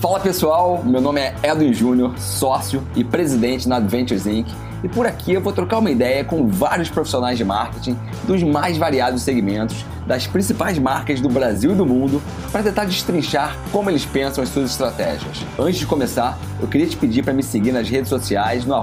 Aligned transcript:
Fala 0.00 0.18
pessoal, 0.18 0.82
meu 0.82 0.98
nome 0.98 1.20
é 1.20 1.34
Edwin 1.42 1.74
Júnior, 1.74 2.18
sócio 2.18 2.82
e 2.96 3.04
presidente 3.04 3.68
na 3.68 3.76
Adventures 3.76 4.26
Inc. 4.26 4.48
E 4.82 4.88
por 4.88 5.06
aqui 5.06 5.34
eu 5.34 5.42
vou 5.42 5.52
trocar 5.52 5.76
uma 5.76 5.90
ideia 5.90 6.24
com 6.24 6.48
vários 6.48 6.88
profissionais 6.88 7.36
de 7.36 7.44
marketing 7.44 7.98
dos 8.26 8.42
mais 8.42 8.78
variados 8.78 9.20
segmentos, 9.20 9.84
das 10.06 10.26
principais 10.26 10.78
marcas 10.78 11.20
do 11.20 11.28
Brasil 11.28 11.72
e 11.72 11.74
do 11.74 11.84
mundo, 11.84 12.22
para 12.50 12.62
tentar 12.62 12.86
destrinchar 12.86 13.54
como 13.70 13.90
eles 13.90 14.06
pensam 14.06 14.42
as 14.42 14.48
suas 14.48 14.70
estratégias. 14.70 15.44
Antes 15.58 15.80
de 15.80 15.84
começar, 15.84 16.38
eu 16.58 16.66
queria 16.66 16.86
te 16.86 16.96
pedir 16.96 17.22
para 17.22 17.34
me 17.34 17.42
seguir 17.42 17.70
nas 17.70 17.86
redes 17.86 18.08
sociais 18.08 18.64
no 18.64 18.74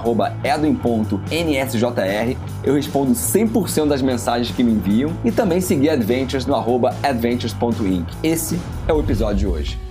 edwin.nsjr. 0.44 2.36
Eu 2.62 2.74
respondo 2.74 3.10
100% 3.10 3.88
das 3.88 4.02
mensagens 4.02 4.54
que 4.54 4.62
me 4.62 4.70
enviam 4.70 5.10
e 5.24 5.32
também 5.32 5.60
seguir 5.60 5.90
Adventures 5.90 6.46
no 6.46 6.54
adventures.inc. 7.02 8.06
Esse 8.22 8.56
é 8.86 8.92
o 8.92 9.00
episódio 9.00 9.36
de 9.36 9.46
hoje. 9.48 9.87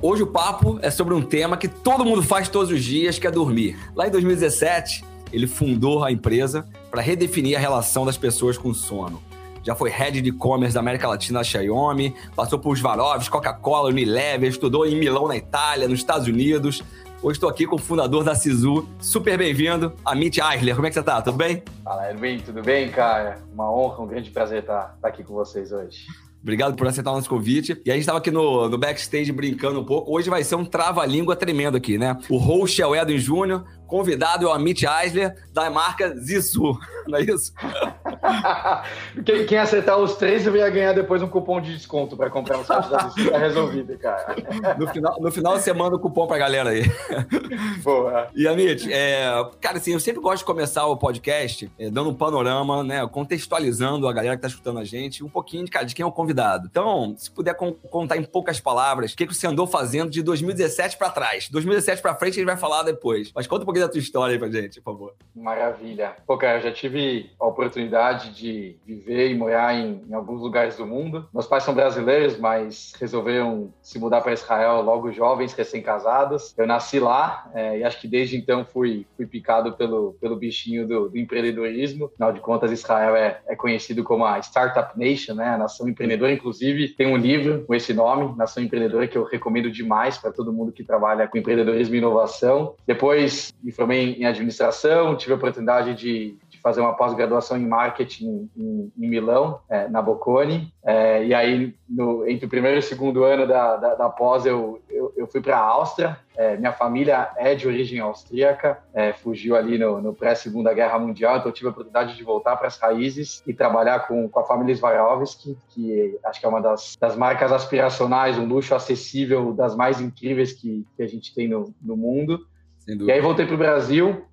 Hoje 0.00 0.22
o 0.22 0.28
papo 0.28 0.78
é 0.80 0.92
sobre 0.92 1.12
um 1.12 1.20
tema 1.20 1.56
que 1.56 1.66
todo 1.66 2.04
mundo 2.04 2.22
faz 2.22 2.48
todos 2.48 2.70
os 2.70 2.84
dias, 2.84 3.18
que 3.18 3.26
é 3.26 3.30
dormir. 3.32 3.76
Lá 3.96 4.06
em 4.06 4.10
2017, 4.12 5.04
ele 5.32 5.48
fundou 5.48 6.04
a 6.04 6.12
empresa 6.12 6.64
para 6.88 7.02
redefinir 7.02 7.56
a 7.56 7.60
relação 7.60 8.06
das 8.06 8.16
pessoas 8.16 8.56
com 8.56 8.72
sono. 8.72 9.20
Já 9.64 9.74
foi 9.74 9.90
head 9.90 10.22
de 10.22 10.28
e-commerce 10.28 10.72
da 10.72 10.78
América 10.78 11.08
Latina 11.08 11.40
da 11.40 11.44
Xiaomi, 11.44 12.14
passou 12.36 12.60
por 12.60 12.76
Svarovs, 12.76 13.28
Coca-Cola, 13.28 13.88
Unilever, 13.88 14.48
estudou 14.48 14.86
em 14.86 14.96
Milão, 14.96 15.26
na 15.26 15.36
Itália, 15.36 15.88
nos 15.88 15.98
Estados 15.98 16.28
Unidos. 16.28 16.80
Hoje 17.20 17.36
estou 17.36 17.50
aqui 17.50 17.66
com 17.66 17.74
o 17.74 17.78
fundador 17.78 18.22
da 18.22 18.36
Sisu. 18.36 18.88
Super 19.00 19.36
bem-vindo, 19.36 19.92
Amit 20.04 20.40
Eisler. 20.40 20.76
Como 20.76 20.86
é 20.86 20.90
que 20.90 20.94
você 20.94 21.00
está? 21.00 21.20
Tudo 21.20 21.36
bem? 21.36 21.60
Fala, 21.82 22.08
Erwin. 22.08 22.38
Tudo 22.38 22.62
bem, 22.62 22.88
cara? 22.88 23.42
Uma 23.52 23.68
honra, 23.68 24.04
um 24.04 24.06
grande 24.06 24.30
prazer 24.30 24.60
estar, 24.60 24.94
estar 24.94 25.08
aqui 25.08 25.24
com 25.24 25.34
vocês 25.34 25.72
hoje. 25.72 26.06
Obrigado 26.42 26.76
por 26.76 26.86
aceitar 26.86 27.10
o 27.10 27.14
nosso 27.14 27.28
convite. 27.28 27.80
E 27.84 27.90
a 27.90 27.94
gente 27.94 28.02
estava 28.02 28.18
aqui 28.18 28.30
no, 28.30 28.68
no 28.68 28.78
backstage 28.78 29.30
brincando 29.32 29.80
um 29.80 29.84
pouco. 29.84 30.12
Hoje 30.14 30.30
vai 30.30 30.44
ser 30.44 30.54
um 30.54 30.64
trava-língua 30.64 31.34
tremendo 31.34 31.76
aqui, 31.76 31.98
né? 31.98 32.16
O 32.28 32.38
host 32.38 32.80
é 32.80 32.86
o 32.86 32.94
Edwin 32.94 33.18
Júnior, 33.18 33.64
convidado 33.88 34.46
é 34.46 34.48
o 34.48 34.52
Amit 34.52 34.86
Eisler, 34.86 35.34
da 35.52 35.68
marca 35.70 36.14
Zisu, 36.14 36.78
não 37.08 37.18
é 37.18 37.22
isso? 37.22 37.52
quem, 39.24 39.46
quem, 39.46 39.58
acertar 39.58 39.98
os 39.98 40.14
três 40.14 40.44
vai 40.44 40.70
ganhar 40.70 40.92
depois 40.92 41.22
um 41.22 41.28
cupom 41.28 41.60
de 41.60 41.74
desconto 41.74 42.16
para 42.16 42.30
comprar 42.30 42.58
o 42.58 42.64
site 42.64 42.90
da 42.90 43.08
Zisu. 43.08 43.30
Tá 43.30 43.38
resolvido, 43.38 43.98
cara. 43.98 44.36
No 44.78 44.86
final, 44.88 45.16
no 45.20 45.32
final 45.32 45.58
você 45.58 45.72
manda 45.72 45.96
o 45.96 45.98
cupom 45.98 46.26
para 46.26 46.36
a 46.36 46.38
galera 46.38 46.70
aí. 46.70 46.84
Boa. 47.82 48.28
E 48.34 48.46
Amit, 48.46 48.92
é, 48.92 49.26
cara, 49.60 49.78
assim, 49.78 49.92
eu 49.92 50.00
sempre 50.00 50.20
gosto 50.20 50.40
de 50.40 50.44
começar 50.44 50.86
o 50.86 50.96
podcast 50.96 51.70
é, 51.78 51.90
dando 51.90 52.10
um 52.10 52.14
panorama, 52.14 52.84
né, 52.84 53.06
contextualizando 53.08 54.06
a 54.06 54.12
galera 54.12 54.36
que 54.36 54.38
está 54.38 54.48
escutando 54.48 54.78
a 54.78 54.84
gente, 54.84 55.24
um 55.24 55.28
pouquinho 55.28 55.64
de, 55.64 55.70
cara, 55.70 55.86
de 55.86 55.94
quem 55.94 56.02
é 56.02 56.06
o 56.06 56.12
convidado. 56.12 56.68
Então, 56.70 57.14
se 57.16 57.30
puder 57.30 57.54
contar 57.54 58.16
em 58.16 58.24
poucas 58.24 58.60
palavras, 58.60 59.12
o 59.12 59.16
que, 59.16 59.26
que 59.26 59.34
você 59.34 59.46
andou 59.46 59.66
fazendo 59.66 60.10
de 60.10 60.22
2017 60.22 60.96
para 60.96 61.10
trás. 61.10 61.48
2017 61.48 62.02
para 62.02 62.14
frente 62.14 62.34
a 62.34 62.36
gente 62.36 62.46
vai 62.46 62.56
falar 62.56 62.82
depois. 62.82 63.30
Mas 63.34 63.46
conta 63.46 63.62
um 63.62 63.64
pouquinho 63.64 63.77
pouquinho 63.78 63.86
da 63.86 63.88
tua 63.88 64.00
história 64.00 64.32
aí 64.34 64.38
pra 64.38 64.50
gente, 64.50 64.80
por 64.80 64.92
favor. 64.92 65.14
Maravilha. 65.34 66.16
Pô, 66.26 66.36
cara, 66.36 66.58
eu 66.58 66.62
já 66.62 66.72
tive 66.72 67.30
a 67.38 67.46
oportunidade 67.46 68.34
de 68.34 68.76
viver 68.84 69.30
e 69.30 69.34
morar 69.36 69.74
em, 69.74 70.02
em 70.08 70.14
alguns 70.14 70.40
lugares 70.40 70.76
do 70.76 70.86
mundo. 70.86 71.28
Meus 71.32 71.46
pais 71.46 71.62
são 71.62 71.74
brasileiros, 71.74 72.38
mas 72.38 72.92
resolveram 72.98 73.72
se 73.80 73.98
mudar 73.98 74.20
para 74.20 74.32
Israel 74.32 74.82
logo 74.82 75.12
jovens, 75.12 75.52
recém-casados. 75.52 76.54
Eu 76.58 76.66
nasci 76.66 76.98
lá 76.98 77.50
é, 77.54 77.78
e 77.78 77.84
acho 77.84 78.00
que 78.00 78.08
desde 78.08 78.36
então 78.36 78.64
fui, 78.64 79.06
fui 79.16 79.26
picado 79.26 79.72
pelo, 79.74 80.14
pelo 80.20 80.36
bichinho 80.36 80.86
do, 80.86 81.08
do 81.08 81.18
empreendedorismo. 81.18 82.06
Afinal 82.06 82.32
de 82.32 82.40
contas, 82.40 82.72
Israel 82.72 83.14
é, 83.14 83.40
é 83.46 83.54
conhecido 83.54 84.02
como 84.02 84.24
a 84.24 84.38
Startup 84.40 84.98
Nation, 84.98 85.34
né? 85.34 85.48
A 85.50 85.58
nação 85.58 85.88
empreendedora. 85.88 86.32
Inclusive, 86.32 86.88
tem 86.88 87.06
um 87.06 87.16
livro 87.16 87.64
com 87.64 87.74
esse 87.74 87.94
nome, 87.94 88.36
Nação 88.36 88.62
Empreendedora, 88.62 89.06
que 89.06 89.16
eu 89.16 89.24
recomendo 89.24 89.70
demais 89.70 90.18
para 90.18 90.32
todo 90.32 90.52
mundo 90.52 90.72
que 90.72 90.84
trabalha 90.84 91.28
com 91.28 91.38
empreendedorismo 91.38 91.94
e 91.94 91.98
inovação. 91.98 92.74
Depois, 92.86 93.52
me 93.68 93.72
formei 93.72 94.14
em 94.14 94.24
administração, 94.24 95.14
tive 95.14 95.34
a 95.34 95.36
oportunidade 95.36 95.94
de, 95.94 96.38
de 96.48 96.58
fazer 96.58 96.80
uma 96.80 96.94
pós-graduação 96.94 97.54
em 97.58 97.66
marketing 97.66 98.48
em, 98.56 98.90
em 98.96 99.08
Milão, 99.10 99.60
é, 99.68 99.86
na 99.88 100.00
Bocconi. 100.00 100.72
É, 100.82 101.22
e 101.22 101.34
aí, 101.34 101.74
no, 101.86 102.26
entre 102.26 102.46
o 102.46 102.48
primeiro 102.48 102.78
e 102.78 102.80
o 102.80 102.82
segundo 102.82 103.24
ano 103.24 103.46
da, 103.46 103.76
da, 103.76 103.94
da 103.94 104.08
pós, 104.08 104.46
eu, 104.46 104.80
eu, 104.88 105.12
eu 105.14 105.26
fui 105.26 105.42
para 105.42 105.58
a 105.58 105.60
Áustria. 105.60 106.18
É, 106.34 106.56
minha 106.56 106.72
família 106.72 107.30
é 107.36 107.54
de 107.54 107.68
origem 107.68 108.00
austríaca, 108.00 108.78
é, 108.94 109.12
fugiu 109.12 109.54
ali 109.54 109.76
no, 109.76 110.00
no 110.00 110.14
pré-segunda 110.14 110.72
guerra 110.72 110.98
mundial, 110.98 111.36
então 111.36 111.48
eu 111.48 111.52
tive 111.52 111.66
a 111.66 111.70
oportunidade 111.70 112.16
de 112.16 112.24
voltar 112.24 112.56
para 112.56 112.68
as 112.68 112.78
raízes 112.78 113.42
e 113.46 113.52
trabalhar 113.52 114.06
com, 114.06 114.26
com 114.30 114.40
a 114.40 114.44
família 114.44 114.74
Swarovski, 114.74 115.58
que 115.68 116.18
acho 116.24 116.40
que 116.40 116.46
é 116.46 116.48
uma 116.48 116.62
das, 116.62 116.96
das 116.98 117.14
marcas 117.16 117.52
aspiracionais, 117.52 118.38
um 118.38 118.46
luxo 118.46 118.74
acessível 118.74 119.52
das 119.52 119.76
mais 119.76 120.00
incríveis 120.00 120.54
que, 120.54 120.86
que 120.96 121.02
a 121.02 121.06
gente 121.06 121.34
tem 121.34 121.48
no, 121.48 121.74
no 121.82 121.98
mundo. 121.98 122.46
E 122.88 123.12
aí 123.12 123.20
voltei 123.20 123.44
para 123.44 123.54
o 123.54 123.58
Brasil 123.58 124.24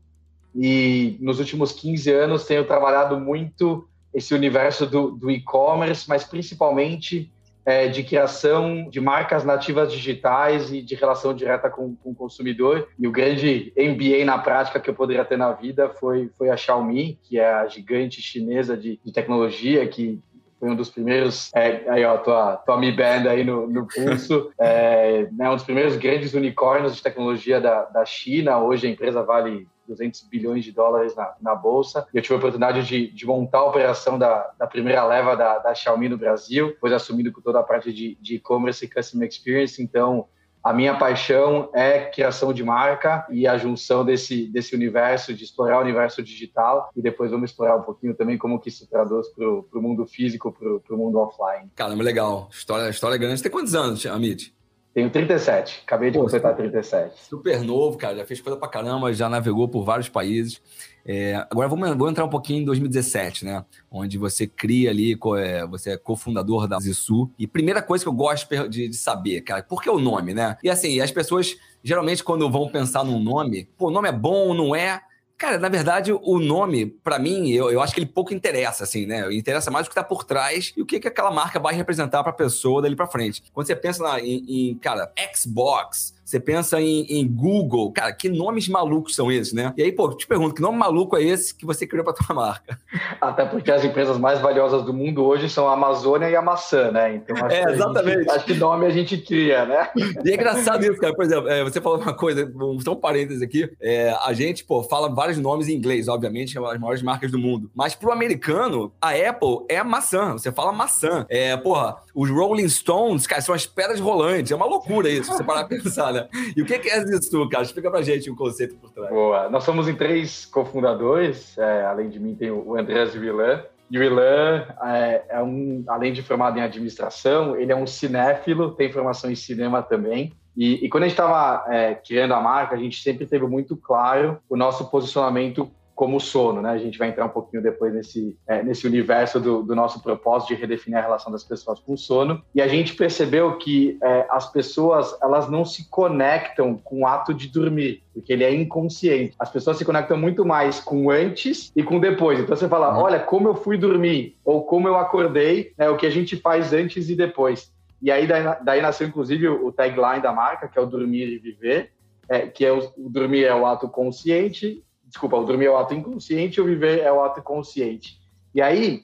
e 0.55 1.17
nos 1.19 1.39
últimos 1.39 1.73
15 1.73 2.09
anos 2.11 2.45
tenho 2.45 2.65
trabalhado 2.65 3.19
muito 3.19 3.87
esse 4.13 4.33
universo 4.33 4.85
do, 4.85 5.11
do 5.11 5.29
e-commerce, 5.29 6.07
mas 6.07 6.23
principalmente 6.23 7.29
é, 7.65 7.87
de 7.87 8.03
criação 8.03 8.87
de 8.89 9.01
marcas 9.01 9.43
nativas 9.43 9.91
digitais 9.91 10.71
e 10.71 10.81
de 10.81 10.95
relação 10.95 11.33
direta 11.33 11.69
com, 11.69 11.95
com, 11.95 12.11
o 12.11 12.15
consumidor. 12.15 12.87
E 12.97 13.07
o 13.07 13.11
grande 13.11 13.73
MBA 13.75 14.23
na 14.23 14.37
prática 14.37 14.79
que 14.79 14.89
eu 14.89 14.93
poderia 14.93 15.25
ter 15.25 15.37
na 15.37 15.51
vida 15.51 15.89
foi, 15.89 16.29
foi 16.37 16.49
a 16.49 16.55
Xiaomi, 16.55 17.19
que 17.23 17.37
é 17.37 17.51
a 17.51 17.67
gigante 17.67 18.21
chinesa 18.21 18.77
de, 18.77 18.99
de 19.03 19.11
tecnologia 19.11 19.85
que 19.87 20.21
foi 20.59 20.69
um 20.69 20.75
dos 20.75 20.89
primeiros, 20.89 21.53
é, 21.53 21.89
aí 21.89 22.05
ó, 22.05 22.17
tua, 22.17 22.57
tua 22.57 22.77
Mi 22.79 22.91
Band 22.91 23.29
aí 23.29 23.43
no, 23.43 23.67
no 23.67 23.87
pulso, 23.87 24.51
é, 24.59 25.27
né, 25.31 25.49
um 25.49 25.55
dos 25.55 25.63
primeiros 25.63 25.97
grandes 25.97 26.33
unicórnios 26.33 26.95
de 26.95 27.03
tecnologia 27.03 27.59
da, 27.59 27.83
da 27.83 28.05
China. 28.05 28.59
Hoje 28.59 28.87
a 28.87 28.89
empresa 28.89 29.21
vale 29.23 29.67
200 29.87 30.21
bilhões 30.23 30.63
de 30.63 30.71
dólares 30.71 31.15
na, 31.15 31.33
na 31.41 31.55
bolsa. 31.55 32.07
Eu 32.13 32.21
tive 32.21 32.35
a 32.35 32.37
oportunidade 32.37 32.83
de, 32.85 33.11
de 33.11 33.25
montar 33.25 33.59
a 33.59 33.65
operação 33.65 34.17
da, 34.17 34.51
da 34.57 34.65
primeira 34.65 35.05
leva 35.05 35.35
da, 35.35 35.59
da 35.59 35.75
Xiaomi 35.75 36.09
no 36.09 36.17
Brasil, 36.17 36.69
depois 36.69 36.93
assumindo 36.93 37.31
com 37.31 37.41
toda 37.41 37.59
a 37.59 37.63
parte 37.63 37.93
de 37.93 38.35
e-commerce 38.35 38.85
e 38.85 38.89
customer 38.89 39.27
experience. 39.27 39.81
Então, 39.81 40.27
a 40.65 40.73
minha 40.73 40.97
paixão 40.97 41.69
é 41.75 41.99
criação 42.05 42.51
de 42.51 42.63
marca 42.63 43.23
e 43.29 43.45
a 43.45 43.55
junção 43.55 44.03
desse, 44.03 44.47
desse 44.47 44.73
universo, 44.73 45.31
de 45.31 45.43
explorar 45.43 45.77
o 45.77 45.81
universo 45.81 46.23
digital 46.23 46.89
e 46.95 47.03
depois 47.03 47.29
vamos 47.29 47.51
explorar 47.51 47.75
um 47.75 47.83
pouquinho 47.83 48.15
também 48.15 48.35
como 48.35 48.59
que 48.59 48.69
isso 48.69 48.89
traduz 48.89 49.27
para 49.27 49.47
o 49.47 49.81
mundo 49.81 50.07
físico, 50.07 50.51
para 50.51 50.95
o 50.95 50.97
mundo 50.97 51.19
offline. 51.19 51.69
Caramba, 51.75 52.03
legal. 52.03 52.49
História, 52.51 52.89
história 52.89 53.15
grande. 53.15 53.37
Você 53.37 53.43
tem 53.43 53.51
quantos 53.51 53.75
anos, 53.75 54.03
Amit? 54.07 54.55
Tenho 54.91 55.11
37, 55.11 55.83
acabei 55.85 56.09
de 56.09 56.17
Pô, 56.17 56.23
completar 56.23 56.55
37. 56.55 57.25
Super 57.25 57.61
novo, 57.61 57.95
cara, 57.95 58.15
já 58.15 58.25
fez 58.25 58.41
coisa 58.41 58.57
pra 58.57 58.67
caramba, 58.67 59.13
já 59.13 59.29
navegou 59.29 59.67
por 59.67 59.83
vários 59.83 60.09
países. 60.09 60.59
É, 61.07 61.35
agora 61.51 61.67
vamos, 61.67 61.87
vamos, 61.89 62.09
entrar 62.09 62.25
um 62.25 62.29
pouquinho 62.29 62.61
em 62.61 62.65
2017, 62.65 63.45
né? 63.45 63.63
Onde 63.91 64.17
você 64.17 64.47
cria 64.47 64.89
ali, 64.89 65.17
é, 65.37 65.65
você 65.67 65.91
é 65.91 65.97
cofundador 65.97 66.67
da 66.67 66.79
Zisu. 66.79 67.29
E 67.37 67.45
primeira 67.45 67.81
coisa 67.81 68.03
que 68.03 68.09
eu 68.09 68.13
gosto 68.13 68.47
de, 68.67 68.87
de, 68.87 68.95
saber, 68.95 69.41
cara, 69.41 69.61
por 69.61 69.83
que 69.83 69.89
o 69.89 69.99
nome, 69.99 70.33
né? 70.33 70.57
E 70.63 70.69
assim, 70.69 70.99
as 70.99 71.11
pessoas 71.11 71.55
geralmente 71.83 72.23
quando 72.23 72.49
vão 72.49 72.67
pensar 72.67 73.03
num 73.03 73.19
nome, 73.19 73.69
pô, 73.77 73.89
o 73.89 73.91
nome 73.91 74.09
é 74.09 74.11
bom, 74.11 74.55
não 74.55 74.75
é? 74.75 74.99
Cara, 75.37 75.59
na 75.59 75.69
verdade, 75.69 76.11
o 76.11 76.39
nome, 76.39 76.85
para 76.85 77.19
mim, 77.19 77.51
eu, 77.51 77.69
eu 77.69 77.81
acho 77.81 77.93
que 77.93 77.99
ele 77.99 78.07
pouco 78.07 78.33
interessa, 78.33 78.85
assim, 78.85 79.05
né? 79.05 79.31
Interessa 79.31 79.69
mais 79.69 79.85
o 79.85 79.89
que 79.89 79.95
tá 79.95 80.03
por 80.03 80.23
trás 80.23 80.73
e 80.75 80.81
o 80.81 80.85
que, 80.85 80.99
que 80.99 81.07
aquela 81.07 81.29
marca 81.29 81.59
vai 81.59 81.75
representar 81.75 82.23
pra 82.23 82.31
pessoa 82.33 82.81
dali 82.81 82.95
pra 82.95 83.05
frente. 83.05 83.43
Quando 83.53 83.67
você 83.67 83.75
pensa 83.75 84.01
na, 84.01 84.19
em, 84.19 84.71
em, 84.71 84.75
cara, 84.75 85.11
Xbox, 85.35 86.14
você 86.25 86.39
pensa 86.39 86.81
em, 86.81 87.05
em, 87.07 87.27
Google, 87.27 87.91
cara, 87.91 88.11
que 88.11 88.27
nomes 88.27 88.67
malucos 88.67 89.13
são 89.13 89.31
esses, 89.31 89.53
né? 89.53 89.71
E 89.77 89.83
aí, 89.83 89.91
pô, 89.91 90.05
eu 90.07 90.17
te 90.17 90.25
pergunto, 90.25 90.55
que 90.55 90.61
nome 90.61 90.77
maluco 90.77 91.15
é 91.15 91.23
esse 91.23 91.53
que 91.53 91.65
você 91.65 91.85
criou 91.85 92.03
para 92.03 92.13
tua 92.13 92.33
marca? 92.35 92.79
Até 93.21 93.45
porque 93.45 93.71
as 93.71 93.85
empresas 93.85 94.17
mais 94.17 94.39
valiosas 94.41 94.83
do 94.83 94.91
mundo 94.91 95.23
hoje 95.23 95.47
são 95.47 95.69
a 95.69 95.73
Amazônia 95.73 96.27
e 96.27 96.35
a 96.35 96.41
maçã, 96.41 96.91
né? 96.91 97.15
Então, 97.15 97.37
acho 97.45 97.55
é, 97.55 97.71
exatamente. 97.71 98.17
Gente, 98.19 98.31
acho 98.31 98.45
que 98.45 98.53
nome 98.55 98.85
a 98.87 98.89
gente 98.89 99.17
cria, 99.19 99.65
né? 99.65 99.89
E 100.25 100.31
é 100.31 100.33
engraçado 100.33 100.83
isso, 100.83 100.99
cara. 100.99 101.13
Por 101.13 101.25
exemplo, 101.25 101.47
é, 101.47 101.63
você 101.63 101.79
falou 101.79 101.99
uma 101.99 102.13
coisa, 102.13 102.51
vamos 102.53 102.87
um 102.87 102.95
parênteses 102.95 103.43
aqui. 103.43 103.69
É, 103.79 104.15
a 104.25 104.33
gente, 104.33 104.63
pô, 104.63 104.81
fala 104.81 105.13
vários 105.13 105.37
nomes 105.37 105.67
em 105.67 105.73
inglês, 105.73 106.07
obviamente, 106.07 106.57
é 106.57 106.61
as 106.61 106.79
maiores 106.79 107.03
marcas 107.03 107.31
do 107.31 107.37
mundo. 107.37 107.69
Mas 107.75 107.93
pro 107.93 108.11
americano, 108.11 108.91
a 108.99 109.11
Apple 109.11 109.65
é 109.69 109.77
a 109.77 109.83
maçã. 109.83 110.33
Você 110.33 110.51
fala 110.51 110.71
maçã. 110.71 111.25
É, 111.29 111.55
porra, 111.55 111.97
os 112.15 112.29
Rolling 112.29 112.69
Stones, 112.69 113.27
cara, 113.27 113.41
são 113.41 113.53
as 113.53 113.65
pedras 113.67 113.99
rolantes. 113.99 114.51
É 114.51 114.55
uma 114.55 114.65
loucura 114.65 115.09
isso, 115.09 115.31
você 115.31 115.43
parar 115.43 115.65
pra 115.65 115.77
pensar, 115.77 116.14
E 116.55 116.61
o 116.61 116.65
que 116.65 116.73
é 116.73 117.03
isso, 117.03 117.49
cara? 117.49 117.63
Explica 117.63 117.91
pra 117.91 118.01
gente 118.01 118.29
o 118.29 118.35
conceito 118.35 118.75
por 118.75 118.91
trás. 118.91 119.09
Boa. 119.09 119.49
Nós 119.49 119.63
somos 119.63 119.87
em 119.87 119.95
três 119.95 120.45
cofundadores. 120.45 121.57
É, 121.57 121.85
além 121.85 122.09
de 122.09 122.19
mim, 122.19 122.35
tem 122.35 122.51
o 122.51 122.75
Andrés 122.77 123.13
Villan. 123.13 123.63
E 123.89 123.99
o 123.99 124.03
Ilan 124.03 124.65
é, 124.83 125.23
é, 125.29 125.43
um, 125.43 125.83
além 125.87 126.11
de 126.11 126.23
formado 126.23 126.57
em 126.57 126.61
administração, 126.61 127.55
ele 127.55 127.71
é 127.71 127.75
um 127.75 127.85
cinéfilo, 127.85 128.71
tem 128.71 128.91
formação 128.91 129.29
em 129.29 129.35
cinema 129.35 129.81
também. 129.83 130.33
E, 130.57 130.85
e 130.85 130.89
quando 130.89 131.03
a 131.03 131.07
gente 131.07 131.19
estava 131.19 131.65
é, 131.71 131.95
criando 131.95 132.33
a 132.33 132.41
marca, 132.41 132.75
a 132.75 132.79
gente 132.79 133.01
sempre 133.01 133.25
teve 133.25 133.45
muito 133.45 133.75
claro 133.75 134.39
o 134.49 134.55
nosso 134.55 134.89
posicionamento 134.89 135.69
como 135.95 136.19
sono, 136.19 136.61
né? 136.61 136.71
A 136.71 136.77
gente 136.77 136.99
vai 136.99 137.07
entrar 137.07 137.25
um 137.25 137.29
pouquinho 137.29 137.63
depois 137.63 137.93
nesse, 137.93 138.37
é, 138.45 138.61
nesse 138.61 138.85
universo 138.85 139.39
do, 139.39 139.63
do, 139.63 139.73
nosso 139.73 140.03
propósito 140.03 140.49
de 140.49 140.59
redefinir 140.59 140.99
a 140.99 141.01
relação 141.01 141.31
das 141.31 141.43
pessoas 141.43 141.79
com 141.79 141.93
o 141.93 141.97
sono. 141.97 142.43
E 142.53 142.61
a 142.61 142.67
gente 142.67 142.93
percebeu 142.93 143.57
que 143.57 143.97
é, 144.03 144.27
as 144.29 144.51
pessoas 144.51 145.17
elas 145.21 145.49
não 145.49 145.63
se 145.63 145.89
conectam 145.89 146.75
com 146.75 147.01
o 147.01 147.07
ato 147.07 147.33
de 147.33 147.47
dormir, 147.47 148.03
porque 148.13 148.33
ele 148.33 148.43
é 148.43 148.53
inconsciente. 148.53 149.33
As 149.39 149.49
pessoas 149.49 149.77
se 149.77 149.85
conectam 149.85 150.17
muito 150.17 150.43
mais 150.45 150.81
com 150.81 151.09
antes 151.09 151.71
e 151.73 151.81
com 151.81 151.97
depois. 151.97 152.39
Então 152.39 152.55
você 152.55 152.67
fala, 152.67 152.93
uhum. 152.93 153.03
olha 153.03 153.19
como 153.19 153.47
eu 153.47 153.55
fui 153.55 153.77
dormir 153.77 154.37
ou 154.43 154.65
como 154.65 154.89
eu 154.89 154.97
acordei, 154.97 155.71
é 155.77 155.89
o 155.89 155.95
que 155.95 156.05
a 156.05 156.11
gente 156.11 156.35
faz 156.35 156.73
antes 156.73 157.09
e 157.09 157.15
depois. 157.15 157.73
E 158.01 158.11
aí 158.11 158.27
daí, 158.27 158.43
daí 158.63 158.81
nasceu 158.81 159.07
inclusive 159.07 159.47
o 159.47 159.71
tagline 159.71 160.21
da 160.21 160.33
marca, 160.33 160.67
que 160.67 160.77
é 160.77 160.81
o 160.81 160.85
dormir 160.85 161.29
e 161.29 161.39
viver. 161.39 161.91
É, 162.27 162.47
que 162.47 162.65
é 162.65 162.71
o, 162.71 162.79
o 162.97 163.07
dormir 163.07 163.43
é 163.43 163.53
o 163.53 163.67
ato 163.67 163.87
consciente 163.87 164.83
Desculpa, 165.15 165.37
o 165.37 165.45
dormir 165.45 165.67
é 165.67 165.69
o 165.69 165.77
ato 165.77 165.93
inconsciente 165.93 166.59
o 166.59 166.65
viver 166.65 166.99
é 166.99 167.09
o 167.09 167.23
ato 167.23 167.41
consciente. 167.41 168.19
E 168.53 168.61
aí, 168.61 169.01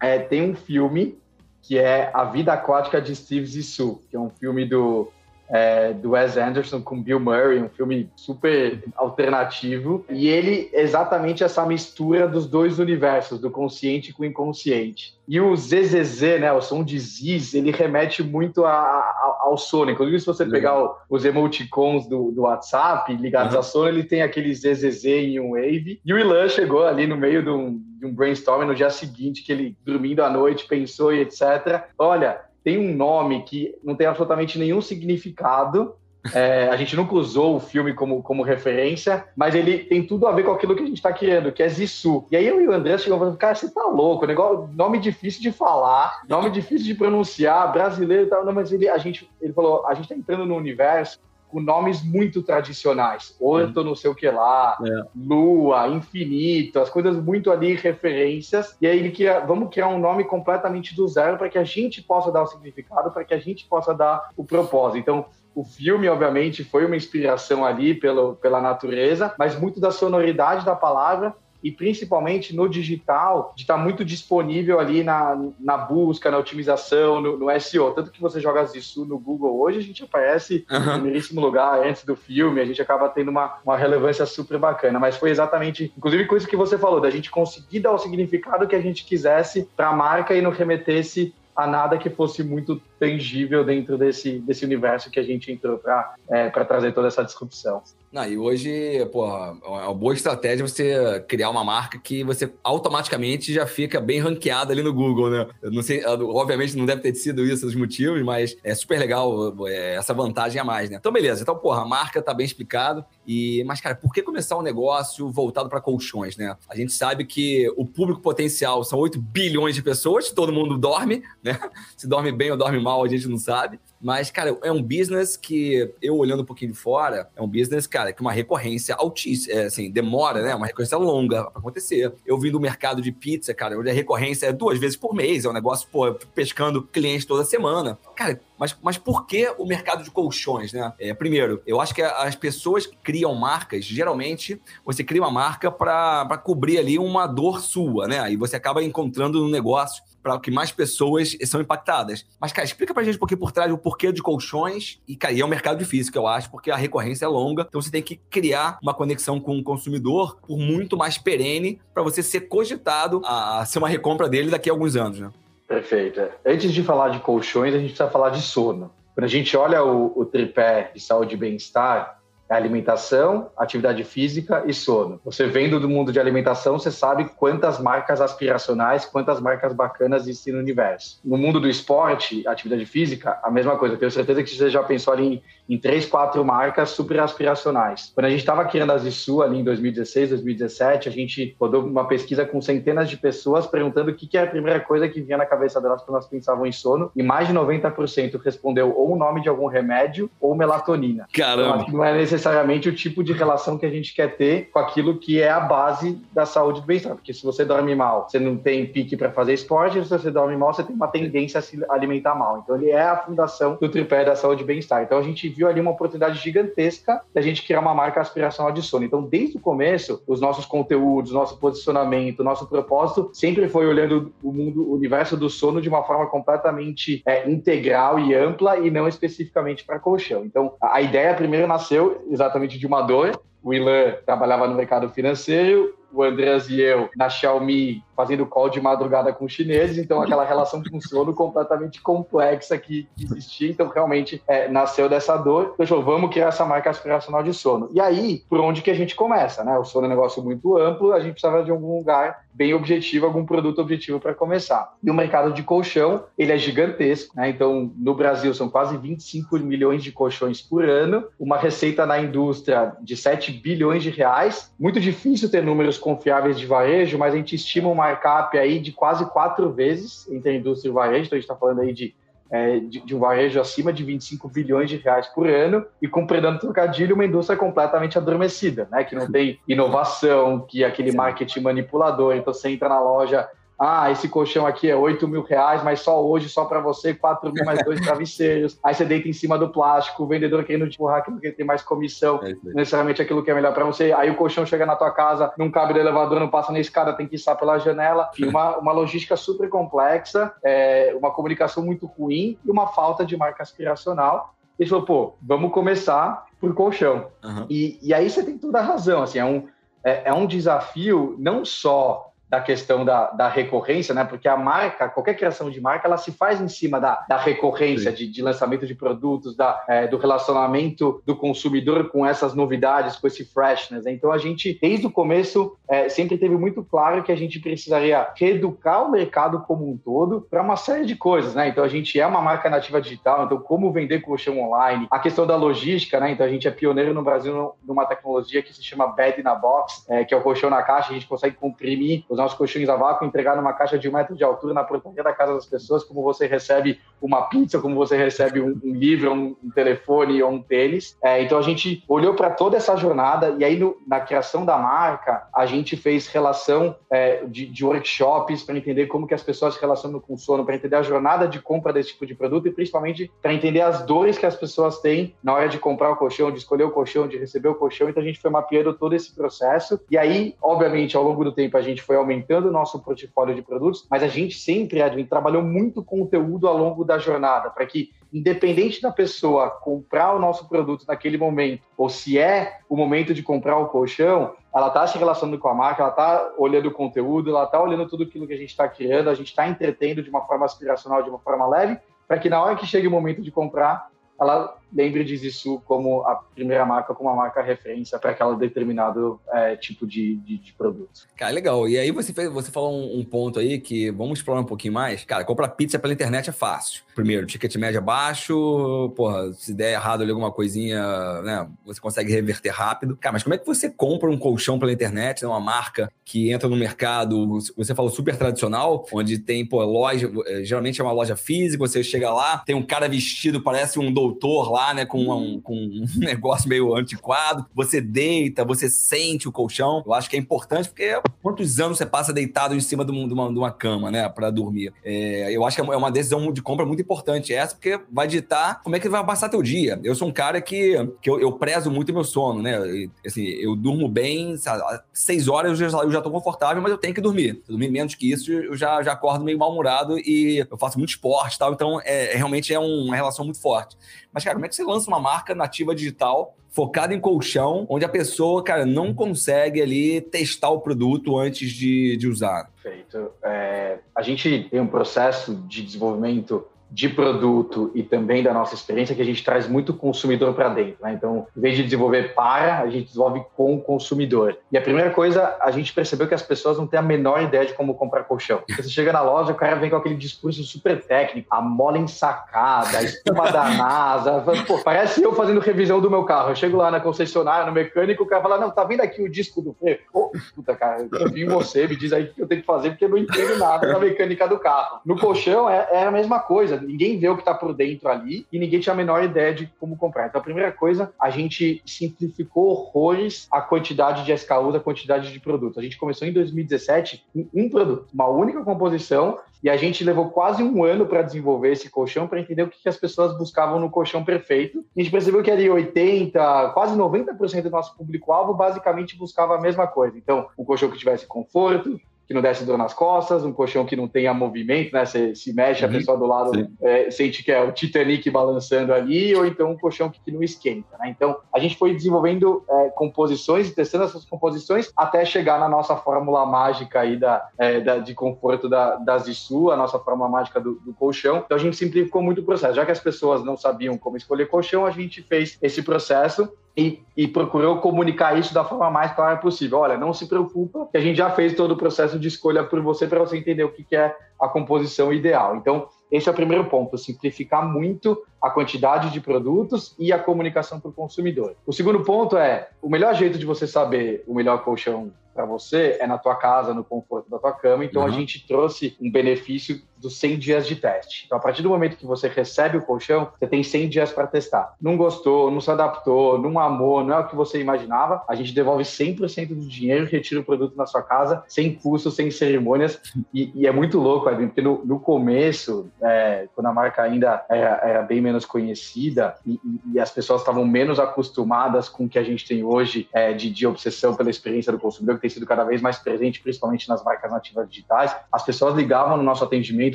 é, 0.00 0.16
tem 0.16 0.40
um 0.40 0.54
filme 0.54 1.18
que 1.60 1.76
é 1.76 2.12
A 2.14 2.22
Vida 2.22 2.52
Aquática 2.52 3.02
de 3.02 3.16
Steve 3.16 3.44
Zissou, 3.44 4.00
que 4.08 4.14
é 4.14 4.20
um 4.20 4.30
filme 4.30 4.64
do 4.64 5.10
é, 5.48 5.92
do 5.92 6.10
Wes 6.10 6.36
Anderson 6.36 6.80
com 6.82 7.02
Bill 7.02 7.20
Murray, 7.20 7.60
um 7.60 7.68
filme 7.68 8.10
super 8.16 8.82
alternativo. 8.96 10.04
E 10.10 10.28
ele 10.28 10.68
exatamente 10.72 11.42
essa 11.42 11.64
mistura 11.64 12.28
dos 12.28 12.46
dois 12.46 12.78
universos, 12.78 13.40
do 13.40 13.50
consciente 13.50 14.12
com 14.12 14.22
o 14.22 14.26
inconsciente. 14.26 15.18
E 15.26 15.38
o 15.40 15.54
ZZZ, 15.54 16.40
né, 16.40 16.52
o 16.52 16.62
som 16.62 16.82
de 16.82 16.98
Ziz, 16.98 17.52
ele 17.52 17.70
remete 17.70 18.22
muito 18.22 18.64
a, 18.64 18.72
a, 18.72 19.38
ao 19.40 19.58
sono. 19.58 19.90
Inclusive, 19.90 20.20
se 20.20 20.26
você 20.26 20.46
pegar 20.46 20.82
o, 20.82 20.94
os 21.10 21.24
emoticons 21.24 22.06
do, 22.08 22.30
do 22.30 22.42
WhatsApp 22.42 23.14
ligados 23.14 23.52
uhum. 23.52 23.60
a 23.60 23.62
sono, 23.62 23.88
ele 23.88 24.04
tem 24.04 24.22
aquele 24.22 24.54
ZZZ 24.54 25.04
em 25.04 25.38
um 25.38 25.50
wave. 25.50 26.00
E 26.04 26.14
o 26.14 26.18
Ilan 26.18 26.48
chegou 26.48 26.86
ali 26.86 27.06
no 27.06 27.16
meio 27.16 27.42
de 27.42 27.50
um, 27.50 27.78
de 27.98 28.06
um 28.06 28.14
brainstorming 28.14 28.66
no 28.66 28.74
dia 28.74 28.88
seguinte, 28.88 29.42
que 29.44 29.52
ele, 29.52 29.76
dormindo 29.84 30.22
à 30.22 30.30
noite, 30.30 30.66
pensou 30.66 31.12
e 31.12 31.20
etc. 31.20 31.84
Olha, 31.98 32.40
tem 32.62 32.78
um 32.78 32.94
nome 32.94 33.42
que 33.42 33.74
não 33.82 33.94
tem 33.94 34.06
absolutamente 34.06 34.58
nenhum 34.58 34.80
significado. 34.80 35.94
É, 36.34 36.68
a 36.68 36.76
gente 36.76 36.94
nunca 36.96 37.14
usou 37.14 37.56
o 37.56 37.60
filme 37.60 37.94
como, 37.94 38.22
como 38.22 38.42
referência, 38.42 39.24
mas 39.36 39.54
ele 39.54 39.78
tem 39.78 40.04
tudo 40.04 40.26
a 40.26 40.32
ver 40.32 40.42
com 40.42 40.52
aquilo 40.52 40.74
que 40.74 40.82
a 40.82 40.86
gente 40.86 40.96
está 40.96 41.12
querendo, 41.12 41.52
que 41.52 41.62
é 41.62 41.68
Zissu. 41.68 42.26
E 42.30 42.36
aí 42.36 42.46
eu 42.46 42.60
e 42.60 42.68
o 42.68 42.72
André 42.72 42.98
chegamos 42.98 43.20
falando, 43.20 43.38
cara, 43.38 43.54
você 43.54 43.70
tá 43.70 43.84
louco, 43.84 44.26
negócio, 44.26 44.68
nome 44.74 44.98
difícil 44.98 45.40
de 45.40 45.52
falar, 45.52 46.22
nome 46.28 46.50
difícil 46.50 46.86
de 46.86 46.94
pronunciar, 46.94 47.72
brasileiro 47.72 48.24
e 48.24 48.26
tal. 48.26 48.44
Não, 48.44 48.52
mas 48.52 48.72
ele, 48.72 48.88
a 48.88 48.98
gente, 48.98 49.30
ele 49.40 49.52
falou, 49.52 49.86
a 49.86 49.94
gente 49.94 50.04
está 50.04 50.14
entrando 50.14 50.44
no 50.44 50.56
universo 50.56 51.18
com 51.48 51.60
nomes 51.60 52.04
muito 52.04 52.42
tradicionais. 52.42 53.36
Orto, 53.40 53.82
não 53.82 53.94
sei 53.94 54.10
o 54.10 54.14
que 54.14 54.30
lá, 54.30 54.78
é. 54.84 55.06
Lua, 55.16 55.88
Infinito, 55.88 56.78
as 56.78 56.90
coisas 56.90 57.16
muito 57.16 57.50
ali, 57.50 57.74
referências. 57.74 58.76
E 58.80 58.86
aí 58.86 58.98
ele 58.98 59.10
queria, 59.10 59.40
vamos 59.40 59.70
criar 59.70 59.88
um 59.88 59.98
nome 59.98 60.24
completamente 60.24 60.94
do 60.94 61.08
zero 61.08 61.38
para 61.38 61.48
que 61.48 61.58
a 61.58 61.64
gente 61.64 62.02
possa 62.02 62.30
dar 62.30 62.42
o 62.42 62.46
significado, 62.46 63.10
para 63.10 63.24
que 63.24 63.34
a 63.34 63.38
gente 63.38 63.66
possa 63.66 63.94
dar 63.94 64.30
o 64.36 64.44
propósito. 64.44 64.98
Então, 64.98 65.26
o 65.54 65.64
filme, 65.64 66.08
obviamente, 66.08 66.62
foi 66.62 66.86
uma 66.86 66.96
inspiração 66.96 67.64
ali 67.64 67.94
pelo, 67.94 68.36
pela 68.36 68.60
natureza, 68.60 69.34
mas 69.38 69.58
muito 69.58 69.80
da 69.80 69.90
sonoridade 69.90 70.64
da 70.64 70.76
palavra 70.76 71.34
e 71.62 71.70
principalmente 71.72 72.54
no 72.54 72.68
digital, 72.68 73.52
de 73.56 73.62
estar 73.62 73.76
tá 73.76 73.82
muito 73.82 74.04
disponível 74.04 74.78
ali 74.78 75.02
na, 75.02 75.36
na 75.58 75.76
busca, 75.76 76.30
na 76.30 76.38
otimização, 76.38 77.20
no, 77.20 77.36
no 77.36 77.60
SEO. 77.60 77.92
Tanto 77.92 78.10
que 78.10 78.20
você 78.20 78.40
joga 78.40 78.68
isso 78.74 79.04
no 79.04 79.18
Google 79.18 79.60
hoje, 79.60 79.78
a 79.78 79.82
gente 79.82 80.02
aparece 80.02 80.64
uhum. 80.70 80.78
no 80.78 80.92
primeiríssimo 80.92 81.40
lugar 81.40 81.86
antes 81.86 82.04
do 82.04 82.14
filme, 82.14 82.60
a 82.60 82.64
gente 82.64 82.80
acaba 82.80 83.08
tendo 83.08 83.30
uma, 83.30 83.58
uma 83.64 83.76
relevância 83.76 84.24
super 84.26 84.58
bacana. 84.58 84.98
Mas 84.98 85.16
foi 85.16 85.30
exatamente, 85.30 85.92
inclusive, 85.96 86.26
com 86.26 86.36
isso 86.36 86.46
que 86.46 86.56
você 86.56 86.78
falou, 86.78 87.00
da 87.00 87.10
gente 87.10 87.30
conseguir 87.30 87.80
dar 87.80 87.92
o 87.92 87.98
significado 87.98 88.66
que 88.66 88.76
a 88.76 88.80
gente 88.80 89.04
quisesse 89.04 89.68
para 89.76 89.88
a 89.88 89.92
marca 89.92 90.34
e 90.34 90.42
não 90.42 90.50
remetesse 90.50 91.34
a 91.58 91.66
nada 91.66 91.98
que 91.98 92.08
fosse 92.08 92.44
muito 92.44 92.80
tangível 93.00 93.64
dentro 93.64 93.98
desse, 93.98 94.38
desse 94.38 94.64
universo 94.64 95.10
que 95.10 95.18
a 95.18 95.24
gente 95.24 95.50
entrou 95.50 95.76
para 95.76 96.14
é, 96.30 96.48
trazer 96.50 96.92
toda 96.92 97.08
essa 97.08 97.24
disrupção. 97.24 97.82
Não, 98.10 98.24
e 98.24 98.38
hoje, 98.38 99.04
pô, 99.12 99.26
é 99.26 99.52
uma 99.66 99.94
boa 99.94 100.14
estratégia 100.14 100.66
você 100.66 101.22
criar 101.28 101.50
uma 101.50 101.62
marca 101.62 101.98
que 101.98 102.24
você 102.24 102.50
automaticamente 102.64 103.52
já 103.52 103.66
fica 103.66 104.00
bem 104.00 104.18
ranqueada 104.18 104.72
ali 104.72 104.82
no 104.82 104.94
Google, 104.94 105.30
né? 105.30 105.46
Eu 105.60 105.70
não 105.70 105.82
sei, 105.82 106.02
obviamente 106.04 106.76
não 106.76 106.86
deve 106.86 107.02
ter 107.02 107.14
sido 107.14 107.44
isso 107.44 107.66
os 107.66 107.74
motivos, 107.74 108.22
mas 108.22 108.56
é 108.64 108.74
super 108.74 108.98
legal 108.98 109.54
é, 109.66 109.96
essa 109.96 110.14
vantagem 110.14 110.58
a 110.58 110.64
mais, 110.64 110.88
né? 110.88 110.96
Então, 110.96 111.12
beleza. 111.12 111.42
Então, 111.42 111.56
porra, 111.56 111.82
a 111.82 111.84
marca 111.84 112.22
tá 112.22 112.32
bem 112.32 112.46
explicado. 112.46 113.04
E, 113.26 113.62
mas, 113.64 113.80
cara, 113.80 113.94
por 113.94 114.12
que 114.12 114.22
começar 114.22 114.56
um 114.56 114.62
negócio 114.62 115.30
voltado 115.30 115.68
para 115.68 115.80
colchões, 115.80 116.36
né? 116.36 116.56
A 116.66 116.74
gente 116.74 116.92
sabe 116.92 117.26
que 117.26 117.70
o 117.76 117.84
público 117.84 118.22
potencial 118.22 118.82
são 118.84 118.98
8 118.98 119.20
bilhões 119.20 119.74
de 119.74 119.82
pessoas, 119.82 120.30
todo 120.30 120.50
mundo 120.50 120.78
dorme, 120.78 121.22
né? 121.42 121.58
Se 121.94 122.08
dorme 122.08 122.32
bem 122.32 122.50
ou 122.50 122.56
dorme 122.56 122.80
mal, 122.80 123.04
a 123.04 123.08
gente 123.08 123.28
não 123.28 123.36
sabe. 123.36 123.78
Mas, 124.00 124.30
cara, 124.30 124.56
é 124.62 124.70
um 124.70 124.82
business 124.82 125.36
que, 125.36 125.92
eu 126.00 126.16
olhando 126.16 126.42
um 126.42 126.44
pouquinho 126.44 126.72
de 126.72 126.78
fora, 126.78 127.28
é 127.34 127.42
um 127.42 127.48
business, 127.48 127.86
cara, 127.86 128.12
que 128.12 128.20
uma 128.20 128.32
recorrência 128.32 128.94
altíssima, 128.94 129.54
é, 129.54 129.64
assim, 129.64 129.90
demora, 129.90 130.42
né? 130.42 130.54
Uma 130.54 130.66
recorrência 130.66 130.96
longa 130.96 131.44
para 131.50 131.58
acontecer. 131.58 132.12
Eu 132.24 132.38
vim 132.38 132.50
do 132.50 132.60
mercado 132.60 133.02
de 133.02 133.10
pizza, 133.10 133.52
cara, 133.52 133.78
onde 133.78 133.90
a 133.90 133.92
recorrência 133.92 134.46
é 134.46 134.52
duas 134.52 134.78
vezes 134.78 134.96
por 134.96 135.14
mês, 135.14 135.44
é 135.44 135.48
um 135.48 135.52
negócio, 135.52 135.88
pô, 135.90 136.12
pescando 136.34 136.82
clientes 136.82 137.26
toda 137.26 137.44
semana. 137.44 137.98
Cara, 138.14 138.40
mas, 138.58 138.76
mas 138.82 138.98
por 138.98 139.26
que 139.26 139.52
o 139.58 139.66
mercado 139.66 140.04
de 140.04 140.10
colchões, 140.10 140.72
né? 140.72 140.92
É, 140.98 141.12
primeiro, 141.12 141.60
eu 141.66 141.80
acho 141.80 141.94
que 141.94 142.02
as 142.02 142.36
pessoas 142.36 142.86
que 142.86 142.96
criam 142.96 143.34
marcas, 143.34 143.84
geralmente, 143.84 144.60
você 144.84 145.02
cria 145.02 145.22
uma 145.22 145.30
marca 145.30 145.70
para 145.70 146.38
cobrir 146.38 146.78
ali 146.78 146.98
uma 146.98 147.26
dor 147.26 147.60
sua, 147.60 148.06
né? 148.06 148.30
E 148.32 148.36
você 148.36 148.56
acaba 148.56 148.82
encontrando 148.82 149.40
no 149.40 149.48
negócio 149.48 150.02
para 150.22 150.38
que 150.38 150.50
mais 150.50 150.70
pessoas 150.70 151.36
são 151.44 151.60
impactadas. 151.60 152.26
Mas, 152.40 152.52
cara, 152.52 152.66
explica 152.66 152.92
pra 152.92 153.02
gente 153.02 153.16
um 153.16 153.18
pouquinho 153.18 153.40
por 153.40 153.52
trás 153.52 153.72
o 153.72 153.78
porquê 153.78 154.12
de 154.12 154.22
colchões. 154.22 155.00
E, 155.06 155.16
cara, 155.16 155.32
e 155.34 155.40
é 155.40 155.44
um 155.44 155.48
mercado 155.48 155.78
difícil, 155.78 156.12
que 156.12 156.18
eu 156.18 156.26
acho, 156.26 156.50
porque 156.50 156.70
a 156.70 156.76
recorrência 156.76 157.24
é 157.24 157.28
longa. 157.28 157.66
Então 157.68 157.80
você 157.80 157.90
tem 157.90 158.02
que 158.02 158.16
criar 158.16 158.78
uma 158.82 158.94
conexão 158.94 159.40
com 159.40 159.58
o 159.58 159.62
consumidor 159.62 160.38
por 160.46 160.58
muito 160.58 160.96
mais 160.96 161.18
perene 161.18 161.80
para 161.94 162.02
você 162.02 162.22
ser 162.22 162.42
cogitado 162.42 163.20
a 163.24 163.64
ser 163.66 163.78
uma 163.78 163.88
recompra 163.88 164.28
dele 164.28 164.50
daqui 164.50 164.68
a 164.68 164.72
alguns 164.72 164.96
anos, 164.96 165.20
né? 165.20 165.30
Perfeito. 165.66 166.20
Antes 166.44 166.72
de 166.72 166.82
falar 166.82 167.10
de 167.10 167.20
colchões, 167.20 167.74
a 167.74 167.78
gente 167.78 167.90
precisa 167.90 168.10
falar 168.10 168.30
de 168.30 168.40
sono. 168.40 168.90
Quando 169.14 169.24
a 169.24 169.28
gente 169.28 169.56
olha 169.56 169.84
o, 169.84 170.12
o 170.18 170.24
tripé 170.24 170.92
de 170.94 171.00
saúde 171.00 171.34
e 171.34 171.36
bem-estar, 171.36 172.17
alimentação, 172.56 173.50
atividade 173.56 174.02
física 174.04 174.64
e 174.66 174.72
sono. 174.72 175.20
Você 175.24 175.46
vendo 175.46 175.78
do 175.78 175.88
mundo 175.88 176.12
de 176.12 176.18
alimentação, 176.18 176.78
você 176.78 176.90
sabe 176.90 177.26
quantas 177.36 177.78
marcas 177.78 178.20
aspiracionais, 178.20 179.04
quantas 179.04 179.40
marcas 179.40 179.72
bacanas 179.74 180.22
existem 180.22 180.54
no 180.54 180.60
universo. 180.60 181.20
No 181.24 181.36
mundo 181.36 181.60
do 181.60 181.68
esporte, 181.68 182.46
atividade 182.48 182.86
física, 182.86 183.38
a 183.42 183.50
mesma 183.50 183.76
coisa. 183.76 183.96
tenho 183.96 184.10
certeza 184.10 184.42
que 184.42 184.50
você 184.50 184.70
já 184.70 184.82
pensou 184.82 185.12
ali 185.12 185.26
em, 185.26 185.42
em 185.68 185.78
três, 185.78 186.06
quatro 186.06 186.44
marcas 186.44 186.90
super 186.90 187.20
aspiracionais. 187.20 188.10
Quando 188.14 188.26
a 188.26 188.30
gente 188.30 188.40
estava 188.40 188.64
criando 188.64 188.92
a 188.92 188.98
Zissu 188.98 189.42
ali 189.42 189.58
em 189.58 189.64
2016, 189.64 190.30
2017, 190.30 191.08
a 191.08 191.12
gente 191.12 191.56
rodou 191.60 191.84
uma 191.84 192.06
pesquisa 192.06 192.44
com 192.44 192.60
centenas 192.60 193.10
de 193.10 193.16
pessoas 193.16 193.66
perguntando 193.66 194.10
o 194.10 194.14
que, 194.14 194.26
que 194.26 194.36
era 194.36 194.46
a 194.46 194.50
primeira 194.50 194.80
coisa 194.80 195.08
que 195.08 195.20
vinha 195.20 195.36
na 195.36 195.46
cabeça 195.46 195.80
delas 195.80 196.02
quando 196.02 196.16
elas 196.16 196.28
pensavam 196.28 196.66
em 196.66 196.72
sono. 196.72 197.10
E 197.14 197.22
mais 197.22 197.48
de 197.48 197.54
90% 197.54 198.40
respondeu 198.42 198.94
ou 198.96 199.12
o 199.12 199.16
nome 199.16 199.42
de 199.42 199.48
algum 199.48 199.66
remédio 199.66 200.30
ou 200.40 200.54
melatonina. 200.54 201.26
Caramba! 201.32 201.82
Então, 201.82 201.94
não 201.94 202.04
é 202.04 202.14
necessariamente 202.14 202.88
o 202.88 202.94
tipo 202.94 203.22
de 203.22 203.32
relação 203.32 203.76
que 203.76 203.86
a 203.86 203.90
gente 203.90 204.14
quer 204.14 204.36
ter 204.36 204.70
com 204.72 204.78
aquilo 204.78 205.18
que 205.18 205.40
é 205.40 205.50
a 205.50 205.60
base 205.60 206.20
da 206.32 206.46
saúde 206.46 206.80
do 206.80 206.86
bem-estar. 206.86 207.14
Porque 207.14 207.34
se 207.34 207.44
você 207.44 207.64
dorme 207.64 207.94
mal, 207.94 208.28
você 208.28 208.38
não 208.38 208.56
tem 208.56 208.86
pique 208.86 209.16
para 209.16 209.30
fazer 209.30 209.52
esporte, 209.52 210.02
se 210.02 210.08
você 210.08 210.30
dorme 210.30 210.56
mal, 210.56 210.72
você 210.72 210.82
tem 210.82 210.94
uma 210.94 211.08
tendência 211.08 211.58
a 211.58 211.62
se 211.62 211.78
alimentar 211.88 212.34
mal. 212.34 212.60
Então, 212.62 212.76
ele 212.76 212.90
é 212.90 213.02
a 213.02 213.16
fundação 213.16 213.76
do 213.80 213.88
tripé 213.88 214.24
da 214.24 214.34
saúde 214.34 214.62
e 214.62 214.66
bem-estar. 214.66 215.02
Então, 215.02 215.18
a 215.18 215.22
gente 215.22 215.48
viu 215.58 215.68
ali 215.68 215.80
uma 215.80 215.90
oportunidade 215.90 216.38
gigantesca 216.38 217.20
da 217.34 217.40
gente 217.40 217.64
criar 217.66 217.80
uma 217.80 217.92
marca 217.92 218.20
aspiracional 218.20 218.72
de 218.72 218.80
sono. 218.80 219.04
Então, 219.04 219.22
desde 219.22 219.56
o 219.56 219.60
começo, 219.60 220.22
os 220.26 220.40
nossos 220.40 220.64
conteúdos, 220.64 221.32
nosso 221.32 221.58
posicionamento, 221.58 222.44
nosso 222.44 222.68
propósito 222.68 223.30
sempre 223.32 223.68
foi 223.68 223.86
olhando 223.86 224.32
o 224.40 224.52
mundo, 224.52 224.88
o 224.88 224.94
universo 224.94 225.36
do 225.36 225.50
sono 225.50 225.82
de 225.82 225.88
uma 225.88 226.04
forma 226.04 226.26
completamente 226.26 227.20
é, 227.26 227.50
integral 227.50 228.20
e 228.20 228.34
ampla 228.34 228.78
e 228.78 228.88
não 228.88 229.08
especificamente 229.08 229.84
para 229.84 229.98
colchão. 229.98 230.44
Então, 230.44 230.74
a 230.80 231.02
ideia 231.02 231.34
primeiro 231.34 231.66
nasceu 231.66 232.24
exatamente 232.30 232.78
de 232.78 232.86
uma 232.86 233.02
dor. 233.02 233.40
O 233.60 233.74
Ilan 233.74 234.14
trabalhava 234.24 234.68
no 234.68 234.76
mercado 234.76 235.08
financeiro, 235.10 235.97
o 236.12 236.22
Andreas 236.22 236.68
e 236.68 236.80
eu 236.80 237.08
na 237.16 237.28
Xiaomi 237.28 238.02
fazendo 238.16 238.46
call 238.46 238.68
de 238.68 238.80
madrugada 238.80 239.32
com 239.32 239.44
os 239.44 239.52
chineses, 239.52 239.96
então 239.96 240.20
aquela 240.20 240.44
relação 240.44 240.82
com 240.82 241.00
sono 241.00 241.32
completamente 241.32 242.02
complexa 242.02 242.76
que 242.76 243.06
existia, 243.16 243.70
então 243.70 243.88
realmente 243.88 244.42
é, 244.48 244.68
nasceu 244.68 245.08
dessa 245.08 245.36
dor. 245.36 245.76
Então, 245.78 246.02
vamos 246.02 246.30
criar 246.30 246.48
essa 246.48 246.64
marca 246.64 246.90
aspiracional 246.90 247.44
de 247.44 247.54
sono. 247.54 247.88
E 247.92 248.00
aí, 248.00 248.42
por 248.48 248.58
onde 248.58 248.82
que 248.82 248.90
a 248.90 248.94
gente 248.94 249.14
começa, 249.14 249.62
né? 249.62 249.78
O 249.78 249.84
sono 249.84 250.06
é 250.06 250.08
um 250.08 250.10
negócio 250.10 250.42
muito 250.42 250.76
amplo, 250.76 251.12
a 251.12 251.20
gente 251.20 251.32
precisava 251.32 251.62
de 251.62 251.70
algum 251.70 251.96
lugar 251.98 252.44
bem 252.52 252.74
objetivo, 252.74 253.24
algum 253.24 253.46
produto 253.46 253.80
objetivo 253.80 254.18
para 254.18 254.34
começar. 254.34 254.92
E 255.00 255.08
o 255.08 255.14
mercado 255.14 255.52
de 255.52 255.62
colchão, 255.62 256.24
ele 256.36 256.50
é 256.50 256.58
gigantesco, 256.58 257.36
né? 257.36 257.48
Então, 257.48 257.92
no 257.96 258.14
Brasil 258.14 258.52
são 258.52 258.68
quase 258.68 258.96
25 258.96 259.58
milhões 259.60 260.02
de 260.02 260.10
colchões 260.10 260.60
por 260.60 260.84
ano, 260.84 261.24
uma 261.38 261.56
receita 261.56 262.04
na 262.04 262.18
indústria 262.18 262.96
de 263.00 263.16
7 263.16 263.52
bilhões 263.52 264.02
de 264.02 264.10
reais. 264.10 264.72
Muito 264.78 264.98
difícil 264.98 265.48
ter 265.48 265.62
números 265.62 265.97
confiáveis 265.98 266.58
de 266.58 266.66
varejo, 266.66 267.18
mas 267.18 267.34
a 267.34 267.36
gente 267.36 267.54
estima 267.54 267.88
um 267.88 267.94
markup 267.94 268.56
aí 268.56 268.78
de 268.78 268.92
quase 268.92 269.28
quatro 269.30 269.72
vezes 269.72 270.28
entre 270.30 270.50
a 270.50 270.54
indústria 270.54 270.88
e 270.88 270.90
o 270.90 270.94
varejo, 270.94 271.26
então 271.26 271.36
a 271.36 271.40
gente 271.40 271.50
está 271.50 271.56
falando 271.56 271.80
aí 271.80 271.92
de 271.92 272.14
é, 272.50 272.78
de, 272.80 273.00
de, 273.00 273.14
um 273.14 273.18
varejo 273.18 273.60
acima 273.60 273.92
de 273.92 274.02
25 274.02 274.48
bilhões 274.48 274.88
de 274.88 274.96
reais 274.96 275.26
por 275.26 275.46
ano 275.46 275.84
e 276.00 276.08
com 276.08 276.26
predando 276.26 276.58
trocadilho 276.58 277.14
uma 277.14 277.24
indústria 277.24 277.58
completamente 277.58 278.16
adormecida, 278.16 278.88
né? 278.90 279.04
Que 279.04 279.14
não 279.14 279.30
tem 279.30 279.60
inovação, 279.68 280.60
que 280.66 280.82
é 280.82 280.86
aquele 280.86 281.12
marketing 281.12 281.60
manipulador. 281.60 282.34
Então 282.34 282.54
você 282.54 282.70
entra 282.70 282.88
na 282.88 283.00
loja, 283.00 283.46
ah, 283.78 284.10
esse 284.10 284.28
colchão 284.28 284.66
aqui 284.66 284.90
é 284.90 284.96
8 284.96 285.28
mil 285.28 285.42
reais, 285.42 285.84
mas 285.84 286.00
só 286.00 286.24
hoje, 286.24 286.48
só 286.48 286.64
para 286.64 286.80
você, 286.80 287.14
4 287.14 287.52
mil 287.52 287.64
mais 287.64 287.82
dois 287.84 288.00
travesseiros. 288.02 288.78
Aí 288.82 288.92
você 288.92 289.04
deita 289.04 289.28
em 289.28 289.32
cima 289.32 289.56
do 289.56 289.68
plástico, 289.68 290.24
o 290.24 290.26
vendedor 290.26 290.64
querendo 290.64 290.88
te 290.88 290.96
empurrar 290.96 291.18
aquilo 291.18 291.38
que 291.38 291.52
tem 291.52 291.64
mais 291.64 291.82
comissão, 291.82 292.40
é 292.42 292.54
necessariamente 292.74 293.22
aquilo 293.22 293.42
que 293.42 293.50
é 293.50 293.54
melhor 293.54 293.72
para 293.72 293.84
você. 293.84 294.12
Aí 294.12 294.30
o 294.30 294.34
colchão 294.34 294.66
chega 294.66 294.84
na 294.84 294.96
tua 294.96 295.12
casa, 295.12 295.52
não 295.56 295.70
cabe 295.70 295.94
no 295.94 296.00
elevador, 296.00 296.40
não 296.40 296.48
passa 296.48 296.72
na 296.72 296.80
escada, 296.80 297.12
tem 297.12 297.28
que 297.28 297.36
ir 297.36 297.56
pela 297.58 297.78
janela. 297.78 298.30
Enfim, 298.32 298.48
uma, 298.48 298.78
uma 298.78 298.92
logística 298.92 299.36
super 299.36 299.68
complexa, 299.68 300.52
é, 300.64 301.14
uma 301.16 301.30
comunicação 301.30 301.84
muito 301.84 302.06
ruim 302.06 302.58
e 302.64 302.70
uma 302.70 302.88
falta 302.88 303.24
de 303.24 303.36
marca 303.36 303.62
aspiracional. 303.62 304.54
Ele 304.78 304.88
falou, 304.88 305.04
pô, 305.04 305.34
vamos 305.40 305.72
começar 305.72 306.46
por 306.60 306.74
colchão. 306.74 307.28
Uhum. 307.44 307.66
E, 307.70 307.98
e 308.02 308.12
aí 308.12 308.28
você 308.28 308.42
tem 308.44 308.58
toda 308.58 308.78
a 308.78 308.82
razão, 308.82 309.22
assim, 309.22 309.38
é 309.38 309.44
um, 309.44 309.68
é, 310.04 310.22
é 310.28 310.34
um 310.34 310.46
desafio 310.46 311.36
não 311.38 311.64
só 311.64 312.27
da 312.48 312.60
questão 312.60 313.04
da, 313.04 313.30
da 313.30 313.48
recorrência, 313.48 314.14
né? 314.14 314.24
Porque 314.24 314.48
a 314.48 314.56
marca, 314.56 315.08
qualquer 315.08 315.34
criação 315.34 315.70
de 315.70 315.80
marca, 315.80 316.06
ela 316.06 316.16
se 316.16 316.32
faz 316.32 316.60
em 316.60 316.68
cima 316.68 317.00
da, 317.00 317.24
da 317.28 317.36
recorrência 317.36 318.12
de, 318.12 318.26
de, 318.26 318.42
lançamento 318.42 318.86
de 318.86 318.94
produtos, 318.94 319.56
da, 319.56 319.84
é, 319.88 320.06
do 320.06 320.16
relacionamento 320.16 321.22
do 321.26 321.36
consumidor 321.36 322.08
com 322.10 322.24
essas 322.24 322.54
novidades, 322.54 323.16
com 323.16 323.26
esse 323.26 323.44
freshness. 323.44 324.04
Né? 324.04 324.12
Então 324.12 324.32
a 324.32 324.38
gente, 324.38 324.78
desde 324.80 325.06
o 325.06 325.10
começo, 325.10 325.76
é, 325.88 326.08
sempre 326.08 326.38
teve 326.38 326.56
muito 326.56 326.82
claro 326.82 327.22
que 327.22 327.32
a 327.32 327.36
gente 327.36 327.60
precisaria 327.60 328.28
reeducar 328.36 329.04
o 329.04 329.10
mercado 329.10 329.60
como 329.66 329.90
um 329.90 329.96
todo 329.96 330.46
para 330.48 330.62
uma 330.62 330.76
série 330.76 331.04
de 331.04 331.16
coisas, 331.16 331.54
né? 331.54 331.68
Então 331.68 331.84
a 331.84 331.88
gente 331.88 332.18
é 332.18 332.26
uma 332.26 332.40
marca 332.40 332.70
nativa 332.70 333.00
digital, 333.00 333.44
então 333.44 333.58
como 333.58 333.92
vender 333.92 334.20
colchão 334.20 334.60
online, 334.60 335.06
a 335.10 335.18
questão 335.18 335.46
da 335.46 335.56
logística, 335.56 336.18
né? 336.20 336.30
Então 336.32 336.44
a 336.44 336.48
gente 336.48 336.66
é 336.66 336.70
pioneiro 336.70 337.12
no 337.12 337.22
Brasil 337.22 337.74
numa 337.86 338.06
tecnologia 338.06 338.62
que 338.62 338.74
se 338.74 338.82
chama 338.82 339.08
Bed 339.08 339.42
na 339.42 339.54
Box, 339.54 340.04
é, 340.08 340.24
que 340.24 340.34
é 340.34 340.36
o 340.36 340.42
colchão 340.42 340.70
na 340.70 340.82
caixa, 340.82 341.10
a 341.10 341.14
gente 341.14 341.26
consegue 341.26 341.56
comprimir 341.56 342.24
os 342.28 342.37
nossos 342.38 342.56
colchões 342.56 342.88
a 342.88 342.96
vácuo, 342.96 343.26
entregar 343.26 343.56
numa 343.56 343.72
caixa 343.72 343.98
de 343.98 344.08
um 344.08 344.12
metro 344.12 344.34
de 344.34 344.44
altura 344.44 344.72
na 344.72 344.84
portaria 344.84 345.22
da 345.22 345.32
casa 345.32 345.54
das 345.54 345.66
pessoas, 345.66 346.04
como 346.04 346.22
você 346.22 346.46
recebe 346.46 346.98
uma 347.20 347.42
pizza, 347.42 347.78
como 347.78 347.94
você 347.94 348.16
recebe 348.16 348.60
um, 348.60 348.78
um 348.82 348.94
livro, 348.94 349.32
um, 349.32 349.56
um, 349.62 349.70
telefone 349.70 350.42
ou 350.42 350.50
um 350.50 350.62
tênis. 350.62 351.16
É, 351.22 351.42
então 351.42 351.58
a 351.58 351.62
gente 351.62 352.04
olhou 352.08 352.34
para 352.34 352.50
toda 352.50 352.76
essa 352.76 352.96
jornada 352.96 353.54
e 353.58 353.64
aí 353.64 353.76
no, 353.76 353.96
na 354.06 354.20
criação 354.20 354.64
da 354.64 354.78
marca 354.78 355.48
a 355.52 355.66
gente 355.66 355.96
fez 355.96 356.28
relação 356.28 356.96
é, 357.10 357.44
de, 357.44 357.66
de, 357.66 357.84
workshops 357.84 358.62
para 358.62 358.76
entender 358.76 359.06
como 359.06 359.26
que 359.26 359.34
as 359.34 359.42
pessoas 359.42 359.74
se 359.74 359.80
relacionam 359.80 360.20
com 360.20 360.34
o 360.34 360.38
sono, 360.38 360.64
para 360.64 360.76
entender 360.76 360.96
a 360.96 361.02
jornada 361.02 361.48
de 361.48 361.60
compra 361.60 361.92
desse 361.92 362.10
tipo 362.10 362.26
de 362.26 362.34
produto 362.34 362.68
e 362.68 362.70
principalmente 362.70 363.30
para 363.42 363.52
entender 363.52 363.80
as 363.80 364.04
dores 364.06 364.38
que 364.38 364.46
as 364.46 364.54
pessoas 364.54 365.00
têm 365.00 365.34
na 365.42 365.54
hora 365.54 365.68
de 365.68 365.78
comprar 365.78 366.10
o 366.10 366.16
colchão, 366.16 366.50
de 366.50 366.58
escolher 366.58 366.84
o 366.84 366.90
colchão, 366.90 367.26
de 367.26 367.36
receber 367.36 367.68
o 367.68 367.74
colchão. 367.74 368.08
Então 368.08 368.22
a 368.22 368.26
gente 368.26 368.40
foi 368.40 368.50
mapeando 368.50 368.92
todo 368.94 369.14
esse 369.14 369.34
processo 369.34 370.00
e 370.10 370.16
aí, 370.16 370.54
obviamente, 370.62 371.16
ao 371.16 371.22
longo 371.22 371.44
do 371.44 371.52
tempo 371.52 371.76
a 371.76 371.82
gente 371.82 372.02
foi 372.02 372.16
aumentando 372.16 372.27
o 372.34 372.70
nosso 372.70 373.02
portfólio 373.02 373.54
de 373.54 373.62
produtos, 373.62 374.06
mas 374.10 374.22
a 374.22 374.28
gente 374.28 374.58
sempre, 374.58 375.00
Edwin, 375.00 375.24
trabalhou 375.24 375.62
muito 375.62 376.02
conteúdo 376.02 376.68
ao 376.68 376.76
longo 376.76 377.04
da 377.04 377.18
jornada, 377.18 377.70
para 377.70 377.86
que, 377.86 378.10
independente 378.32 379.00
da 379.00 379.10
pessoa 379.10 379.70
comprar 379.70 380.34
o 380.34 380.38
nosso 380.38 380.68
produto 380.68 381.04
naquele 381.06 381.38
momento, 381.38 381.82
ou 381.96 382.08
se 382.08 382.38
é 382.38 382.80
o 382.88 382.96
momento 382.96 383.32
de 383.32 383.42
comprar 383.42 383.78
o 383.78 383.88
colchão, 383.88 384.54
ela 384.74 384.88
está 384.88 385.06
se 385.06 385.18
relacionando 385.18 385.58
com 385.58 385.68
a 385.68 385.74
marca, 385.74 386.02
ela 386.02 386.10
está 386.10 386.52
olhando 386.58 386.88
o 386.88 386.94
conteúdo, 386.94 387.50
ela 387.50 387.64
está 387.64 387.82
olhando 387.82 388.08
tudo 388.08 388.24
aquilo 388.24 388.46
que 388.46 388.52
a 388.52 388.58
gente 388.58 388.70
está 388.70 388.88
criando, 388.88 389.30
a 389.30 389.34
gente 389.34 389.48
está 389.48 389.68
entretendo 389.68 390.22
de 390.22 390.30
uma 390.30 390.46
forma 390.46 390.64
aspiracional, 390.64 391.22
de 391.22 391.30
uma 391.30 391.38
forma 391.38 391.66
leve, 391.66 391.98
para 392.26 392.38
que 392.38 392.48
na 392.48 392.62
hora 392.62 392.76
que 392.76 392.86
chegue 392.86 393.08
o 393.08 393.10
momento 393.10 393.42
de 393.42 393.50
comprar, 393.50 394.08
ela 394.40 394.77
lembre 394.92 395.24
de 395.24 395.36
Zissu 395.36 395.80
como 395.84 396.22
a 396.22 396.34
primeira 396.34 396.84
marca, 396.84 397.14
como 397.14 397.28
a 397.28 397.34
marca 397.34 397.62
referência 397.62 398.18
para 398.18 398.30
aquele 398.30 398.56
determinado 398.56 399.40
é, 399.52 399.76
tipo 399.76 400.06
de, 400.06 400.36
de, 400.36 400.58
de, 400.58 400.72
produto. 400.72 401.26
Cara, 401.36 401.52
legal. 401.52 401.88
E 401.88 401.98
aí 401.98 402.10
você, 402.10 402.32
fez, 402.32 402.50
você 402.50 402.70
falou 402.70 402.92
um, 402.92 403.20
um, 403.20 403.24
ponto 403.24 403.58
aí 403.58 403.78
que 403.78 404.10
vamos 404.10 404.38
explorar 404.38 404.60
um 404.60 404.64
pouquinho 404.64 404.94
mais. 404.94 405.24
Cara, 405.24 405.44
comprar 405.44 405.68
pizza 405.68 405.98
pela 405.98 406.12
internet 406.12 406.50
é 406.50 406.52
fácil. 406.52 407.02
Primeiro, 407.14 407.46
ticket 407.46 407.74
médio 407.76 408.00
baixo, 408.00 409.12
porra, 409.16 409.52
se 409.52 409.74
der 409.74 409.92
errado 409.92 410.22
ali 410.22 410.30
alguma 410.30 410.52
coisinha, 410.52 411.42
né, 411.42 411.68
você 411.84 412.00
consegue 412.00 412.32
reverter 412.32 412.70
rápido. 412.70 413.16
Cara, 413.16 413.32
mas 413.32 413.42
como 413.42 413.54
é 413.54 413.58
que 413.58 413.66
você 413.66 413.90
compra 413.90 414.30
um 414.30 414.38
colchão 414.38 414.78
pela 414.78 414.92
internet, 414.92 415.42
né, 415.42 415.48
uma 415.48 415.60
marca 415.60 416.10
que 416.24 416.50
entra 416.50 416.68
no 416.68 416.76
mercado, 416.76 417.58
você 417.76 417.94
falou 417.94 418.10
super 418.10 418.36
tradicional, 418.36 419.04
onde 419.12 419.38
tem, 419.38 419.66
pô, 419.66 419.82
loja, 419.82 420.30
geralmente 420.62 421.00
é 421.00 421.04
uma 421.04 421.12
loja 421.12 421.36
física, 421.36 421.78
você 421.78 422.02
chega 422.02 422.30
lá, 422.32 422.58
tem 422.58 422.74
um 422.74 422.82
cara 422.82 423.08
vestido, 423.08 423.62
parece 423.62 423.98
um 423.98 424.12
doutor 424.12 424.70
lá, 424.70 424.77
lá, 424.78 424.94
né, 424.94 425.04
com, 425.04 425.30
um, 425.32 425.60
com 425.60 425.74
um 425.74 426.06
negócio 426.16 426.68
meio 426.68 426.94
antiquado. 426.94 427.66
Você 427.74 428.00
deita, 428.00 428.64
você 428.64 428.88
sente 428.88 429.48
o 429.48 429.52
colchão. 429.52 430.02
Eu 430.06 430.14
acho 430.14 430.30
que 430.30 430.36
é 430.36 430.38
importante, 430.38 430.88
porque 430.88 431.20
quantos 431.42 431.80
anos 431.80 431.98
você 431.98 432.06
passa 432.06 432.32
deitado 432.32 432.74
em 432.74 432.80
cima 432.80 433.04
de 433.04 433.10
uma, 433.10 433.52
de 433.52 433.58
uma 433.58 433.70
cama, 433.70 434.10
né, 434.10 434.28
para 434.28 434.50
dormir? 434.50 434.92
É, 435.04 435.50
eu 435.50 435.64
acho 435.64 435.76
que 435.76 435.90
é 435.90 435.96
uma 435.96 436.10
decisão 436.10 436.52
de 436.52 436.62
compra 436.62 436.86
muito 436.86 437.02
importante 437.02 437.52
essa, 437.52 437.74
porque 437.74 438.00
vai 438.10 438.26
ditar 438.26 438.82
como 438.82 438.96
é 438.96 439.00
que 439.00 439.08
vai 439.08 439.24
passar 439.24 439.48
teu 439.48 439.62
dia. 439.62 440.00
Eu 440.02 440.14
sou 440.14 440.28
um 440.28 440.32
cara 440.32 440.60
que, 440.60 440.94
que 441.20 441.28
eu, 441.28 441.40
eu 441.40 441.52
prezo 441.52 441.90
muito 441.90 442.12
meu 442.12 442.24
sono, 442.24 442.62
né? 442.62 442.78
E, 442.88 443.10
assim, 443.26 443.44
eu 443.44 443.74
durmo 443.74 444.08
bem, 444.08 444.56
sabe, 444.56 444.82
seis 445.12 445.48
horas 445.48 445.80
eu 445.80 445.88
já, 445.88 445.98
eu 445.98 446.10
já 446.10 446.20
tô 446.20 446.30
confortável, 446.30 446.80
mas 446.82 446.92
eu 446.92 446.98
tenho 446.98 447.14
que 447.14 447.20
dormir. 447.20 447.62
Se 447.64 447.72
eu 447.72 447.76
dormir 447.78 447.90
menos 447.90 448.14
que 448.14 448.30
isso, 448.30 448.52
eu 448.52 448.76
já, 448.76 449.02
já 449.02 449.12
acordo 449.12 449.44
meio 449.44 449.58
mal-humorado 449.58 450.18
e 450.18 450.66
eu 450.70 450.78
faço 450.78 450.98
muito 450.98 451.10
esporte 451.10 451.56
e 451.56 451.58
tal, 451.58 451.72
então 451.72 452.00
é, 452.04 452.36
realmente 452.36 452.72
é 452.72 452.78
uma 452.78 453.16
relação 453.16 453.44
muito 453.44 453.60
forte. 453.60 453.96
Mas, 454.32 454.44
cara, 454.44 454.54
como 454.54 454.66
é 454.66 454.68
que 454.68 454.74
você 454.76 454.84
lança 454.84 455.08
uma 455.08 455.20
marca 455.20 455.54
nativa 455.54 455.94
digital 455.94 456.54
focada 456.68 457.14
em 457.14 457.20
colchão, 457.20 457.86
onde 457.88 458.04
a 458.04 458.08
pessoa, 458.08 458.62
cara, 458.62 458.84
não 458.84 459.14
consegue 459.14 459.80
ali 459.80 460.20
testar 460.20 460.68
o 460.68 460.80
produto 460.80 461.38
antes 461.38 461.70
de, 461.70 462.16
de 462.16 462.28
usar? 462.28 462.70
Perfeito. 462.82 463.30
É, 463.42 463.98
a 464.14 464.22
gente 464.22 464.68
tem 464.70 464.80
um 464.80 464.86
processo 464.86 465.54
de 465.66 465.82
desenvolvimento 465.82 466.66
de 466.90 467.08
produto 467.08 467.90
e 467.94 468.02
também 468.02 468.42
da 468.42 468.52
nossa 468.52 468.74
experiência 468.74 469.14
que 469.14 469.22
a 469.22 469.24
gente 469.24 469.44
traz 469.44 469.68
muito 469.68 469.92
consumidor 469.92 470.54
para 470.54 470.68
dentro. 470.70 470.96
Né? 471.02 471.12
Então, 471.12 471.46
em 471.56 471.60
vez 471.60 471.76
de 471.76 471.84
desenvolver 471.84 472.34
para, 472.34 472.80
a 472.80 472.88
gente 472.88 473.06
desenvolve 473.06 473.42
com 473.56 473.74
o 473.74 473.80
consumidor. 473.80 474.56
E 474.72 474.78
a 474.78 474.80
primeira 474.80 475.10
coisa, 475.10 475.56
a 475.60 475.70
gente 475.70 475.92
percebeu 475.92 476.26
que 476.26 476.34
as 476.34 476.42
pessoas 476.42 476.78
não 476.78 476.86
têm 476.86 476.98
a 476.98 477.02
menor 477.02 477.42
ideia 477.42 477.66
de 477.66 477.74
como 477.74 477.94
comprar 477.94 478.24
colchão. 478.24 478.62
Você 478.76 478.88
chega 478.88 479.12
na 479.12 479.20
loja, 479.20 479.52
o 479.52 479.54
cara 479.54 479.76
vem 479.76 479.90
com 479.90 479.96
aquele 479.96 480.16
discurso 480.16 480.62
super 480.64 481.00
técnico, 481.02 481.48
a 481.50 481.60
mola 481.60 481.98
ensacada, 481.98 482.98
a 482.98 483.02
espuma 483.02 483.50
da 483.50 483.68
NASA. 483.68 484.44
Pô, 484.66 484.78
parece 484.78 485.22
eu 485.22 485.34
fazendo 485.34 485.60
revisão 485.60 486.00
do 486.00 486.10
meu 486.10 486.24
carro. 486.24 486.50
Eu 486.50 486.56
chego 486.56 486.76
lá 486.76 486.90
na 486.90 487.00
concessionária, 487.00 487.66
no 487.66 487.72
mecânico, 487.72 488.22
o 488.22 488.26
cara 488.26 488.42
fala: 488.42 488.58
Não, 488.58 488.70
tá 488.70 488.84
vendo 488.84 489.02
aqui 489.02 489.22
o 489.22 489.28
disco 489.28 489.60
do 489.60 489.74
freio? 489.74 489.98
Pô, 490.12 490.32
puta, 490.54 490.74
cara, 490.74 491.06
eu 491.12 491.30
vim 491.30 491.46
você, 491.46 491.86
me 491.86 491.96
diz 491.96 492.12
aí 492.12 492.24
o 492.24 492.34
que 492.34 492.42
eu 492.42 492.48
tenho 492.48 492.60
que 492.60 492.66
fazer, 492.66 492.90
porque 492.90 493.04
eu 493.04 493.08
não 493.08 493.18
entendo 493.18 493.58
nada 493.58 493.86
da 493.86 493.98
mecânica 493.98 494.48
do 494.48 494.58
carro. 494.58 495.00
No 495.04 495.18
colchão 495.18 495.68
é, 495.68 495.88
é 495.92 496.04
a 496.04 496.10
mesma 496.10 496.40
coisa 496.40 496.77
ninguém 496.80 497.18
vê 497.18 497.28
o 497.28 497.34
que 497.34 497.42
está 497.42 497.54
por 497.54 497.74
dentro 497.74 498.08
ali 498.08 498.46
e 498.52 498.58
ninguém 498.58 498.80
tinha 498.80 498.92
a 498.92 498.96
menor 498.96 499.22
ideia 499.22 499.54
de 499.54 499.66
como 499.78 499.96
comprar. 499.96 500.28
Então, 500.28 500.40
a 500.40 500.44
primeira 500.44 500.72
coisa, 500.72 501.12
a 501.20 501.30
gente 501.30 501.82
simplificou 501.84 502.68
horrores 502.68 503.46
a 503.50 503.60
quantidade 503.60 504.24
de 504.24 504.32
SKUs, 504.32 504.74
a 504.74 504.80
quantidade 504.80 505.32
de 505.32 505.40
produtos. 505.40 505.78
A 505.78 505.82
gente 505.82 505.98
começou 505.98 506.26
em 506.26 506.32
2017 506.32 507.24
com 507.32 507.46
um 507.54 507.68
produto, 507.68 508.08
uma 508.12 508.28
única 508.28 508.62
composição, 508.62 509.38
e 509.62 509.68
a 509.68 509.76
gente 509.76 510.04
levou 510.04 510.30
quase 510.30 510.62
um 510.62 510.84
ano 510.84 511.06
para 511.06 511.22
desenvolver 511.22 511.72
esse 511.72 511.90
colchão, 511.90 512.28
para 512.28 512.40
entender 512.40 512.62
o 512.62 512.68
que, 512.68 512.88
as 512.88 512.96
pessoas 512.96 513.36
buscavam 513.36 513.80
no 513.80 513.90
colchão 513.90 514.24
perfeito. 514.24 514.84
A 514.96 515.00
gente 515.00 515.10
percebeu 515.10 515.42
que 515.42 515.50
ali 515.50 515.68
80, 515.68 516.70
quase 516.74 516.96
90% 516.96 517.62
do 517.62 517.70
nosso 517.70 517.96
público-alvo 517.96 518.54
basicamente 518.54 519.18
buscava 519.18 519.56
a 519.56 519.60
mesma 519.60 519.86
coisa. 519.86 520.16
Então, 520.16 520.48
um 520.56 520.64
colchão 520.64 520.90
que 520.90 520.98
tivesse 520.98 521.26
conforto, 521.26 522.00
que 522.28 522.34
não 522.34 522.42
desse 522.42 522.62
dor 522.66 522.76
nas 522.76 522.92
costas, 522.92 523.42
um 523.42 523.52
colchão 523.54 523.86
que 523.86 523.96
não 523.96 524.06
tenha 524.06 524.34
movimento, 524.34 524.92
né? 524.92 525.06
Você 525.06 525.34
se 525.34 525.50
mexe, 525.54 525.82
uhum. 525.82 525.90
a 525.90 525.92
pessoa 525.94 526.18
do 526.18 526.26
lado 526.26 526.70
é, 526.82 527.10
sente 527.10 527.42
que 527.42 527.50
é 527.50 527.62
o 527.62 527.72
Titanic 527.72 528.28
balançando 528.30 528.92
ali, 528.92 529.34
ou 529.34 529.46
então 529.46 529.70
um 529.70 529.78
colchão 529.78 530.10
que, 530.10 530.20
que 530.20 530.30
não 530.30 530.42
esquenta, 530.42 530.98
né? 530.98 531.08
Então, 531.08 531.38
a 531.50 531.58
gente 531.58 531.78
foi 531.78 531.94
desenvolvendo 531.94 532.62
é, 532.68 532.90
composições 532.90 533.70
e 533.70 533.74
testando 533.74 534.04
essas 534.04 534.26
composições 534.26 534.92
até 534.94 535.24
chegar 535.24 535.58
na 535.58 535.70
nossa 535.70 535.96
fórmula 535.96 536.44
mágica 536.44 537.00
aí 537.00 537.16
da, 537.16 537.48
é, 537.56 537.80
da 537.80 537.96
de 537.96 538.12
conforto 538.12 538.68
da, 538.68 538.96
da 538.96 539.16
Zissu, 539.16 539.70
a 539.70 539.76
nossa 539.76 539.98
fórmula 539.98 540.28
mágica 540.28 540.60
do, 540.60 540.74
do, 540.80 540.92
colchão. 540.92 541.38
Então, 541.38 541.56
a 541.56 541.60
gente 541.60 541.78
simplificou 541.78 542.22
muito 542.22 542.42
o 542.42 542.44
processo. 542.44 542.74
Já 542.74 542.84
que 542.84 542.92
as 542.92 543.00
pessoas 543.00 543.42
não 543.42 543.56
sabiam 543.56 543.96
como 543.96 544.18
escolher 544.18 544.48
colchão, 544.48 544.84
a 544.84 544.90
gente 544.90 545.22
fez 545.22 545.56
esse 545.62 545.82
processo 545.82 546.52
e, 546.78 547.02
e, 547.16 547.26
procurou 547.26 547.78
comunicar 547.80 548.38
isso 548.38 548.54
da 548.54 548.64
forma 548.64 548.88
mais 548.88 549.12
clara 549.12 549.36
possível. 549.36 549.78
Olha, 549.78 549.98
não 549.98 550.14
se 550.14 550.28
preocupa, 550.28 550.86
que 550.92 550.96
a 550.96 551.00
gente 551.00 551.16
já 551.16 551.28
fez 551.28 551.54
todo 551.54 551.72
o 551.72 551.76
processo 551.76 552.20
de 552.20 552.28
escolha 552.28 552.62
por 552.62 552.80
você 552.80 553.08
para 553.08 553.18
você 553.18 553.36
entender 553.36 553.64
o 553.64 553.72
que, 553.72 553.82
que 553.82 553.96
é 553.96 554.14
a 554.40 554.48
composição 554.48 555.12
ideal. 555.12 555.56
Então, 555.56 555.88
esse 556.08 556.28
é 556.28 556.32
o 556.32 556.34
primeiro 556.34 556.66
ponto, 556.66 556.96
simplificar 556.96 557.68
muito 557.68 558.22
a 558.40 558.48
quantidade 558.48 559.10
de 559.10 559.20
produtos 559.20 559.96
e 559.98 560.12
a 560.12 560.20
comunicação 560.20 560.78
para 560.78 560.90
o 560.90 560.92
consumidor. 560.92 561.56
O 561.66 561.72
segundo 561.72 562.04
ponto 562.04 562.36
é, 562.36 562.68
o 562.80 562.88
melhor 562.88 563.12
jeito 563.16 563.40
de 563.40 563.44
você 563.44 563.66
saber 563.66 564.22
o 564.28 564.32
melhor 564.32 564.62
colchão 564.62 565.10
para 565.34 565.44
você 565.44 565.96
é 566.00 566.06
na 566.06 566.16
tua 566.16 566.36
casa, 566.36 566.72
no 566.72 566.84
conforto 566.84 567.28
da 567.28 567.38
tua 567.38 567.52
cama. 567.52 567.84
Então 567.84 568.02
uhum. 568.02 568.08
a 568.08 568.10
gente 568.10 568.46
trouxe 568.46 568.96
um 569.00 569.10
benefício 569.10 569.80
dos 570.00 570.18
100 570.18 570.38
dias 570.38 570.66
de 570.66 570.76
teste. 570.76 571.24
Então, 571.26 571.38
a 571.38 571.40
partir 571.40 571.62
do 571.62 571.68
momento 571.68 571.96
que 571.96 572.06
você 572.06 572.28
recebe 572.28 572.76
o 572.76 572.82
colchão, 572.82 573.30
você 573.38 573.46
tem 573.46 573.62
100 573.62 573.88
dias 573.88 574.12
para 574.12 574.26
testar. 574.26 574.74
Não 574.80 574.96
gostou, 574.96 575.50
não 575.50 575.60
se 575.60 575.70
adaptou, 575.70 576.38
não 576.38 576.58
amou, 576.58 577.04
não 577.04 577.14
é 577.14 577.18
o 577.18 577.26
que 577.26 577.36
você 577.36 577.60
imaginava, 577.60 578.22
a 578.28 578.34
gente 578.34 578.54
devolve 578.54 578.84
100% 578.84 579.48
do 579.48 579.68
dinheiro 579.68 580.04
e 580.04 580.08
retira 580.08 580.40
o 580.40 580.44
produto 580.44 580.76
na 580.76 580.86
sua 580.86 581.02
casa, 581.02 581.42
sem 581.46 581.74
custo, 581.74 582.10
sem 582.10 582.30
cerimônias. 582.30 583.00
E, 583.32 583.52
e 583.54 583.66
é 583.66 583.72
muito 583.72 583.98
louco, 583.98 584.28
Edwin, 584.28 584.48
porque 584.48 584.62
no, 584.62 584.84
no 584.84 585.00
começo, 585.00 585.90
é, 586.02 586.48
quando 586.54 586.66
a 586.66 586.72
marca 586.72 587.02
ainda 587.02 587.44
era, 587.48 587.80
era 587.82 588.02
bem 588.02 588.20
menos 588.20 588.44
conhecida 588.44 589.36
e, 589.46 589.60
e 589.92 590.00
as 590.00 590.10
pessoas 590.10 590.40
estavam 590.40 590.64
menos 590.66 590.98
acostumadas 590.98 591.88
com 591.88 592.04
o 592.04 592.08
que 592.08 592.18
a 592.18 592.22
gente 592.22 592.46
tem 592.46 592.62
hoje 592.62 593.08
é, 593.12 593.32
de, 593.32 593.50
de 593.50 593.66
obsessão 593.66 594.14
pela 594.14 594.30
experiência 594.30 594.72
do 594.72 594.78
consumidor, 594.78 595.16
que 595.16 595.22
tem 595.22 595.30
sido 595.30 595.46
cada 595.46 595.64
vez 595.64 595.80
mais 595.80 595.98
presente, 595.98 596.40
principalmente 596.40 596.88
nas 596.88 597.02
marcas 597.02 597.30
nativas 597.30 597.68
digitais, 597.68 598.14
as 598.32 598.44
pessoas 598.44 598.74
ligavam 598.74 599.16
no 599.16 599.22
nosso 599.22 599.44
atendimento, 599.44 599.87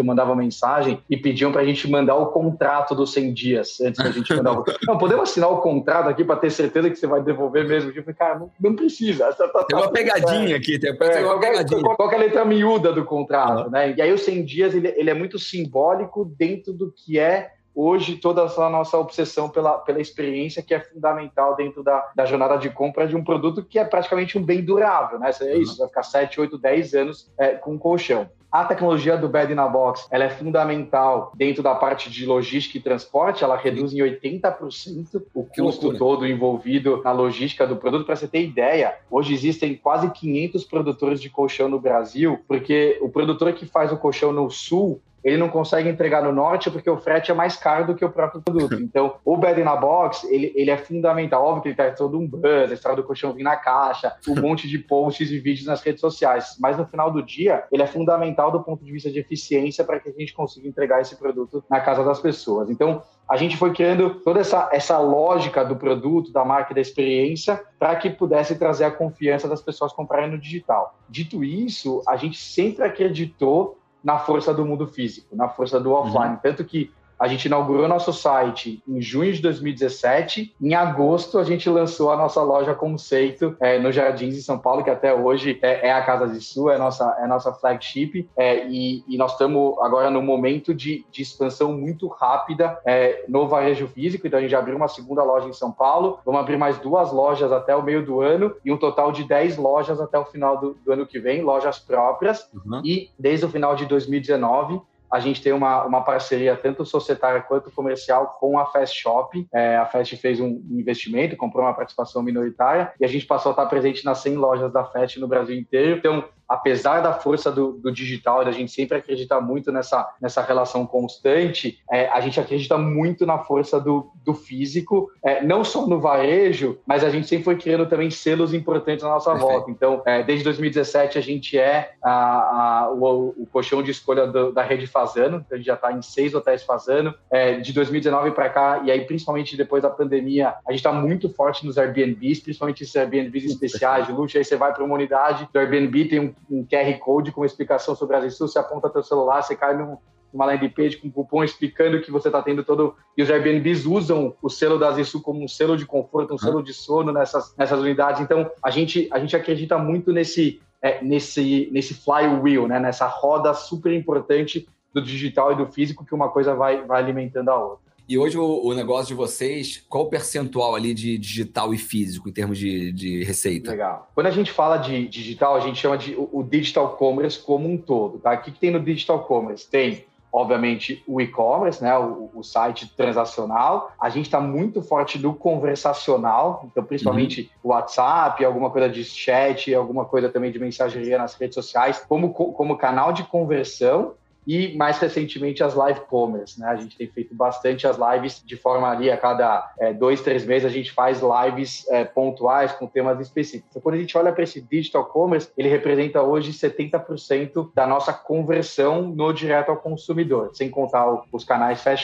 mandavam 0.00 0.36
mensagem 0.36 1.00
e 1.10 1.16
pediam 1.16 1.50
para 1.50 1.62
a 1.62 1.64
gente 1.64 1.90
mandar 1.90 2.14
o 2.16 2.26
contrato 2.26 2.94
dos 2.94 3.12
100 3.12 3.34
dias 3.34 3.80
antes 3.80 4.02
da 4.02 4.10
gente 4.10 4.34
mandar 4.34 4.52
o... 4.52 4.64
Não, 4.86 4.96
podemos 4.96 5.30
assinar 5.30 5.50
o 5.50 5.60
contrato 5.60 6.08
aqui 6.08 6.24
para 6.24 6.36
ter 6.36 6.50
certeza 6.50 6.88
que 6.88 6.96
você 6.96 7.06
vai 7.06 7.20
devolver 7.22 7.66
mesmo? 7.66 7.90
Eu 7.90 8.02
falei, 8.02 8.14
cara, 8.14 8.38
não, 8.38 8.50
não 8.60 8.76
precisa. 8.76 9.32
Tá, 9.32 9.48
tá, 9.48 9.64
tem 9.64 9.76
uma 9.76 9.86
tá 9.86 9.92
pegadinha 9.92 10.56
aqui, 10.56 10.78
tem, 10.78 10.90
é, 10.90 11.24
uma 11.24 11.40
pegadinha. 11.40 11.82
Qual, 11.82 11.96
qual 11.96 12.12
é 12.12 12.14
a 12.14 12.18
letra 12.18 12.44
miúda 12.44 12.92
do 12.92 13.04
contrato, 13.04 13.64
uhum. 13.64 13.70
né? 13.70 13.94
E 13.96 14.02
aí 14.02 14.12
os 14.12 14.22
100 14.22 14.44
dias, 14.44 14.74
ele, 14.74 14.88
ele 14.96 15.10
é 15.10 15.14
muito 15.14 15.38
simbólico 15.38 16.24
dentro 16.24 16.72
do 16.72 16.92
que 16.92 17.18
é 17.18 17.52
hoje 17.74 18.16
toda 18.16 18.42
essa 18.42 18.68
nossa 18.68 18.98
obsessão 18.98 19.48
pela, 19.48 19.78
pela 19.78 20.00
experiência 20.00 20.62
que 20.62 20.74
é 20.74 20.80
fundamental 20.80 21.56
dentro 21.56 21.82
da, 21.82 22.10
da 22.14 22.24
jornada 22.24 22.56
de 22.58 22.70
compra 22.70 23.06
de 23.06 23.16
um 23.16 23.24
produto 23.24 23.64
que 23.64 23.78
é 23.78 23.84
praticamente 23.84 24.36
um 24.38 24.42
bem 24.42 24.62
durável, 24.62 25.18
né? 25.18 25.30
É 25.40 25.56
isso, 25.56 25.78
vai 25.78 25.88
ficar 25.88 26.02
7, 26.02 26.40
8, 26.40 26.58
10 26.58 26.94
anos 26.94 27.32
é, 27.38 27.54
com 27.54 27.78
colchão. 27.78 28.28
A 28.52 28.66
tecnologia 28.66 29.16
do 29.16 29.30
Bed 29.30 29.50
in 29.50 29.56
a 29.56 29.66
Box 29.66 30.06
ela 30.10 30.24
é 30.24 30.28
fundamental 30.28 31.32
dentro 31.34 31.62
da 31.62 31.74
parte 31.74 32.10
de 32.10 32.26
logística 32.26 32.76
e 32.76 32.82
transporte, 32.82 33.42
ela 33.42 33.56
reduz 33.56 33.94
em 33.94 34.00
80% 34.00 35.22
o 35.32 35.44
custo 35.44 35.96
todo 35.96 36.26
envolvido 36.26 37.00
na 37.02 37.12
logística 37.12 37.66
do 37.66 37.76
produto. 37.76 38.04
Para 38.04 38.14
você 38.14 38.28
ter 38.28 38.44
ideia, 38.44 38.94
hoje 39.10 39.32
existem 39.32 39.74
quase 39.74 40.10
500 40.10 40.64
produtores 40.64 41.18
de 41.18 41.30
colchão 41.30 41.66
no 41.66 41.80
Brasil, 41.80 42.40
porque 42.46 42.98
o 43.00 43.08
produtor 43.08 43.54
que 43.54 43.64
faz 43.64 43.90
o 43.90 43.96
colchão 43.96 44.30
no 44.30 44.50
sul, 44.50 45.00
ele 45.24 45.36
não 45.36 45.48
consegue 45.48 45.88
entregar 45.88 46.22
no 46.22 46.32
norte 46.32 46.70
porque 46.70 46.90
o 46.90 46.96
frete 46.96 47.30
é 47.30 47.34
mais 47.34 47.56
caro 47.56 47.86
do 47.86 47.94
que 47.94 48.04
o 48.04 48.10
próprio 48.10 48.42
produto. 48.42 48.74
Então, 48.74 49.14
o 49.24 49.36
Bed 49.36 49.60
in 49.60 49.64
a 49.64 49.76
Box, 49.76 50.26
ele, 50.32 50.52
ele 50.54 50.70
é 50.70 50.76
fundamental. 50.76 51.44
Óbvio 51.44 51.62
que 51.62 51.68
ele 51.68 51.76
traz 51.76 51.96
todo 51.96 52.18
um 52.18 52.26
buzz, 52.26 52.70
a 52.70 52.74
história 52.74 52.96
do 52.96 53.04
colchão 53.04 53.32
vir 53.32 53.42
na 53.42 53.56
caixa, 53.56 54.14
um 54.28 54.34
monte 54.40 54.68
de 54.68 54.78
posts 54.78 55.30
e 55.30 55.38
vídeos 55.38 55.66
nas 55.66 55.82
redes 55.82 56.00
sociais. 56.00 56.56
Mas 56.60 56.76
no 56.76 56.86
final 56.86 57.10
do 57.10 57.22
dia, 57.22 57.64
ele 57.70 57.82
é 57.82 57.86
fundamental 57.86 58.50
do 58.50 58.62
ponto 58.62 58.84
de 58.84 58.92
vista 58.92 59.10
de 59.10 59.18
eficiência 59.18 59.84
para 59.84 60.00
que 60.00 60.08
a 60.08 60.12
gente 60.12 60.32
consiga 60.34 60.68
entregar 60.68 61.00
esse 61.00 61.16
produto 61.16 61.64
na 61.70 61.80
casa 61.80 62.04
das 62.04 62.20
pessoas. 62.20 62.70
Então, 62.70 63.02
a 63.28 63.36
gente 63.36 63.56
foi 63.56 63.72
criando 63.72 64.20
toda 64.20 64.40
essa, 64.40 64.68
essa 64.72 64.98
lógica 64.98 65.64
do 65.64 65.76
produto, 65.76 66.32
da 66.32 66.44
marca, 66.44 66.74
da 66.74 66.80
experiência, 66.80 67.62
para 67.78 67.96
que 67.96 68.10
pudesse 68.10 68.58
trazer 68.58 68.84
a 68.84 68.90
confiança 68.90 69.48
das 69.48 69.62
pessoas 69.62 69.92
comprarem 69.92 70.30
no 70.30 70.38
digital. 70.38 70.98
Dito 71.08 71.42
isso, 71.42 72.02
a 72.06 72.16
gente 72.16 72.38
sempre 72.38 72.84
acreditou 72.84 73.78
na 74.02 74.18
força 74.18 74.52
do 74.52 74.64
mundo 74.64 74.86
físico, 74.86 75.34
na 75.34 75.48
força 75.48 75.78
do 75.78 75.92
offline. 75.92 76.34
Uhum. 76.34 76.40
Tanto 76.42 76.64
que 76.64 76.90
a 77.22 77.28
gente 77.28 77.44
inaugurou 77.44 77.86
nosso 77.86 78.12
site 78.12 78.82
em 78.86 79.00
junho 79.00 79.32
de 79.32 79.40
2017. 79.40 80.56
Em 80.60 80.74
agosto, 80.74 81.38
a 81.38 81.44
gente 81.44 81.70
lançou 81.70 82.10
a 82.10 82.16
nossa 82.16 82.42
loja 82.42 82.74
conceito 82.74 83.56
é, 83.60 83.78
no 83.78 83.92
Jardins, 83.92 84.36
em 84.36 84.40
São 84.40 84.58
Paulo, 84.58 84.82
que 84.82 84.90
até 84.90 85.14
hoje 85.14 85.56
é, 85.62 85.86
é 85.86 85.92
a 85.92 86.02
Casa 86.02 86.26
de 86.26 86.40
Sul, 86.40 86.68
é 86.68 86.74
a 86.74 86.78
nossa, 86.78 87.16
é 87.20 87.26
nossa 87.28 87.52
flagship. 87.52 88.28
É, 88.36 88.66
e, 88.66 89.04
e, 89.06 89.16
nós 89.16 89.32
estamos 89.32 89.78
agora 89.78 90.10
no 90.10 90.20
momento 90.20 90.74
de, 90.74 91.06
de 91.12 91.22
expansão 91.22 91.72
muito 91.72 92.08
rápida 92.08 92.76
é, 92.84 93.24
no 93.28 93.46
varejo 93.46 93.86
físico. 93.86 94.26
Então, 94.26 94.40
a 94.40 94.42
gente 94.42 94.50
já 94.50 94.58
abriu 94.58 94.76
uma 94.76 94.88
segunda 94.88 95.22
loja 95.22 95.48
em 95.48 95.52
São 95.52 95.70
Paulo. 95.70 96.18
Vamos 96.26 96.40
abrir 96.40 96.56
mais 96.56 96.76
duas 96.78 97.12
lojas 97.12 97.52
até 97.52 97.76
o 97.76 97.84
meio 97.84 98.04
do 98.04 98.20
ano 98.20 98.52
e 98.64 98.72
um 98.72 98.76
total 98.76 99.12
de 99.12 99.22
10 99.22 99.58
lojas 99.58 100.00
até 100.00 100.18
o 100.18 100.24
final 100.24 100.58
do, 100.58 100.74
do 100.84 100.92
ano 100.92 101.06
que 101.06 101.20
vem, 101.20 101.42
lojas 101.42 101.78
próprias. 101.78 102.50
Uhum. 102.52 102.82
E 102.84 103.10
desde 103.16 103.46
o 103.46 103.48
final 103.48 103.76
de 103.76 103.86
2019, 103.86 104.80
a 105.12 105.20
gente 105.20 105.42
tem 105.42 105.52
uma, 105.52 105.84
uma 105.84 106.00
parceria 106.00 106.56
tanto 106.56 106.86
societária 106.86 107.42
quanto 107.42 107.70
comercial 107.70 108.38
com 108.40 108.58
a 108.58 108.64
Fast 108.64 108.98
Shop. 108.98 109.46
É, 109.52 109.76
a 109.76 109.84
Fast 109.84 110.16
fez 110.16 110.40
um 110.40 110.62
investimento, 110.70 111.36
comprou 111.36 111.66
uma 111.66 111.74
participação 111.74 112.22
minoritária 112.22 112.92
e 112.98 113.04
a 113.04 113.08
gente 113.08 113.26
passou 113.26 113.50
a 113.50 113.52
estar 113.52 113.66
presente 113.66 114.06
nas 114.06 114.18
100 114.18 114.36
lojas 114.36 114.72
da 114.72 114.84
Fast 114.84 115.20
no 115.20 115.28
Brasil 115.28 115.54
inteiro. 115.54 115.98
Então, 115.98 116.24
apesar 116.52 117.00
da 117.00 117.14
força 117.14 117.50
do, 117.50 117.72
do 117.72 117.90
digital, 117.90 118.44
da 118.44 118.52
gente 118.52 118.70
sempre 118.70 118.98
acreditar 118.98 119.40
muito 119.40 119.72
nessa, 119.72 120.06
nessa 120.20 120.42
relação 120.42 120.86
constante, 120.86 121.78
é, 121.90 122.08
a 122.08 122.20
gente 122.20 122.38
acredita 122.38 122.76
muito 122.76 123.24
na 123.24 123.38
força 123.38 123.80
do, 123.80 124.12
do 124.22 124.34
físico, 124.34 125.10
é, 125.24 125.42
não 125.42 125.64
só 125.64 125.86
no 125.86 125.98
varejo, 125.98 126.78
mas 126.86 127.02
a 127.02 127.08
gente 127.08 127.26
sempre 127.26 127.44
foi 127.44 127.56
criando 127.56 127.86
também 127.86 128.10
selos 128.10 128.52
importantes 128.52 129.02
na 129.02 129.08
nossa 129.08 129.30
Perfeito. 129.30 129.50
volta. 129.50 129.70
Então, 129.70 130.02
é, 130.04 130.22
desde 130.22 130.44
2017, 130.44 131.16
a 131.16 131.22
gente 131.22 131.58
é 131.58 131.92
a, 132.02 132.10
a, 132.12 132.92
o, 132.92 133.34
o 133.38 133.46
colchão 133.50 133.82
de 133.82 133.90
escolha 133.90 134.26
do, 134.26 134.52
da 134.52 134.62
rede 134.62 134.86
Fazano, 134.86 135.38
então 135.38 135.54
a 135.54 135.56
gente 135.56 135.66
já 135.66 135.74
está 135.74 135.90
em 135.90 136.02
seis 136.02 136.34
hotéis 136.34 136.62
Fazano. 136.62 137.14
É, 137.30 137.60
de 137.60 137.72
2019 137.72 138.32
para 138.32 138.50
cá, 138.50 138.82
e 138.84 138.90
aí 138.90 139.06
principalmente 139.06 139.56
depois 139.56 139.82
da 139.82 139.88
pandemia, 139.88 140.54
a 140.66 140.70
gente 140.70 140.80
está 140.80 140.92
muito 140.92 141.30
forte 141.30 141.64
nos 141.64 141.78
Airbnbs, 141.78 142.40
principalmente 142.40 142.82
esses 142.82 142.94
Airbnbs 142.94 143.44
especiais 143.44 144.06
de 144.06 144.12
luxo. 144.12 144.36
Aí 144.36 144.44
você 144.44 144.56
vai 144.56 144.74
para 144.74 144.84
uma 144.84 144.94
unidade 144.94 145.48
do 145.50 145.58
Airbnb, 145.58 146.04
tem 146.04 146.20
um 146.20 146.34
um 146.50 146.64
QR 146.64 146.98
Code 146.98 147.32
com 147.32 147.40
uma 147.40 147.46
explicação 147.46 147.94
sobre 147.94 148.16
as 148.16 148.34
Sul, 148.34 148.48
você 148.48 148.58
aponta 148.58 148.90
teu 148.90 149.02
celular, 149.02 149.42
você 149.42 149.54
cai 149.56 149.76
num, 149.76 149.96
numa 150.32 150.46
landing 150.46 150.70
page 150.70 150.96
com 150.96 151.08
um 151.08 151.10
cupom 151.10 151.44
explicando 151.44 152.00
que 152.00 152.10
você 152.10 152.28
está 152.28 152.42
tendo 152.42 152.64
todo. 152.64 152.94
E 153.16 153.22
os 153.22 153.30
Airbnbs 153.30 153.84
usam 153.84 154.34
o 154.40 154.48
selo 154.48 154.78
da 154.78 154.90
Zisu 154.92 155.20
como 155.20 155.44
um 155.44 155.48
selo 155.48 155.76
de 155.76 155.84
conforto, 155.84 156.34
um 156.34 156.38
selo 156.38 156.62
de 156.62 156.72
sono 156.72 157.12
nessas, 157.12 157.54
nessas 157.56 157.78
unidades. 157.78 158.20
Então, 158.20 158.50
a 158.62 158.70
gente, 158.70 159.08
a 159.12 159.18
gente 159.18 159.36
acredita 159.36 159.76
muito 159.78 160.12
nesse, 160.12 160.60
é, 160.80 161.02
nesse, 161.02 161.68
nesse 161.72 161.94
flywheel, 161.94 162.66
né? 162.66 162.80
nessa 162.80 163.06
roda 163.06 163.52
super 163.54 163.92
importante 163.92 164.66
do 164.92 165.00
digital 165.00 165.52
e 165.52 165.56
do 165.56 165.66
físico, 165.66 166.04
que 166.04 166.14
uma 166.14 166.28
coisa 166.28 166.54
vai, 166.54 166.84
vai 166.84 167.02
alimentando 167.02 167.50
a 167.50 167.58
outra. 167.58 167.91
E 168.08 168.18
hoje 168.18 168.36
o, 168.36 168.66
o, 168.66 168.74
negócio 168.74 169.08
de 169.08 169.14
vocês, 169.14 169.84
qual 169.88 170.04
o 170.04 170.08
percentual 170.08 170.74
ali 170.74 170.92
de 170.92 171.16
digital 171.16 171.72
e 171.72 171.78
físico 171.78 172.28
em 172.28 172.32
termos 172.32 172.58
de, 172.58 172.92
de 172.92 173.24
receita? 173.24 173.70
Legal. 173.70 174.10
Quando 174.14 174.26
a 174.26 174.30
gente 174.30 174.50
fala 174.50 174.76
de 174.76 175.08
digital, 175.08 175.54
a 175.56 175.60
gente 175.60 175.78
chama 175.78 175.96
de 175.96 176.14
o, 176.14 176.28
o 176.32 176.42
digital 176.42 176.96
commerce 176.96 177.38
como 177.38 177.68
um 177.68 177.76
todo. 177.76 178.18
Tá? 178.18 178.34
O 178.34 178.42
que, 178.42 178.50
que 178.50 178.58
tem 178.58 178.70
no 178.70 178.80
digital 178.80 179.24
commerce? 179.24 179.68
Tem 179.68 180.04
obviamente, 180.32 181.04
o 181.06 181.20
e-commerce, 181.20 181.82
né, 181.82 181.96
o, 181.98 182.30
o, 182.34 182.42
site 182.42 182.90
transacional. 182.96 183.92
A 184.00 184.08
gente 184.08 184.24
está 184.26 184.40
muito 184.40 184.80
forte 184.80 185.18
no 185.18 185.34
conversacional, 185.34 186.64
então, 186.64 186.82
principalmente 186.82 187.50
o 187.62 187.68
uhum. 187.68 187.74
WhatsApp, 187.74 188.42
alguma 188.42 188.70
coisa 188.70 188.88
de 188.88 189.04
chat, 189.04 189.74
alguma 189.74 190.06
coisa 190.06 190.30
também 190.30 190.50
de 190.50 190.58
mensageria 190.58 191.18
nas 191.18 191.34
redes 191.34 191.54
sociais, 191.54 192.02
como, 192.08 192.32
como 192.32 192.78
canal 192.78 193.12
de 193.12 193.24
conversão 193.24 194.14
e 194.46 194.76
mais 194.76 194.98
recentemente 194.98 195.62
as 195.62 195.74
live 195.74 196.00
commerce, 196.00 196.58
né? 196.60 196.66
A 196.66 196.76
gente 196.76 196.96
tem 196.96 197.06
feito 197.06 197.34
bastante 197.34 197.86
as 197.86 197.96
lives 197.96 198.42
de 198.44 198.56
forma 198.56 198.88
ali 198.88 199.10
a 199.10 199.16
cada 199.16 199.72
é, 199.78 199.92
dois, 199.92 200.20
três 200.20 200.44
meses 200.44 200.66
a 200.66 200.72
gente 200.72 200.92
faz 200.92 201.20
lives 201.20 201.88
é, 201.90 202.04
pontuais 202.04 202.72
com 202.72 202.86
temas 202.86 203.20
específicos. 203.20 203.70
Então, 203.70 203.82
quando 203.82 203.94
a 203.94 203.98
gente 203.98 204.16
olha 204.16 204.32
para 204.32 204.44
esse 204.44 204.60
digital 204.60 205.04
commerce, 205.06 205.50
ele 205.56 205.68
representa 205.68 206.22
hoje 206.22 206.52
70% 206.52 207.70
da 207.74 207.86
nossa 207.86 208.12
conversão 208.12 209.02
no 209.02 209.32
direto 209.32 209.70
ao 209.70 209.76
consumidor, 209.76 210.50
sem 210.54 210.68
contar 210.68 211.24
os 211.32 211.44
canais 211.44 211.82
fast. 211.82 212.02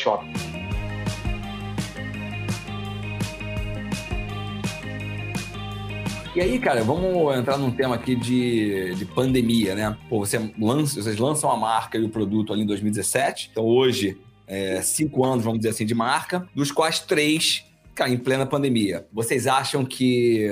E 6.38 6.40
aí, 6.40 6.57
cara, 6.61 6.85
vamos 6.85 7.37
entrar 7.37 7.59
num 7.59 7.72
tema 7.72 7.96
aqui 7.96 8.14
de, 8.14 8.94
de 8.94 9.05
pandemia, 9.05 9.74
né? 9.74 9.96
Pô, 10.09 10.20
você 10.20 10.38
lança, 10.57 11.03
vocês 11.03 11.18
lançam 11.18 11.51
a 11.51 11.57
marca 11.57 11.98
e 11.98 12.05
o 12.05 12.09
produto 12.09 12.53
ali 12.53 12.62
em 12.62 12.66
2017. 12.66 13.48
Então, 13.51 13.64
hoje, 13.64 14.16
é, 14.46 14.81
cinco 14.81 15.24
anos, 15.24 15.42
vamos 15.42 15.59
dizer 15.59 15.70
assim, 15.70 15.85
de 15.85 15.96
marca, 15.96 16.48
dos 16.55 16.70
quais 16.70 17.01
três 17.01 17.64
cara, 17.92 18.09
em 18.09 18.16
plena 18.16 18.46
pandemia. 18.46 19.05
Vocês 19.12 19.48
acham 19.48 19.85
que, 19.85 20.48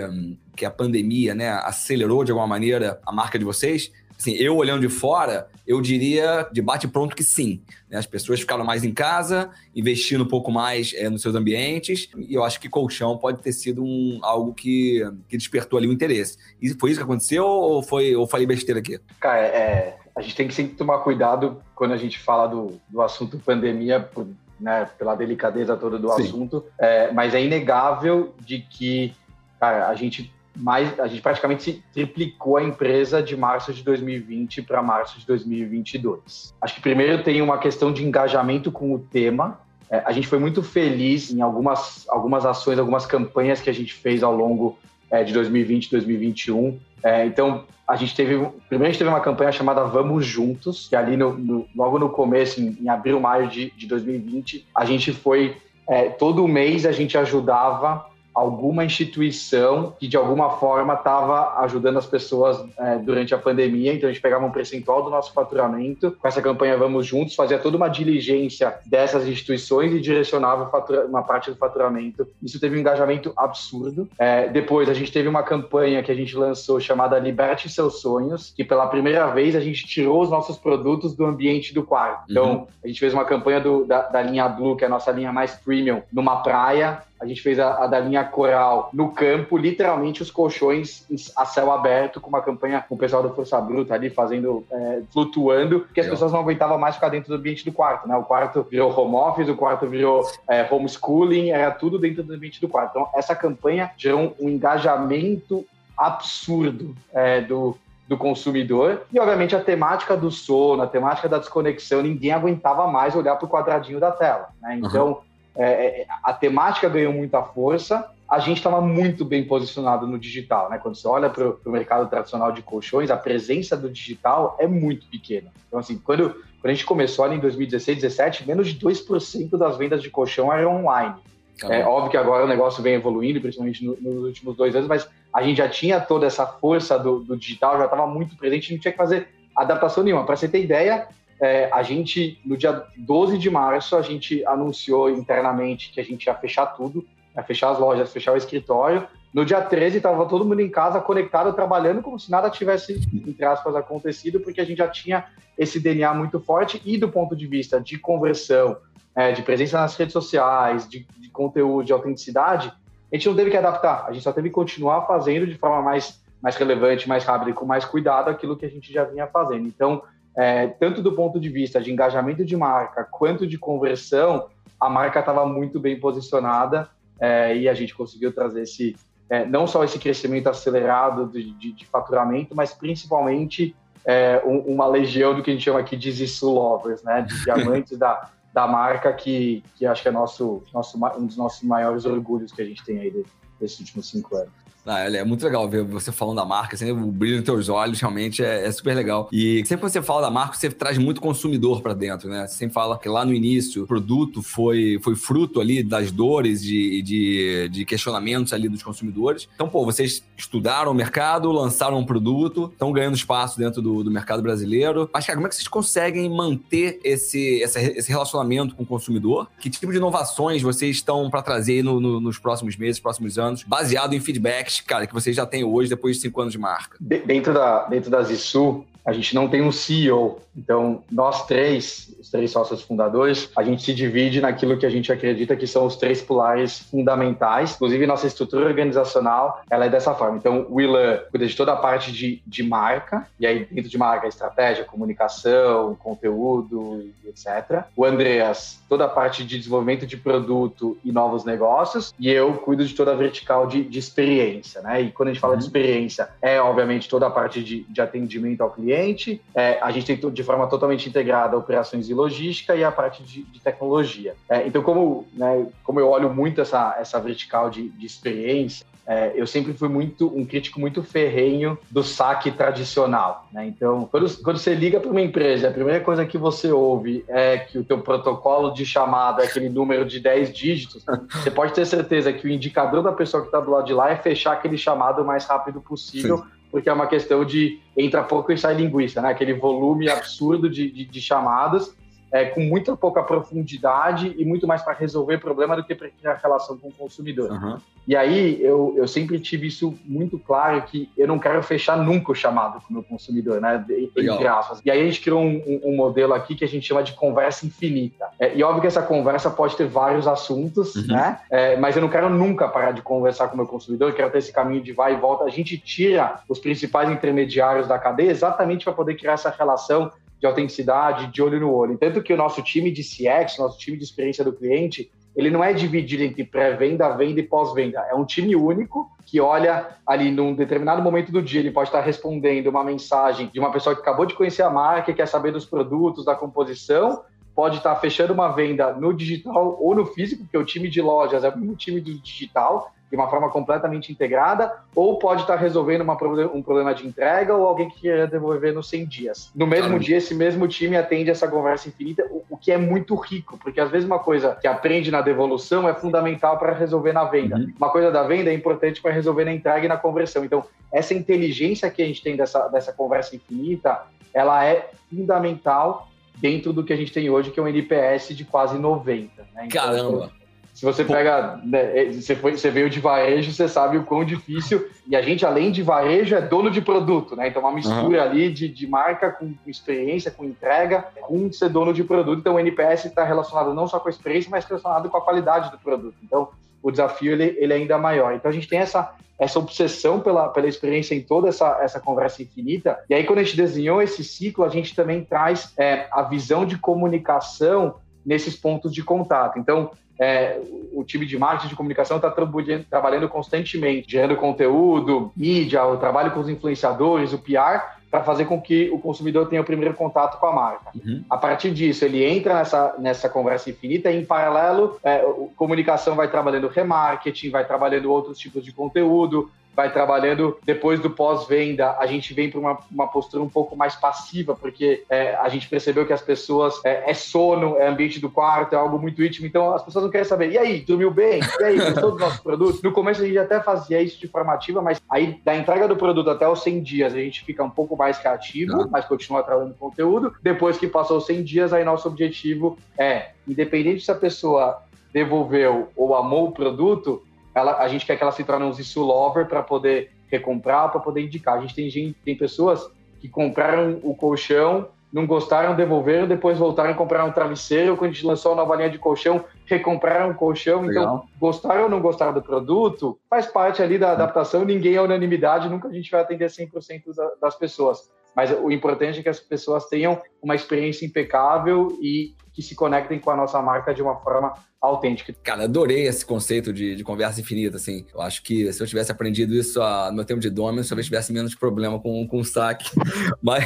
que 0.56 0.64
a 0.64 0.72
pandemia 0.72 1.36
né, 1.36 1.50
acelerou 1.50 2.24
de 2.24 2.32
alguma 2.32 2.48
maneira 2.48 3.00
a 3.06 3.12
marca 3.12 3.38
de 3.38 3.44
vocês? 3.44 3.92
Assim, 4.18 4.32
eu 4.32 4.56
olhando 4.56 4.80
de 4.80 4.88
fora, 4.88 5.48
eu 5.66 5.80
diria 5.80 6.48
de 6.52 6.62
bate 6.62 6.88
pronto 6.88 7.14
que 7.14 7.22
sim. 7.22 7.62
Né? 7.88 7.98
As 7.98 8.06
pessoas 8.06 8.40
ficaram 8.40 8.64
mais 8.64 8.84
em 8.84 8.92
casa, 8.92 9.50
investindo 9.74 10.24
um 10.24 10.28
pouco 10.28 10.50
mais 10.50 10.92
é, 10.94 11.08
nos 11.08 11.22
seus 11.22 11.34
ambientes, 11.34 12.08
e 12.16 12.34
eu 12.34 12.44
acho 12.44 12.60
que 12.60 12.68
colchão 12.68 13.16
pode 13.18 13.42
ter 13.42 13.52
sido 13.52 13.84
um, 13.84 14.18
algo 14.22 14.54
que, 14.54 15.02
que 15.28 15.36
despertou 15.36 15.78
ali 15.78 15.86
o 15.86 15.92
interesse. 15.92 16.38
E 16.60 16.70
foi 16.70 16.90
isso 16.90 17.00
que 17.00 17.04
aconteceu 17.04 17.44
ou 17.44 17.82
foi 17.82 18.14
ou 18.16 18.26
falei 18.26 18.46
besteira 18.46 18.80
aqui? 18.80 18.98
Cara, 19.20 19.40
é, 19.40 19.96
a 20.14 20.22
gente 20.22 20.34
tem 20.34 20.48
que 20.48 20.54
sempre 20.54 20.76
tomar 20.76 20.98
cuidado 20.98 21.62
quando 21.74 21.92
a 21.92 21.96
gente 21.96 22.18
fala 22.18 22.46
do, 22.46 22.80
do 22.88 23.02
assunto 23.02 23.38
pandemia, 23.38 24.00
por, 24.00 24.26
né, 24.58 24.88
pela 24.98 25.14
delicadeza 25.14 25.76
toda 25.76 25.98
do 25.98 26.10
Sim. 26.14 26.22
assunto, 26.22 26.64
é, 26.78 27.12
mas 27.12 27.34
é 27.34 27.44
inegável 27.44 28.34
de 28.40 28.60
que 28.60 29.14
cara, 29.58 29.88
a 29.88 29.94
gente 29.94 30.32
mais, 30.56 30.98
a 30.98 31.06
gente 31.06 31.22
praticamente 31.22 31.82
triplicou 31.92 32.56
a 32.56 32.62
empresa 32.62 33.22
de 33.22 33.36
março 33.36 33.72
de 33.72 33.82
2020 33.82 34.62
para 34.62 34.82
março 34.82 35.18
de 35.18 35.26
2022. 35.26 36.54
Acho 36.60 36.74
que 36.74 36.80
primeiro 36.80 37.22
tem 37.22 37.42
uma 37.42 37.58
questão 37.58 37.92
de 37.92 38.04
engajamento 38.04 38.72
com 38.72 38.92
o 38.94 38.98
tema. 38.98 39.60
É, 39.90 40.02
a 40.04 40.12
gente 40.12 40.26
foi 40.26 40.38
muito 40.38 40.62
feliz 40.62 41.30
em 41.30 41.40
algumas, 41.40 42.06
algumas 42.08 42.44
ações, 42.44 42.78
algumas 42.78 43.06
campanhas 43.06 43.60
que 43.60 43.70
a 43.70 43.74
gente 43.74 43.92
fez 43.92 44.22
ao 44.22 44.34
longo 44.34 44.78
é, 45.10 45.22
de 45.22 45.32
2020 45.32 45.90
2021. 45.90 46.78
É, 47.02 47.26
então, 47.26 47.64
a 47.86 47.94
gente 47.94 48.14
teve. 48.14 48.34
Primeiro, 48.68 48.84
a 48.84 48.90
gente 48.90 48.98
teve 48.98 49.10
uma 49.10 49.20
campanha 49.20 49.52
chamada 49.52 49.84
Vamos 49.84 50.26
Juntos, 50.26 50.88
que 50.88 50.96
ali 50.96 51.16
no, 51.16 51.34
no, 51.38 51.68
logo 51.74 51.98
no 51.98 52.08
começo, 52.08 52.60
em, 52.60 52.76
em 52.80 52.88
abril, 52.88 53.20
maio 53.20 53.48
de, 53.48 53.70
de 53.70 53.86
2020, 53.86 54.66
a 54.74 54.84
gente 54.84 55.12
foi. 55.12 55.56
É, 55.88 56.08
todo 56.08 56.48
mês 56.48 56.84
a 56.84 56.90
gente 56.90 57.16
ajudava 57.16 58.06
alguma 58.36 58.84
instituição 58.84 59.94
que 59.98 60.06
de 60.06 60.14
alguma 60.14 60.50
forma 60.58 60.92
estava 60.92 61.58
ajudando 61.62 61.96
as 61.96 62.04
pessoas 62.04 62.62
é, 62.78 62.98
durante 62.98 63.34
a 63.34 63.38
pandemia. 63.38 63.94
Então 63.94 64.10
a 64.10 64.12
gente 64.12 64.20
pegava 64.20 64.44
um 64.44 64.50
percentual 64.50 65.02
do 65.02 65.08
nosso 65.08 65.32
faturamento 65.32 66.14
com 66.20 66.28
essa 66.28 66.42
campanha 66.42 66.76
Vamos 66.76 67.06
Juntos, 67.06 67.34
fazia 67.34 67.58
toda 67.58 67.78
uma 67.78 67.88
diligência 67.88 68.74
dessas 68.84 69.26
instituições 69.26 69.94
e 69.94 70.00
direcionava 70.00 70.70
uma 71.08 71.22
parte 71.22 71.50
do 71.50 71.56
faturamento. 71.56 72.28
Isso 72.42 72.60
teve 72.60 72.76
um 72.76 72.80
engajamento 72.80 73.32
absurdo. 73.34 74.06
É, 74.18 74.48
depois 74.48 74.90
a 74.90 74.94
gente 74.94 75.10
teve 75.10 75.28
uma 75.28 75.42
campanha 75.42 76.02
que 76.02 76.12
a 76.12 76.14
gente 76.14 76.36
lançou 76.36 76.78
chamada 76.78 77.18
Liberte 77.18 77.70
Seus 77.70 78.02
Sonhos, 78.02 78.52
que 78.54 78.64
pela 78.64 78.86
primeira 78.86 79.28
vez 79.28 79.56
a 79.56 79.60
gente 79.60 79.86
tirou 79.86 80.20
os 80.20 80.28
nossos 80.28 80.58
produtos 80.58 81.14
do 81.14 81.24
ambiente 81.24 81.72
do 81.72 81.82
quarto. 81.82 82.30
Então 82.30 82.50
uhum. 82.50 82.66
a 82.84 82.86
gente 82.86 83.00
fez 83.00 83.14
uma 83.14 83.24
campanha 83.24 83.60
do, 83.60 83.86
da, 83.86 84.02
da 84.02 84.20
linha 84.20 84.46
Blue, 84.46 84.76
que 84.76 84.84
é 84.84 84.86
a 84.86 84.90
nossa 84.90 85.10
linha 85.10 85.32
mais 85.32 85.54
premium, 85.54 86.02
numa 86.12 86.42
praia 86.42 87.02
a 87.20 87.26
gente 87.26 87.40
fez 87.40 87.58
a, 87.58 87.84
a, 87.84 87.86
da 87.86 87.98
linha 87.98 88.24
coral 88.24 88.90
no 88.92 89.10
campo, 89.10 89.56
literalmente 89.56 90.22
os 90.22 90.30
colchões 90.30 91.06
a 91.36 91.44
céu 91.44 91.72
aberto, 91.72 92.20
com 92.20 92.28
uma 92.28 92.42
campanha 92.42 92.84
com 92.86 92.94
o 92.94 92.98
pessoal 92.98 93.22
do 93.22 93.34
Força 93.34 93.60
Bruta 93.60 93.94
ali 93.94 94.10
fazendo, 94.10 94.64
é, 94.70 95.02
flutuando, 95.12 95.80
porque 95.80 96.00
as 96.00 96.06
pessoas 96.06 96.32
não 96.32 96.40
aguentavam 96.40 96.78
mais 96.78 96.94
ficar 96.94 97.08
dentro 97.08 97.28
do 97.28 97.36
ambiente 97.36 97.64
do 97.64 97.72
quarto, 97.72 98.06
né? 98.06 98.16
O 98.16 98.22
quarto 98.22 98.66
virou 98.70 98.96
home 98.96 99.16
office, 99.16 99.48
o 99.48 99.56
quarto 99.56 99.86
virou 99.86 100.28
é, 100.48 100.66
homeschooling, 100.70 101.50
era 101.50 101.70
tudo 101.70 101.98
dentro 101.98 102.22
do 102.22 102.34
ambiente 102.34 102.60
do 102.60 102.68
quarto. 102.68 102.90
Então, 102.90 103.08
essa 103.14 103.34
campanha 103.34 103.90
gerou 103.96 104.34
um, 104.38 104.46
um 104.46 104.48
engajamento 104.50 105.64
absurdo 105.96 106.94
é, 107.12 107.40
do, 107.40 107.76
do 108.06 108.16
consumidor. 108.16 109.02
E, 109.12 109.18
obviamente, 109.18 109.56
a 109.56 109.60
temática 109.60 110.16
do 110.16 110.30
sono, 110.30 110.82
a 110.82 110.86
temática 110.86 111.28
da 111.28 111.38
desconexão, 111.38 112.02
ninguém 112.02 112.32
aguentava 112.32 112.86
mais 112.86 113.16
olhar 113.16 113.36
para 113.36 113.46
o 113.46 113.48
quadradinho 113.48 113.98
da 113.98 114.12
tela. 114.12 114.48
Né? 114.60 114.80
Então, 114.82 115.08
uhum. 115.08 115.16
É, 115.56 116.02
é, 116.02 116.06
a 116.22 116.32
temática 116.32 116.88
ganhou 116.88 117.12
muita 117.12 117.42
força, 117.42 118.10
a 118.28 118.38
gente 118.38 118.58
estava 118.58 118.80
muito 118.80 119.24
bem 119.24 119.44
posicionado 119.44 120.06
no 120.06 120.18
digital, 120.18 120.68
né? 120.68 120.78
Quando 120.78 120.96
você 120.96 121.06
olha 121.06 121.30
para 121.30 121.48
o 121.48 121.70
mercado 121.70 122.08
tradicional 122.10 122.52
de 122.52 122.60
colchões, 122.60 123.10
a 123.10 123.16
presença 123.16 123.76
do 123.76 123.88
digital 123.88 124.56
é 124.58 124.66
muito 124.66 125.06
pequena. 125.06 125.52
Então, 125.66 125.78
assim, 125.78 125.96
quando, 125.98 126.30
quando 126.30 126.66
a 126.66 126.72
gente 126.72 126.84
começou 126.84 127.24
ali 127.24 127.36
em 127.36 127.40
2016, 127.40 128.00
2017, 128.00 128.46
menos 128.46 128.68
de 128.68 128.78
2% 128.78 129.56
das 129.56 129.76
vendas 129.76 130.02
de 130.02 130.10
colchão 130.10 130.52
eram 130.52 130.84
online. 130.84 131.14
Tá 131.58 131.74
é 131.74 131.84
óbvio 131.86 132.10
que 132.10 132.16
agora 132.16 132.44
o 132.44 132.48
negócio 132.48 132.82
vem 132.82 132.94
evoluindo, 132.94 133.40
principalmente 133.40 133.84
no, 133.84 133.96
nos 134.00 134.24
últimos 134.24 134.56
dois 134.56 134.74
anos, 134.74 134.88
mas 134.88 135.08
a 135.32 135.42
gente 135.42 135.56
já 135.58 135.68
tinha 135.68 136.00
toda 136.00 136.26
essa 136.26 136.46
força 136.46 136.98
do, 136.98 137.20
do 137.20 137.36
digital, 137.36 137.78
já 137.78 137.84
estava 137.84 138.06
muito 138.06 138.36
presente, 138.36 138.72
não 138.72 138.80
tinha 138.80 138.92
que 138.92 138.98
fazer 138.98 139.28
adaptação 139.54 140.02
nenhuma. 140.02 140.24
Para 140.24 140.36
você 140.36 140.48
ter 140.48 140.62
ideia, 140.62 141.08
é, 141.40 141.70
a 141.72 141.82
gente, 141.82 142.40
no 142.44 142.56
dia 142.56 142.84
12 142.96 143.38
de 143.38 143.50
março, 143.50 143.96
a 143.96 144.02
gente 144.02 144.44
anunciou 144.46 145.10
internamente 145.10 145.92
que 145.92 146.00
a 146.00 146.04
gente 146.04 146.26
ia 146.26 146.34
fechar 146.34 146.66
tudo, 146.66 147.04
ia 147.36 147.42
fechar 147.42 147.70
as 147.70 147.78
lojas, 147.78 148.12
fechar 148.12 148.32
o 148.32 148.36
escritório. 148.36 149.06
No 149.34 149.44
dia 149.44 149.60
13, 149.60 149.98
estava 149.98 150.24
todo 150.26 150.44
mundo 150.46 150.60
em 150.60 150.70
casa, 150.70 151.00
conectado, 151.00 151.52
trabalhando, 151.52 152.00
como 152.00 152.18
se 152.18 152.30
nada 152.30 152.48
tivesse, 152.48 153.00
entre 153.12 153.44
aspas, 153.44 153.76
acontecido, 153.76 154.40
porque 154.40 154.60
a 154.60 154.64
gente 154.64 154.78
já 154.78 154.88
tinha 154.88 155.26
esse 155.58 155.78
DNA 155.78 156.12
muito 156.14 156.40
forte 156.40 156.80
e 156.84 156.96
do 156.96 157.08
ponto 157.08 157.36
de 157.36 157.46
vista 157.46 157.80
de 157.80 157.98
conversão, 157.98 158.78
é, 159.14 159.32
de 159.32 159.42
presença 159.42 159.78
nas 159.78 159.94
redes 159.96 160.12
sociais, 160.12 160.88
de, 160.88 161.06
de 161.18 161.28
conteúdo, 161.30 161.84
de 161.84 161.92
autenticidade, 161.92 162.72
a 163.12 163.16
gente 163.16 163.28
não 163.28 163.36
teve 163.36 163.50
que 163.50 163.56
adaptar, 163.56 164.06
a 164.08 164.12
gente 164.12 164.22
só 164.22 164.32
teve 164.32 164.48
que 164.48 164.54
continuar 164.54 165.06
fazendo 165.06 165.46
de 165.46 165.54
forma 165.56 165.80
mais, 165.80 166.20
mais 166.42 166.56
relevante, 166.56 167.08
mais 167.08 167.24
rápida 167.24 167.50
e 167.50 167.54
com 167.54 167.64
mais 167.64 167.84
cuidado 167.84 168.28
aquilo 168.30 168.56
que 168.56 168.66
a 168.66 168.70
gente 168.70 168.92
já 168.92 169.04
vinha 169.04 169.26
fazendo. 169.26 169.66
Então, 169.66 170.02
é, 170.36 170.66
tanto 170.66 171.02
do 171.02 171.12
ponto 171.12 171.40
de 171.40 171.48
vista 171.48 171.80
de 171.80 171.90
engajamento 171.90 172.44
de 172.44 172.56
marca 172.56 173.04
quanto 173.04 173.46
de 173.46 173.58
conversão, 173.58 174.48
a 174.78 174.88
marca 174.88 175.20
estava 175.20 175.46
muito 175.46 175.80
bem 175.80 175.98
posicionada 175.98 176.88
é, 177.18 177.56
e 177.56 177.68
a 177.68 177.74
gente 177.74 177.94
conseguiu 177.94 178.32
trazer 178.32 178.62
esse 178.62 178.94
é, 179.28 179.44
não 179.44 179.66
só 179.66 179.82
esse 179.82 179.98
crescimento 179.98 180.48
acelerado 180.48 181.26
de, 181.26 181.50
de, 181.52 181.72
de 181.72 181.86
faturamento, 181.86 182.54
mas 182.54 182.72
principalmente 182.72 183.74
é, 184.04 184.40
um, 184.44 184.58
uma 184.58 184.86
legião 184.86 185.34
do 185.34 185.42
que 185.42 185.50
a 185.50 185.52
gente 185.52 185.64
chama 185.64 185.80
aqui 185.80 185.96
de 185.96 186.12
Zissu 186.12 186.50
Lovers, 186.50 187.02
né, 187.02 187.22
de 187.22 187.42
diamantes 187.42 187.98
da, 187.98 188.30
da 188.54 188.66
marca 188.68 189.12
que, 189.12 189.64
que 189.74 189.84
acho 189.84 190.02
que 190.02 190.08
é 190.08 190.12
nosso, 190.12 190.62
nosso, 190.72 190.96
um 191.18 191.26
dos 191.26 191.36
nossos 191.36 191.62
maiores 191.62 192.04
orgulhos 192.04 192.52
que 192.52 192.62
a 192.62 192.64
gente 192.64 192.84
tem 192.84 193.00
aí 193.00 193.24
desses 193.58 193.80
últimos 193.80 194.08
cinco 194.08 194.36
anos. 194.36 194.52
Ah, 194.86 195.00
é 195.00 195.24
muito 195.24 195.44
legal 195.44 195.68
ver 195.68 195.82
você 195.82 196.12
falando 196.12 196.36
da 196.36 196.44
marca, 196.44 196.76
assim, 196.76 196.92
o 196.92 197.10
brilho 197.10 197.36
nos 197.36 197.44
teus 197.44 197.68
olhos 197.68 198.00
realmente 198.00 198.44
é, 198.44 198.66
é, 198.66 198.70
super 198.70 198.94
legal. 198.94 199.28
E 199.32 199.64
sempre 199.66 199.84
que 199.86 199.92
você 199.92 200.00
fala 200.00 200.22
da 200.22 200.30
marca, 200.30 200.56
você 200.56 200.70
traz 200.70 200.96
muito 200.96 201.20
consumidor 201.20 201.82
para 201.82 201.92
dentro, 201.92 202.28
né? 202.28 202.46
Você 202.46 202.56
sempre 202.56 202.74
fala 202.74 202.96
que 202.96 203.08
lá 203.08 203.24
no 203.24 203.34
início 203.34 203.82
o 203.82 203.86
produto 203.86 204.42
foi, 204.42 205.00
foi 205.02 205.16
fruto 205.16 205.60
ali 205.60 205.82
das 205.82 206.12
dores 206.12 206.62
de, 206.62 207.02
de, 207.02 207.68
de 207.68 207.84
questionamentos 207.84 208.52
ali 208.52 208.68
dos 208.68 208.82
consumidores. 208.82 209.48
Então, 209.54 209.68
pô, 209.68 209.84
vocês 209.84 210.22
estudaram 210.36 210.92
o 210.92 210.94
mercado, 210.94 211.50
lançaram 211.50 211.98
um 211.98 212.06
produto, 212.06 212.70
estão 212.72 212.92
ganhando 212.92 213.16
espaço 213.16 213.58
dentro 213.58 213.82
do, 213.82 214.04
do 214.04 214.10
mercado 214.10 214.40
brasileiro. 214.40 215.10
Mas, 215.12 215.26
cara, 215.26 215.36
como 215.36 215.48
é 215.48 215.50
que 215.50 215.56
vocês 215.56 215.68
conseguem 215.68 216.30
manter 216.30 217.00
esse, 217.02 217.60
esse 217.62 218.08
relacionamento 218.08 218.76
com 218.76 218.84
o 218.84 218.86
consumidor? 218.86 219.48
Que 219.58 219.68
tipo 219.68 219.90
de 219.90 219.98
inovações 219.98 220.62
vocês 220.62 220.96
estão 220.96 221.28
para 221.28 221.42
trazer 221.42 221.82
no, 221.82 222.00
no, 222.00 222.20
nos 222.20 222.38
próximos 222.38 222.76
meses, 222.76 223.00
próximos 223.00 223.36
anos, 223.36 223.64
baseado 223.64 224.14
em 224.14 224.20
feedbacks 224.20 224.75
cara, 224.84 225.06
que 225.06 225.14
vocês 225.14 225.34
já 225.34 225.46
têm 225.46 225.64
hoje 225.64 225.88
depois 225.88 226.16
de 226.16 226.22
cinco 226.22 226.40
anos 226.40 226.52
de 226.52 226.58
marca? 226.58 226.96
De, 227.00 227.18
dentro, 227.18 227.52
da, 227.52 227.84
dentro 227.86 228.10
da 228.10 228.22
Zissu, 228.22 228.84
a 229.06 229.12
gente 229.12 229.34
não 229.34 229.48
tem 229.48 229.62
um 229.62 229.70
CEO. 229.70 230.40
Então, 230.56 231.04
nós 231.10 231.46
três, 231.46 232.12
os 232.18 232.30
três 232.30 232.50
sócios 232.50 232.82
fundadores, 232.82 233.48
a 233.56 233.62
gente 233.62 233.82
se 233.82 233.94
divide 233.94 234.40
naquilo 234.40 234.76
que 234.76 234.84
a 234.84 234.90
gente 234.90 235.12
acredita 235.12 235.54
que 235.54 235.66
são 235.66 235.86
os 235.86 235.96
três 235.96 236.20
pilares 236.20 236.80
fundamentais. 236.90 237.74
Inclusive, 237.74 238.06
nossa 238.06 238.26
estrutura 238.26 238.66
organizacional, 238.66 239.60
ela 239.70 239.84
é 239.84 239.88
dessa 239.88 240.12
forma. 240.14 240.38
Então, 240.38 240.66
o 240.68 240.76
Willan 240.76 241.20
cuida 241.30 241.46
de 241.46 241.54
toda 241.54 241.72
a 241.72 241.76
parte 241.76 242.10
de, 242.10 242.42
de 242.44 242.62
marca, 242.64 243.28
e 243.38 243.46
aí 243.46 243.66
dentro 243.70 243.90
de 243.90 243.98
marca, 243.98 244.26
estratégia, 244.26 244.84
comunicação, 244.84 245.94
conteúdo, 245.94 247.08
etc. 247.26 247.84
O 247.94 248.04
Andreas, 248.04 248.80
toda 248.88 249.04
a 249.04 249.08
parte 249.08 249.44
de 249.44 249.58
desenvolvimento 249.58 250.06
de 250.06 250.16
produto 250.16 250.98
e 251.04 251.12
novos 251.12 251.44
negócios, 251.44 252.12
e 252.18 252.28
eu 252.28 252.54
cuido 252.54 252.84
de 252.84 252.94
toda 252.94 253.12
a 253.12 253.14
vertical 253.14 253.66
de, 253.66 253.84
de 253.84 253.98
experiência, 253.98 254.80
né? 254.80 255.02
E 255.02 255.12
quando 255.12 255.28
a 255.28 255.32
gente 255.32 255.40
fala 255.40 255.52
uhum. 255.52 255.58
de 255.58 255.64
experiência, 255.64 256.28
é 256.42 256.60
obviamente 256.60 257.08
toda 257.08 257.26
a 257.26 257.30
parte 257.30 257.62
de, 257.62 257.82
de 257.88 258.00
atendimento 258.00 258.62
ao 258.62 258.70
cliente, 258.70 258.95
cliente. 258.96 259.40
É, 259.54 259.78
a 259.80 259.90
gente 259.90 260.16
tem 260.16 260.30
de 260.30 260.42
forma 260.42 260.66
totalmente 260.66 261.08
integrada 261.08 261.56
operações 261.56 262.08
e 262.08 262.14
logística 262.14 262.74
e 262.74 262.82
a 262.82 262.90
parte 262.90 263.22
de, 263.22 263.42
de 263.44 263.60
tecnologia. 263.60 264.34
É, 264.48 264.66
então, 264.66 264.82
como, 264.82 265.26
né, 265.32 265.66
como 265.84 266.00
eu 266.00 266.08
olho 266.08 266.32
muito 266.32 266.60
essa, 266.60 266.96
essa 266.98 267.20
vertical 267.20 267.68
de, 267.70 267.88
de 267.90 268.06
experiência, 268.06 268.86
é, 269.06 269.32
eu 269.36 269.46
sempre 269.46 269.72
fui 269.72 269.88
muito 269.88 270.26
um 270.36 270.44
crítico 270.44 270.80
muito 270.80 271.00
ferrenho 271.00 271.78
do 271.88 272.02
saque 272.02 272.50
tradicional. 272.50 273.46
Né? 273.52 273.66
Então, 273.66 274.08
quando, 274.10 274.42
quando 274.42 274.58
você 274.58 274.74
liga 274.74 274.98
para 274.98 275.10
uma 275.10 275.20
empresa, 275.20 275.68
a 275.68 275.72
primeira 275.72 276.00
coisa 276.00 276.26
que 276.26 276.36
você 276.36 276.72
ouve 276.72 277.24
é 277.28 277.58
que 277.58 277.78
o 277.78 277.84
teu 277.84 278.00
protocolo 278.00 278.72
de 278.72 278.84
chamada 278.84 279.42
é 279.42 279.46
aquele 279.46 279.68
número 279.68 280.04
de 280.04 280.18
10 280.18 280.52
dígitos, 280.52 281.04
você 281.30 281.50
pode 281.52 281.72
ter 281.72 281.86
certeza 281.86 282.32
que 282.32 282.48
o 282.48 282.50
indicador 282.50 283.00
da 283.00 283.12
pessoa 283.12 283.42
que 283.42 283.48
está 283.48 283.60
do 283.60 283.70
lado 283.70 283.86
de 283.86 283.92
lá 283.92 284.10
é 284.10 284.16
fechar 284.16 284.54
aquele 284.54 284.76
chamado 284.76 285.22
o 285.22 285.24
mais 285.24 285.46
rápido 285.46 285.80
possível, 285.80 286.38
Sim 286.38 286.55
porque 286.76 286.90
é 286.90 286.92
uma 286.92 287.06
questão 287.06 287.42
de 287.42 287.80
entra 287.96 288.22
pouco 288.22 288.52
e 288.52 288.58
sai 288.58 288.74
linguiça, 288.74 289.22
né? 289.22 289.30
Aquele 289.30 289.54
volume 289.54 290.10
absurdo 290.10 290.68
de, 290.68 290.90
de, 290.90 291.06
de 291.06 291.20
chamadas. 291.22 291.96
É, 292.32 292.46
com 292.46 292.60
muita 292.60 292.96
pouca 292.96 293.22
profundidade 293.22 294.34
e 294.36 294.44
muito 294.44 294.66
mais 294.66 294.82
para 294.82 294.94
resolver 294.94 295.38
problema 295.38 295.76
do 295.76 295.84
que 295.84 295.94
para 295.94 296.08
criar 296.08 296.34
relação 296.34 296.76
com 296.76 296.88
o 296.88 296.92
consumidor. 296.92 297.50
Uhum. 297.50 297.78
E 298.06 298.14
aí 298.14 298.62
eu, 298.62 298.94
eu 298.96 299.08
sempre 299.08 299.38
tive 299.40 299.66
isso 299.66 299.98
muito 300.04 300.38
claro 300.38 300.80
que 300.82 301.10
eu 301.16 301.26
não 301.26 301.40
quero 301.40 301.60
fechar 301.62 301.96
nunca 301.96 302.30
o 302.30 302.34
chamado 302.34 302.80
com 302.80 302.90
o 302.90 302.92
meu 302.92 303.02
consumidor, 303.02 303.60
né? 303.60 303.84
Entre 303.90 304.46
aspas. 304.46 304.80
E 304.84 304.90
aí 304.90 305.00
a 305.00 305.04
gente 305.04 305.20
criou 305.20 305.42
um, 305.42 305.80
um, 305.84 305.96
modelo 305.96 306.32
aqui 306.32 306.54
que 306.54 306.64
a 306.64 306.68
gente 306.68 306.86
chama 306.86 307.02
de 307.02 307.14
conversa 307.14 307.66
infinita. 307.66 308.26
É, 308.38 308.56
e 308.56 308.62
óbvio 308.62 308.82
que 308.82 308.86
essa 308.86 309.02
conversa 309.02 309.50
pode 309.50 309.76
ter 309.76 309.86
vários 309.86 310.28
assuntos, 310.28 310.94
uhum. 310.94 311.06
né? 311.08 311.40
É, 311.50 311.76
mas 311.76 311.96
eu 311.96 312.02
não 312.02 312.08
quero 312.08 312.30
nunca 312.30 312.68
parar 312.68 312.92
de 312.92 313.02
conversar 313.02 313.48
com 313.48 313.54
o 313.54 313.56
meu 313.56 313.66
consumidor, 313.66 314.10
eu 314.10 314.14
quero 314.14 314.30
ter 314.30 314.38
esse 314.38 314.52
caminho 314.52 314.82
de 314.82 314.92
vai 314.92 315.14
e 315.14 315.16
volta. 315.16 315.44
A 315.44 315.50
gente 315.50 315.76
tira 315.76 316.40
os 316.48 316.60
principais 316.60 317.10
intermediários 317.10 317.88
da 317.88 317.98
cadeia 317.98 318.30
exatamente 318.30 318.84
para 318.84 318.92
poder 318.92 319.16
criar 319.16 319.32
essa 319.32 319.50
relação 319.50 320.12
de 320.40 320.46
autenticidade, 320.46 321.32
de 321.32 321.42
olho 321.42 321.60
no 321.60 321.72
olho. 321.72 321.98
Tanto 321.98 322.22
que 322.22 322.32
o 322.32 322.36
nosso 322.36 322.62
time 322.62 322.90
de 322.90 323.02
CX, 323.02 323.58
nosso 323.58 323.78
time 323.78 323.96
de 323.96 324.04
experiência 324.04 324.44
do 324.44 324.52
cliente, 324.52 325.10
ele 325.34 325.50
não 325.50 325.62
é 325.62 325.72
dividido 325.72 326.22
entre 326.22 326.44
pré-venda, 326.44 327.14
venda 327.14 327.40
e 327.40 327.42
pós-venda. 327.42 328.00
É 328.10 328.14
um 328.14 328.24
time 328.24 328.56
único 328.56 329.10
que 329.26 329.40
olha 329.40 329.88
ali 330.06 330.30
num 330.30 330.54
determinado 330.54 331.02
momento 331.02 331.30
do 331.30 331.42
dia, 331.42 331.60
ele 331.60 331.70
pode 331.70 331.88
estar 331.88 332.00
respondendo 332.00 332.68
uma 332.68 332.82
mensagem 332.82 333.50
de 333.52 333.60
uma 333.60 333.70
pessoa 333.70 333.94
que 333.94 334.00
acabou 334.00 334.24
de 334.24 334.34
conhecer 334.34 334.62
a 334.62 334.70
marca, 334.70 335.12
quer 335.12 335.26
saber 335.26 335.52
dos 335.52 335.66
produtos, 335.66 336.24
da 336.24 336.34
composição, 336.34 337.22
pode 337.56 337.78
estar 337.78 337.96
fechando 337.96 338.34
uma 338.34 338.48
venda 338.48 338.92
no 338.92 339.14
digital 339.14 339.78
ou 339.80 339.94
no 339.94 340.04
físico, 340.04 340.42
porque 340.42 340.58
o 340.58 340.64
time 340.64 340.90
de 340.90 341.00
lojas 341.00 341.42
é 341.42 341.48
o 341.48 341.56
mesmo 341.56 341.74
time 341.74 342.02
do 342.02 342.12
digital, 342.18 342.92
de 343.10 343.16
uma 343.16 343.30
forma 343.30 343.48
completamente 343.48 344.12
integrada, 344.12 344.74
ou 344.94 345.18
pode 345.18 345.40
estar 345.40 345.56
resolvendo 345.56 346.02
uma, 346.02 346.14
um 346.52 346.60
problema 346.60 346.94
de 346.94 347.06
entrega 347.06 347.54
ou 347.54 347.66
alguém 347.66 347.88
que 347.88 348.00
queira 348.00 348.26
devolver 348.26 348.74
nos 348.74 348.88
100 348.90 349.06
dias. 349.06 349.50
No 349.54 349.66
mesmo 349.66 349.98
dia, 349.98 350.18
esse 350.18 350.34
mesmo 350.34 350.68
time 350.68 350.96
atende 350.96 351.30
essa 351.30 351.48
conversa 351.48 351.88
infinita, 351.88 352.26
o, 352.30 352.44
o, 352.50 352.56
que 352.58 352.70
é 352.70 352.76
muito 352.76 353.14
rico, 353.14 353.56
porque 353.58 353.80
às 353.80 353.90
vezes 353.90 354.06
uma 354.06 354.18
coisa 354.18 354.58
que 354.60 354.66
aprende 354.66 355.10
na 355.10 355.22
devolução 355.22 355.88
é 355.88 355.94
fundamental 355.94 356.58
para 356.58 356.74
resolver 356.74 357.12
na 357.12 357.24
venda. 357.24 357.56
Uhum. 357.56 357.72
Uma 357.78 357.88
coisa 357.88 358.10
da 358.10 358.24
venda 358.24 358.50
é 358.50 358.54
importante 358.54 359.00
para 359.00 359.12
resolver 359.12 359.46
na 359.46 359.52
entrega 359.52 359.86
e 359.86 359.88
na 359.88 359.96
conversão. 359.96 360.44
Então, 360.44 360.64
essa 360.92 361.14
inteligência 361.14 361.88
que 361.90 362.02
a 362.02 362.06
gente 362.06 362.22
tem 362.22 362.36
dessa, 362.36 362.68
dessa 362.68 362.92
conversa 362.92 363.34
infinita, 363.34 364.02
ela 364.34 364.62
é 364.62 364.90
fundamental 365.08 366.08
dentro 366.36 366.72
do 366.72 366.84
que 366.84 366.92
a 366.92 366.96
gente 366.96 367.12
tem 367.12 367.30
hoje, 367.30 367.50
que 367.50 367.58
é 367.58 367.62
um 367.62 367.68
NPS 367.68 368.34
de 368.36 368.44
quase 368.44 368.78
90. 368.78 369.30
Né? 369.54 369.66
Então, 369.66 369.82
Caramba! 369.82 370.32
Se 370.76 370.84
você 370.84 371.02
pega, 371.02 371.58
né, 371.64 372.02
é, 372.02 372.12
você, 372.12 372.36
foi, 372.36 372.54
você 372.54 372.70
veio 372.70 372.90
de 372.90 373.00
varejo, 373.00 373.50
você 373.50 373.66
sabe 373.66 373.96
o 373.96 374.04
quão 374.04 374.22
difícil. 374.22 374.86
E 375.06 375.16
a 375.16 375.22
gente, 375.22 375.46
além 375.46 375.72
de 375.72 375.82
varejo, 375.82 376.34
é 376.34 376.42
dono 376.42 376.70
de 376.70 376.82
produto, 376.82 377.34
né? 377.34 377.48
Então, 377.48 377.62
uma 377.62 377.72
mistura 377.72 378.22
uhum. 378.22 378.30
ali 378.30 378.52
de, 378.52 378.68
de 378.68 378.86
marca 378.86 379.30
com 379.30 379.54
experiência, 379.66 380.30
com 380.30 380.44
entrega, 380.44 381.06
com 381.22 381.50
ser 381.50 381.70
dono 381.70 381.94
de 381.94 382.04
produto. 382.04 382.40
Então, 382.40 382.56
o 382.56 382.60
NPS 382.60 383.06
está 383.06 383.24
relacionado 383.24 383.72
não 383.72 383.88
só 383.88 383.98
com 383.98 384.08
a 384.08 384.10
experiência, 384.10 384.50
mas 384.50 384.66
relacionado 384.66 385.08
com 385.08 385.16
a 385.16 385.22
qualidade 385.22 385.70
do 385.70 385.78
produto. 385.78 386.16
Então, 386.22 386.50
o 386.86 386.90
desafio 386.92 387.32
ele, 387.32 387.56
ele 387.58 387.72
é 387.72 387.76
ainda 387.76 387.98
maior. 387.98 388.32
Então, 388.32 388.48
a 388.48 388.54
gente 388.54 388.68
tem 388.68 388.78
essa, 388.78 389.12
essa 389.36 389.58
obsessão 389.58 390.20
pela, 390.20 390.50
pela 390.50 390.68
experiência 390.68 391.16
em 391.16 391.20
toda 391.20 391.48
essa, 391.48 391.80
essa 391.82 391.98
conversa 391.98 392.44
infinita. 392.44 392.96
E 393.10 393.14
aí, 393.14 393.24
quando 393.24 393.40
a 393.40 393.42
gente 393.42 393.56
desenhou 393.56 394.00
esse 394.00 394.22
ciclo, 394.22 394.64
a 394.64 394.68
gente 394.68 394.94
também 394.94 395.24
traz 395.24 395.72
é, 395.76 396.06
a 396.12 396.22
visão 396.22 396.64
de 396.64 396.78
comunicação 396.78 397.96
nesses 398.24 398.54
pontos 398.54 398.94
de 398.94 399.02
contato. 399.02 399.58
Então, 399.58 399.90
é, 400.16 400.60
o 400.92 401.02
time 401.02 401.26
de 401.26 401.36
marketing 401.36 401.70
de 401.70 401.74
comunicação 401.74 402.18
está 402.18 402.30
trabalhando 402.30 403.28
constantemente, 403.28 404.08
gerando 404.08 404.36
conteúdo, 404.36 405.32
mídia, 405.36 405.84
o 405.84 405.96
trabalho 405.96 406.30
com 406.30 406.38
os 406.38 406.48
influenciadores, 406.48 407.32
o 407.32 407.38
PR, 407.38 407.95
para 408.10 408.22
fazer 408.22 408.44
com 408.44 408.60
que 408.60 408.88
o 408.90 408.98
consumidor 408.98 409.48
tenha 409.48 409.60
o 409.60 409.64
primeiro 409.64 409.94
contato 409.94 410.38
com 410.38 410.46
a 410.46 410.52
marca. 410.52 410.90
Uhum. 410.94 411.24
A 411.28 411.36
partir 411.36 411.72
disso, 411.72 412.04
ele 412.04 412.24
entra 412.24 412.54
nessa, 412.54 412.94
nessa 412.98 413.28
conversa 413.28 413.70
infinita 413.70 414.10
e, 414.10 414.20
em 414.20 414.24
paralelo, 414.24 414.98
é, 415.02 415.24
comunicação 415.56 416.14
vai 416.14 416.30
trabalhando 416.30 416.68
remarketing, 416.68 417.50
vai 417.50 417.66
trabalhando 417.66 418.10
outros 418.10 418.38
tipos 418.38 418.64
de 418.64 418.72
conteúdo, 418.72 419.50
vai 419.76 419.92
trabalhando 419.92 420.58
depois 420.64 420.98
do 420.98 421.10
pós-venda, 421.10 421.96
a 421.98 422.06
gente 422.06 422.32
vem 422.32 422.50
para 422.50 422.58
uma, 422.58 422.78
uma 422.90 423.06
postura 423.06 423.42
um 423.42 423.48
pouco 423.48 423.76
mais 423.76 423.94
passiva, 423.94 424.54
porque 424.54 425.04
é, 425.10 425.34
a 425.36 425.48
gente 425.50 425.68
percebeu 425.68 426.06
que 426.06 426.12
as 426.14 426.22
pessoas 426.22 426.80
é, 426.82 427.10
é, 427.10 427.14
sono, 427.14 427.76
é 427.76 427.86
ambiente 427.86 428.18
do 428.18 428.30
quarto, 428.30 428.74
é 428.74 428.78
algo 428.78 428.98
muito 428.98 429.22
íntimo, 429.22 429.46
então 429.46 429.74
as 429.74 429.82
pessoas 429.82 430.04
não 430.04 430.10
querem 430.10 430.26
saber, 430.26 430.50
e 430.50 430.58
aí, 430.58 430.80
dormiu 430.80 431.10
bem? 431.10 431.40
E 431.60 431.62
aí, 431.62 431.76
gostou 431.76 432.12
dos 432.12 432.20
nossos 432.20 432.40
produtos? 432.40 432.82
No 432.82 432.90
começo 432.90 433.22
a 433.22 433.26
gente 433.26 433.38
até 433.38 433.60
fazia 433.60 434.00
isso 434.00 434.18
de 434.18 434.26
forma 434.26 434.54
ativa, 434.54 434.80
mas 434.80 435.00
aí 435.10 435.38
da 435.44 435.54
entrega 435.54 435.86
do 435.86 435.96
produto 435.96 436.30
até 436.30 436.48
os 436.48 436.62
100 436.62 436.82
dias 436.82 437.12
a 437.12 437.18
gente 437.18 437.44
fica 437.44 437.62
um 437.62 437.70
pouco 437.70 437.96
mais 437.96 438.16
criativo, 438.16 438.80
ah. 438.80 438.88
mas 438.90 439.04
continua 439.04 439.42
trabalhando 439.42 439.74
conteúdo. 439.74 440.34
Depois 440.42 440.78
que 440.78 440.86
passou 440.86 441.18
os 441.18 441.26
100 441.26 441.44
dias, 441.44 441.72
aí 441.72 441.84
nosso 441.84 442.08
objetivo 442.08 442.78
é, 442.96 443.30
independente 443.46 444.04
se 444.04 444.10
a 444.10 444.14
pessoa 444.14 444.82
devolveu 445.12 445.88
ou 445.96 446.14
amou 446.14 446.48
o 446.48 446.52
produto, 446.52 447.22
ela, 447.56 447.78
a 447.78 447.88
gente 447.88 448.04
quer 448.04 448.16
que 448.16 448.22
ela 448.22 448.32
se 448.32 448.44
torne 448.44 448.66
um 448.66 448.72
Zissu 448.72 449.02
Lover 449.02 449.46
para 449.46 449.62
poder 449.62 450.12
recomprar, 450.30 450.90
para 450.90 451.00
poder 451.00 451.22
indicar. 451.22 451.56
A 451.56 451.60
gente 451.62 451.74
tem, 451.74 451.88
gente, 451.88 452.14
tem 452.22 452.36
pessoas 452.36 452.86
que 453.18 453.30
compraram 453.30 453.98
o 454.02 454.14
colchão, 454.14 454.88
não 455.10 455.26
gostaram, 455.26 455.74
devolveram, 455.74 456.28
depois 456.28 456.58
voltaram 456.58 456.90
e 456.90 456.94
compraram 456.94 457.28
um 457.28 457.32
travesseiro. 457.32 457.96
Quando 457.96 458.10
a 458.10 458.12
gente 458.12 458.26
lançou 458.26 458.52
a 458.52 458.56
nova 458.56 458.76
linha 458.76 458.90
de 458.90 458.98
colchão, 458.98 459.42
recompraram 459.64 460.32
o 460.32 460.34
colchão. 460.34 460.80
Então, 460.80 460.88
Legal. 460.88 461.16
Então, 461.16 461.28
gostaram 461.40 461.84
ou 461.84 461.88
não 461.88 462.02
gostaram 462.02 462.34
do 462.34 462.42
produto, 462.42 463.18
faz 463.30 463.46
parte 463.46 463.82
ali 463.82 463.96
da 463.96 464.12
adaptação. 464.12 464.62
Ninguém 464.62 464.96
é 464.96 465.00
unanimidade, 465.00 465.70
nunca 465.70 465.88
a 465.88 465.92
gente 465.92 466.10
vai 466.10 466.20
atender 466.20 466.50
100% 466.50 467.04
das 467.40 467.54
pessoas. 467.54 468.10
Mas 468.36 468.50
o 468.50 468.70
importante 468.70 469.20
é 469.20 469.22
que 469.22 469.28
as 469.30 469.40
pessoas 469.40 469.86
tenham 469.86 470.20
uma 470.42 470.54
experiência 470.54 471.06
impecável 471.06 471.98
e 472.02 472.34
que 472.52 472.62
se 472.62 472.74
conectem 472.74 473.18
com 473.18 473.30
a 473.30 473.36
nossa 473.36 473.60
marca 473.62 473.94
de 473.94 474.02
uma 474.02 474.16
forma 474.16 474.52
autêntica. 474.80 475.34
Cara, 475.42 475.64
adorei 475.64 476.06
esse 476.06 476.24
conceito 476.24 476.72
de, 476.72 476.94
de 476.94 477.02
conversa 477.02 477.40
infinita, 477.40 477.76
assim. 477.76 478.06
Eu 478.14 478.20
acho 478.20 478.42
que 478.42 478.72
se 478.72 478.82
eu 478.82 478.86
tivesse 478.86 479.10
aprendido 479.10 479.54
isso 479.54 479.80
a, 479.82 480.10
no 480.12 480.24
tempo 480.24 480.40
de 480.40 480.50
Dominus, 480.50 480.88
talvez 480.88 481.06
tivesse 481.06 481.32
menos 481.32 481.54
problema 481.54 481.98
com, 481.98 482.26
com 482.26 482.38
o 482.38 482.44
saque. 482.44 482.90
Mas 483.42 483.64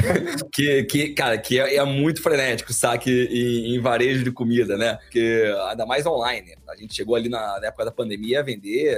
que, 0.52 0.84
que, 0.84 1.08
cara, 1.10 1.36
que 1.36 1.60
é, 1.60 1.76
é 1.76 1.84
muito 1.84 2.22
frenético 2.22 2.70
o 2.70 2.74
saque 2.74 3.10
em, 3.10 3.74
em, 3.74 3.80
varejo 3.80 4.24
de 4.24 4.32
comida, 4.32 4.76
né? 4.76 4.94
Porque 4.94 5.52
ainda 5.68 5.84
mais 5.84 6.06
online. 6.06 6.54
A 6.68 6.76
gente 6.76 6.94
chegou 6.94 7.14
ali 7.14 7.28
na, 7.28 7.60
na 7.60 7.66
época 7.66 7.84
da 7.84 7.92
pandemia 7.92 8.40
a 8.40 8.44
vender 8.44 8.96